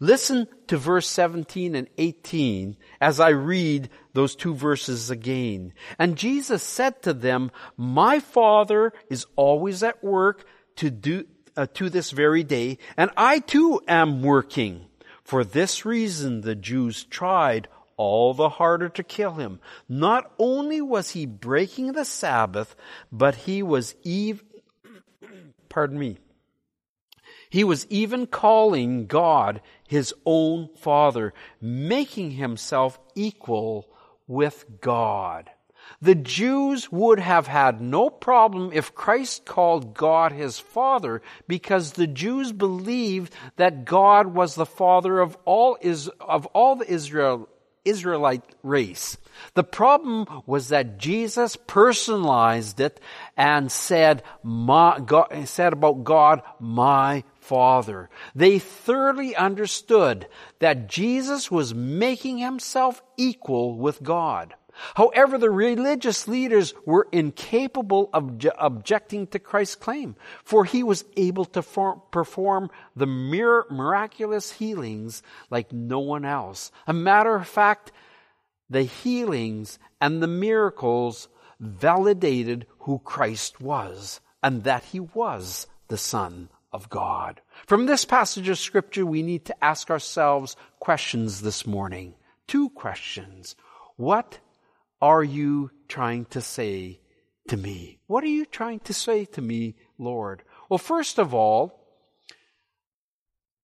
Listen 0.00 0.48
to 0.66 0.76
verse 0.76 1.08
17 1.08 1.74
and 1.74 1.88
18 1.96 2.76
as 3.00 3.20
I 3.20 3.28
read 3.30 3.88
those 4.12 4.34
two 4.34 4.54
verses 4.54 5.10
again. 5.10 5.72
And 5.98 6.16
Jesus 6.16 6.62
said 6.62 7.02
to 7.02 7.12
them, 7.12 7.50
My 7.76 8.20
Father 8.20 8.92
is 9.08 9.26
always 9.36 9.82
at 9.82 10.02
work 10.02 10.44
to 10.76 10.90
do, 10.90 11.24
uh, 11.56 11.66
to 11.74 11.88
this 11.88 12.10
very 12.10 12.42
day, 12.42 12.78
and 12.96 13.10
I 13.16 13.38
too 13.38 13.80
am 13.86 14.22
working. 14.22 14.86
For 15.22 15.44
this 15.44 15.84
reason 15.84 16.42
the 16.42 16.54
Jews 16.54 17.04
tried 17.04 17.68
all 17.96 18.34
the 18.34 18.48
harder 18.48 18.88
to 18.90 19.02
kill 19.02 19.34
him. 19.34 19.60
Not 19.88 20.30
only 20.38 20.80
was 20.80 21.10
he 21.10 21.26
breaking 21.26 21.92
the 21.92 22.04
Sabbath, 22.04 22.76
but 23.10 23.34
he 23.34 23.62
was 23.62 23.94
even, 24.02 24.44
pardon 25.68 25.98
me, 25.98 26.18
he 27.48 27.64
was 27.64 27.86
even 27.88 28.26
calling 28.26 29.06
God 29.06 29.60
his 29.88 30.14
own 30.24 30.68
Father, 30.76 31.32
making 31.60 32.32
himself 32.32 32.98
equal 33.14 33.88
with 34.26 34.64
God. 34.80 35.50
The 36.02 36.16
Jews 36.16 36.90
would 36.90 37.20
have 37.20 37.46
had 37.46 37.80
no 37.80 38.10
problem 38.10 38.70
if 38.72 38.94
Christ 38.94 39.44
called 39.44 39.94
God 39.94 40.32
his 40.32 40.58
Father 40.58 41.22
because 41.46 41.92
the 41.92 42.08
Jews 42.08 42.52
believed 42.52 43.32
that 43.56 43.84
God 43.84 44.26
was 44.34 44.56
the 44.56 44.66
Father 44.66 45.20
of 45.20 45.38
all, 45.44 45.78
is, 45.80 46.08
of 46.20 46.46
all 46.46 46.74
the 46.76 46.90
Israel, 46.90 47.48
Israelite 47.86 48.44
race. 48.62 49.16
The 49.54 49.64
problem 49.64 50.42
was 50.46 50.68
that 50.68 50.98
Jesus 50.98 51.56
personalized 51.66 52.80
it 52.80 53.00
and 53.36 53.70
said, 53.70 54.22
my, 54.42 55.00
God, 55.00 55.46
said 55.46 55.72
about 55.72 56.04
God, 56.04 56.42
my 56.58 57.24
Father. 57.40 58.08
They 58.34 58.58
thoroughly 58.58 59.36
understood 59.36 60.26
that 60.58 60.88
Jesus 60.88 61.50
was 61.50 61.74
making 61.74 62.38
himself 62.38 63.02
equal 63.16 63.76
with 63.76 64.02
God. 64.02 64.54
However, 64.94 65.38
the 65.38 65.50
religious 65.50 66.28
leaders 66.28 66.74
were 66.84 67.08
incapable 67.12 68.10
of 68.12 68.40
objecting 68.58 69.26
to 69.28 69.38
Christ's 69.38 69.76
claim, 69.76 70.16
for 70.44 70.64
he 70.64 70.82
was 70.82 71.04
able 71.16 71.44
to 71.46 71.62
form, 71.62 72.02
perform 72.10 72.70
the 72.94 73.06
mere 73.06 73.64
miraculous 73.70 74.52
healings 74.52 75.22
like 75.50 75.72
no 75.72 76.00
one 76.00 76.24
else. 76.24 76.70
A 76.86 76.92
matter 76.92 77.34
of 77.34 77.48
fact, 77.48 77.92
the 78.68 78.82
healings 78.82 79.78
and 80.00 80.22
the 80.22 80.26
miracles 80.26 81.28
validated 81.60 82.66
who 82.80 82.98
Christ 82.98 83.60
was 83.60 84.20
and 84.42 84.64
that 84.64 84.84
he 84.84 85.00
was 85.00 85.66
the 85.88 85.96
Son 85.96 86.48
of 86.72 86.90
God. 86.90 87.40
From 87.66 87.86
this 87.86 88.04
passage 88.04 88.48
of 88.48 88.58
scripture, 88.58 89.06
we 89.06 89.22
need 89.22 89.44
to 89.46 89.64
ask 89.64 89.90
ourselves 89.90 90.56
questions 90.78 91.42
this 91.42 91.66
morning. 91.66 92.14
Two 92.46 92.68
questions. 92.70 93.56
What 93.96 94.38
are 95.00 95.22
you 95.22 95.70
trying 95.88 96.24
to 96.26 96.40
say 96.40 97.00
to 97.48 97.56
me? 97.56 97.98
What 98.06 98.24
are 98.24 98.28
you 98.28 98.46
trying 98.46 98.80
to 98.80 98.94
say 98.94 99.24
to 99.26 99.42
me, 99.42 99.76
Lord? 99.98 100.42
Well, 100.68 100.78
first 100.78 101.18
of 101.18 101.34
all, 101.34 101.82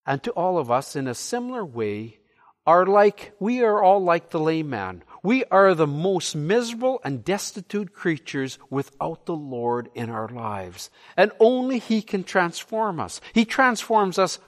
and 0.07 0.22
to 0.24 0.30
all 0.33 0.59
of 0.59 0.70
us 0.70 0.97
in 0.97 1.07
a 1.07 1.14
similar 1.14 1.64
way, 1.64 2.18
are 2.66 2.87
like, 2.87 3.33
we 3.41 3.62
are 3.62 3.83
all 3.83 4.03
like 4.03 4.30
the 4.30 4.39
layman. 4.39 5.03
We 5.22 5.45
are 5.47 5.74
the 5.74 5.87
most 5.87 6.37
miserable 6.37 7.01
and 7.05 7.24
destitute 7.24 7.93
creatures 7.93 8.59
without 8.70 9.26
the 9.26 9.35
Lord 9.35 9.91
in 9.95 10.11
our 10.11 10.28
lives. 10.28 10.91
And 11.16 11.33
only 11.41 11.78
He 11.78 12.03
can 12.03 12.22
transform 12.22 13.01
us. 13.01 13.20
He 13.33 13.45
transforms 13.45 14.18
us 14.18 14.39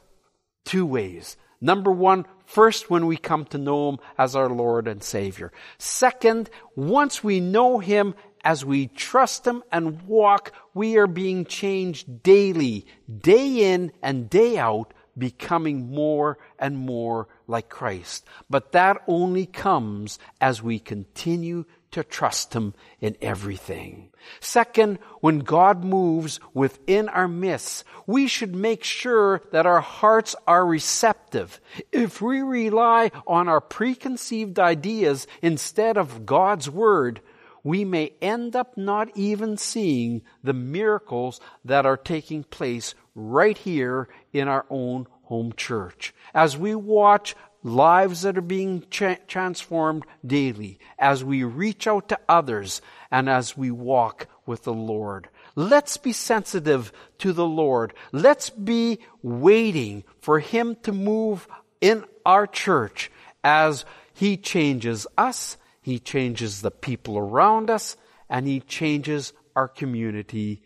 two 0.64 0.86
ways. 0.86 1.36
Number 1.60 1.90
one, 1.90 2.26
first 2.44 2.90
when 2.90 3.06
we 3.06 3.16
come 3.16 3.44
to 3.46 3.58
know 3.58 3.90
Him 3.90 3.98
as 4.18 4.36
our 4.36 4.48
Lord 4.48 4.88
and 4.88 5.02
Savior. 5.02 5.52
Second, 5.78 6.50
once 6.76 7.22
we 7.22 7.40
know 7.40 7.78
Him 7.78 8.14
as 8.44 8.64
we 8.64 8.88
trust 8.88 9.46
Him 9.46 9.62
and 9.72 10.02
walk, 10.02 10.52
we 10.74 10.96
are 10.96 11.06
being 11.06 11.44
changed 11.44 12.22
daily, 12.22 12.86
day 13.20 13.72
in 13.72 13.92
and 14.02 14.28
day 14.28 14.58
out 14.58 14.92
becoming 15.16 15.90
more 15.90 16.38
and 16.58 16.76
more 16.76 17.28
like 17.46 17.68
Christ. 17.68 18.26
But 18.50 18.72
that 18.72 19.02
only 19.06 19.46
comes 19.46 20.18
as 20.40 20.62
we 20.62 20.78
continue 20.78 21.64
to 21.94 22.04
trust 22.04 22.54
Him 22.54 22.74
in 23.00 23.16
everything. 23.22 24.10
Second, 24.40 24.98
when 25.20 25.40
God 25.40 25.84
moves 25.84 26.40
within 26.52 27.08
our 27.08 27.28
midst, 27.28 27.84
we 28.06 28.26
should 28.26 28.54
make 28.54 28.82
sure 28.82 29.42
that 29.52 29.66
our 29.66 29.80
hearts 29.80 30.34
are 30.46 30.66
receptive. 30.66 31.60
If 31.92 32.20
we 32.20 32.42
rely 32.42 33.12
on 33.26 33.48
our 33.48 33.60
preconceived 33.60 34.58
ideas 34.58 35.26
instead 35.40 35.96
of 35.96 36.26
God's 36.26 36.68
Word, 36.68 37.20
we 37.62 37.84
may 37.84 38.12
end 38.20 38.56
up 38.56 38.76
not 38.76 39.16
even 39.16 39.56
seeing 39.56 40.22
the 40.42 40.52
miracles 40.52 41.40
that 41.64 41.86
are 41.86 41.96
taking 41.96 42.42
place 42.42 42.94
right 43.14 43.56
here 43.56 44.08
in 44.32 44.48
our 44.48 44.66
own 44.68 45.06
home 45.22 45.52
church. 45.56 46.12
As 46.34 46.58
we 46.58 46.74
watch 46.74 47.34
lives 47.64 48.22
that 48.22 48.38
are 48.38 48.42
being 48.42 48.84
tra- 48.90 49.18
transformed 49.26 50.04
daily, 50.24 50.78
as 50.96 51.24
we 51.24 51.42
reach 51.42 51.88
out 51.88 52.08
to 52.10 52.20
others, 52.28 52.80
and 53.10 53.28
as 53.28 53.56
we 53.56 53.72
walk 53.72 54.28
with 54.46 54.62
the 54.62 54.72
Lord. 54.72 55.28
Let's 55.56 55.96
be 55.96 56.12
sensitive 56.12 56.92
to 57.18 57.32
the 57.32 57.46
Lord. 57.46 57.94
Let's 58.12 58.50
be 58.50 59.00
waiting 59.22 60.04
for 60.20 60.38
Him 60.38 60.76
to 60.84 60.92
move 60.92 61.48
in 61.80 62.04
our 62.24 62.46
church 62.46 63.10
as 63.42 63.84
He 64.12 64.36
changes 64.36 65.08
us 65.18 65.56
he 65.84 65.98
changes 65.98 66.62
the 66.62 66.70
people 66.70 67.18
around 67.18 67.68
us 67.68 67.98
and 68.30 68.46
He 68.46 68.60
changes 68.60 69.34
our 69.54 69.68
community 69.68 70.62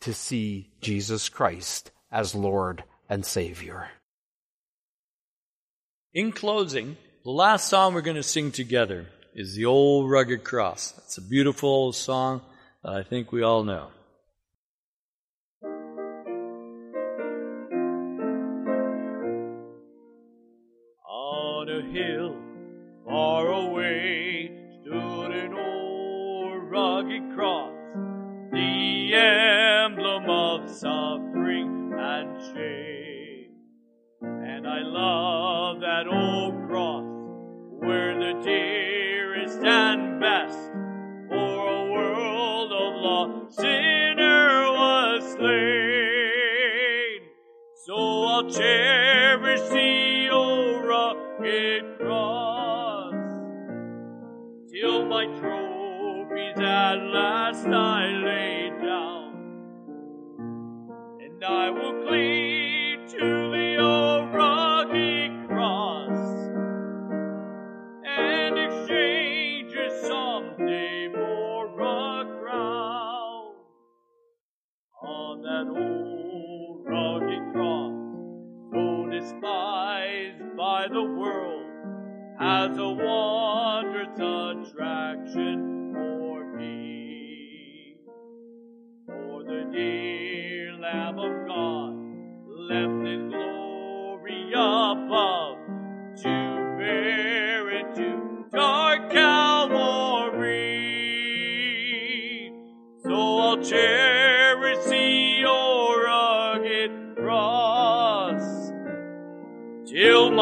to 0.00 0.12
see 0.12 0.72
Jesus 0.80 1.28
Christ 1.28 1.92
as 2.10 2.34
Lord 2.34 2.82
and 3.08 3.24
Savior. 3.24 3.88
In 6.16 6.32
closing, 6.32 6.96
the 7.24 7.30
last 7.30 7.68
song 7.68 7.92
we're 7.92 8.00
going 8.00 8.16
to 8.16 8.22
sing 8.22 8.50
together 8.50 9.04
is 9.34 9.54
The 9.54 9.66
Old 9.66 10.10
Rugged 10.10 10.44
Cross. 10.44 10.94
It's 11.04 11.18
a 11.18 11.20
beautiful 11.20 11.68
old 11.68 11.94
song 11.94 12.40
that 12.82 12.94
I 12.94 13.02
think 13.02 13.32
we 13.32 13.42
all 13.42 13.64
know. 13.64 13.88
On 21.06 21.68
a 21.68 21.82
hill 21.92 22.34
far 23.04 23.48
away 23.48 24.50
stood 24.80 25.32
an 25.32 25.52
old 25.52 26.62
rugged 26.70 27.34
cross, 27.34 27.74
the 28.52 29.12
emblem 29.12 30.30
of 30.30 30.66
suffering 30.70 31.92
and 31.94 32.42
shame. 32.54 33.50
And 34.22 34.66
I 34.66 34.78
love 34.80 35.35
that 35.96 36.08
old 36.08 36.68
cross 36.68 37.04
where 37.78 38.14
the 38.18 38.38
dearest 38.44 39.60
and 39.62 40.20
best 40.20 40.58
for 41.30 41.68
a 41.68 41.90
world 41.90 42.70
of 42.70 43.00
lost 43.00 43.56
sinner 43.56 44.72
was 44.72 45.22
slain. 45.32 47.20
So 47.86 47.94
I'll 47.96 48.50
cherish 48.50 48.85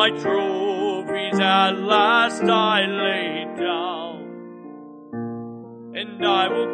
my 0.05 0.11
trophies 0.21 1.41
at 1.41 1.79
last 1.79 2.43
I 2.43 2.85
lay 2.85 3.47
down, 3.57 4.21
and 5.97 6.27
I 6.27 6.47
will 6.49 6.74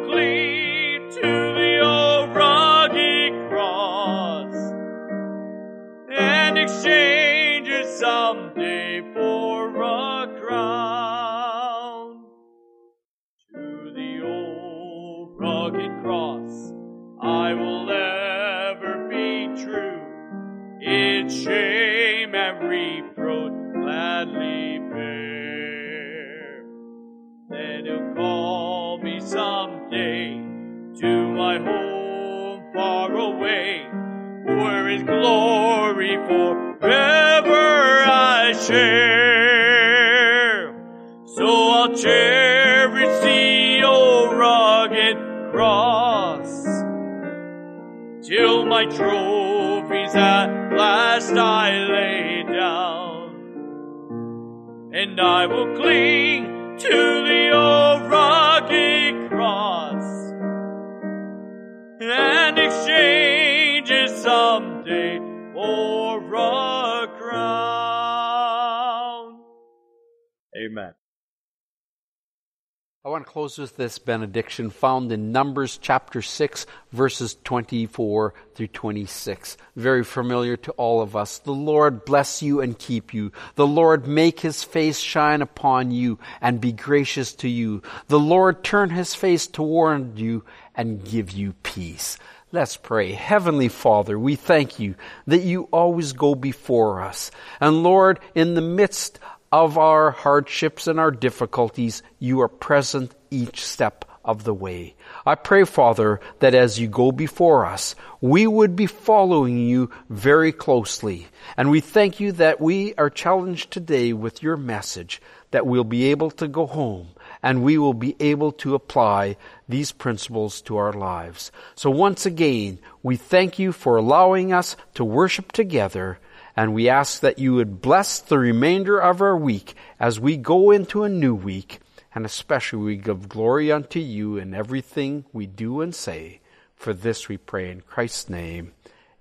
close 73.31 73.57
with 73.57 73.77
this 73.77 73.97
benediction 73.97 74.69
found 74.69 75.09
in 75.09 75.31
Numbers 75.31 75.79
chapter 75.81 76.21
6, 76.21 76.65
verses 76.91 77.37
24 77.45 78.33
through 78.55 78.67
26. 78.67 79.55
Very 79.77 80.03
familiar 80.03 80.57
to 80.57 80.71
all 80.71 81.01
of 81.01 81.15
us. 81.15 81.39
The 81.39 81.53
Lord 81.53 82.03
bless 82.03 82.43
you 82.43 82.59
and 82.59 82.77
keep 82.77 83.13
you. 83.13 83.31
The 83.55 83.65
Lord 83.65 84.05
make 84.05 84.41
his 84.41 84.65
face 84.65 84.99
shine 84.99 85.41
upon 85.41 85.91
you 85.91 86.19
and 86.41 86.59
be 86.59 86.73
gracious 86.73 87.31
to 87.35 87.47
you. 87.47 87.83
The 88.09 88.19
Lord 88.19 88.65
turn 88.65 88.89
his 88.89 89.15
face 89.15 89.47
toward 89.47 90.19
you 90.19 90.43
and 90.75 91.01
give 91.01 91.31
you 91.31 91.53
peace. 91.63 92.17
Let's 92.53 92.75
pray. 92.75 93.13
Heavenly 93.13 93.69
Father, 93.69 94.19
we 94.19 94.35
thank 94.35 94.77
you 94.77 94.95
that 95.25 95.43
you 95.43 95.69
always 95.71 96.11
go 96.11 96.35
before 96.35 97.01
us. 97.01 97.31
And 97.61 97.81
Lord, 97.81 98.19
in 98.35 98.55
the 98.55 98.61
midst 98.61 99.19
of 99.51 99.77
our 99.77 100.11
hardships 100.11 100.87
and 100.87 100.99
our 100.99 101.11
difficulties, 101.11 102.03
you 102.19 102.41
are 102.41 102.47
present 102.47 103.13
each 103.29 103.65
step 103.65 104.05
of 104.23 104.43
the 104.43 104.53
way. 104.53 104.95
I 105.25 105.35
pray, 105.35 105.65
Father, 105.65 106.19
that 106.39 106.53
as 106.53 106.79
you 106.79 106.87
go 106.87 107.11
before 107.11 107.65
us, 107.65 107.95
we 108.21 108.45
would 108.45 108.75
be 108.75 108.85
following 108.85 109.57
you 109.57 109.89
very 110.09 110.51
closely. 110.51 111.27
And 111.57 111.71
we 111.71 111.79
thank 111.79 112.19
you 112.19 112.31
that 112.33 112.61
we 112.61 112.93
are 112.95 113.09
challenged 113.09 113.71
today 113.71 114.13
with 114.13 114.43
your 114.43 114.57
message, 114.57 115.21
that 115.51 115.65
we'll 115.65 115.83
be 115.83 116.05
able 116.05 116.31
to 116.31 116.47
go 116.47 116.67
home 116.67 117.09
and 117.43 117.63
we 117.63 117.77
will 117.77 117.95
be 117.95 118.15
able 118.19 118.51
to 118.51 118.75
apply 118.75 119.35
these 119.67 119.91
principles 119.91 120.61
to 120.61 120.77
our 120.77 120.93
lives. 120.93 121.51
So 121.75 121.89
once 121.89 122.25
again, 122.25 122.79
we 123.01 123.15
thank 123.15 123.57
you 123.57 123.71
for 123.71 123.97
allowing 123.97 124.53
us 124.53 124.75
to 124.93 125.03
worship 125.03 125.51
together 125.51 126.19
and 126.61 126.75
we 126.75 126.87
ask 126.87 127.21
that 127.21 127.39
you 127.39 127.55
would 127.55 127.81
bless 127.81 128.19
the 128.19 128.37
remainder 128.37 128.99
of 128.99 129.19
our 129.19 129.35
week 129.35 129.73
as 129.99 130.19
we 130.19 130.37
go 130.37 130.69
into 130.69 131.01
a 131.01 131.09
new 131.09 131.33
week, 131.33 131.79
and 132.13 132.23
especially 132.23 132.83
we 132.83 132.97
give 132.97 133.27
glory 133.27 133.71
unto 133.71 133.97
you 133.97 134.37
in 134.37 134.53
everything 134.53 135.25
we 135.33 135.47
do 135.47 135.81
and 135.81 135.95
say. 135.95 136.39
For 136.75 136.93
this 136.93 137.27
we 137.27 137.37
pray 137.37 137.71
in 137.71 137.81
Christ's 137.81 138.29
name. 138.29 138.73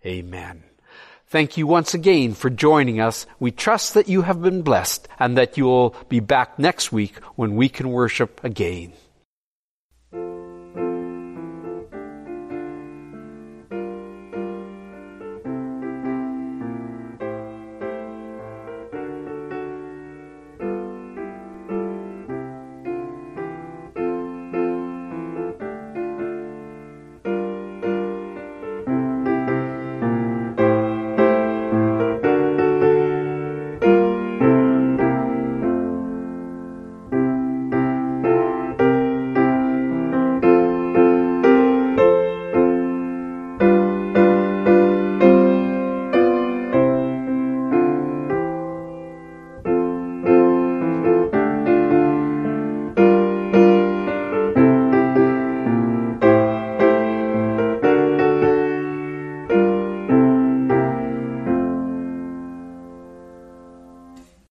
Amen. 0.05 0.65
Thank 1.29 1.57
you 1.57 1.67
once 1.67 1.95
again 1.95 2.35
for 2.35 2.51
joining 2.51 3.01
us. 3.01 3.25
We 3.39 3.53
trust 3.53 3.95
that 3.95 4.07
you 4.07 4.21
have 4.21 4.43
been 4.43 4.61
blessed 4.61 5.09
and 5.19 5.39
that 5.39 5.57
you 5.57 5.65
will 5.65 5.97
be 6.11 6.21
back 6.21 6.59
next 6.59 6.93
week 6.93 7.25
when 7.37 7.57
we 7.57 7.71
can 7.71 7.89
worship 7.89 8.45
again. 8.45 8.93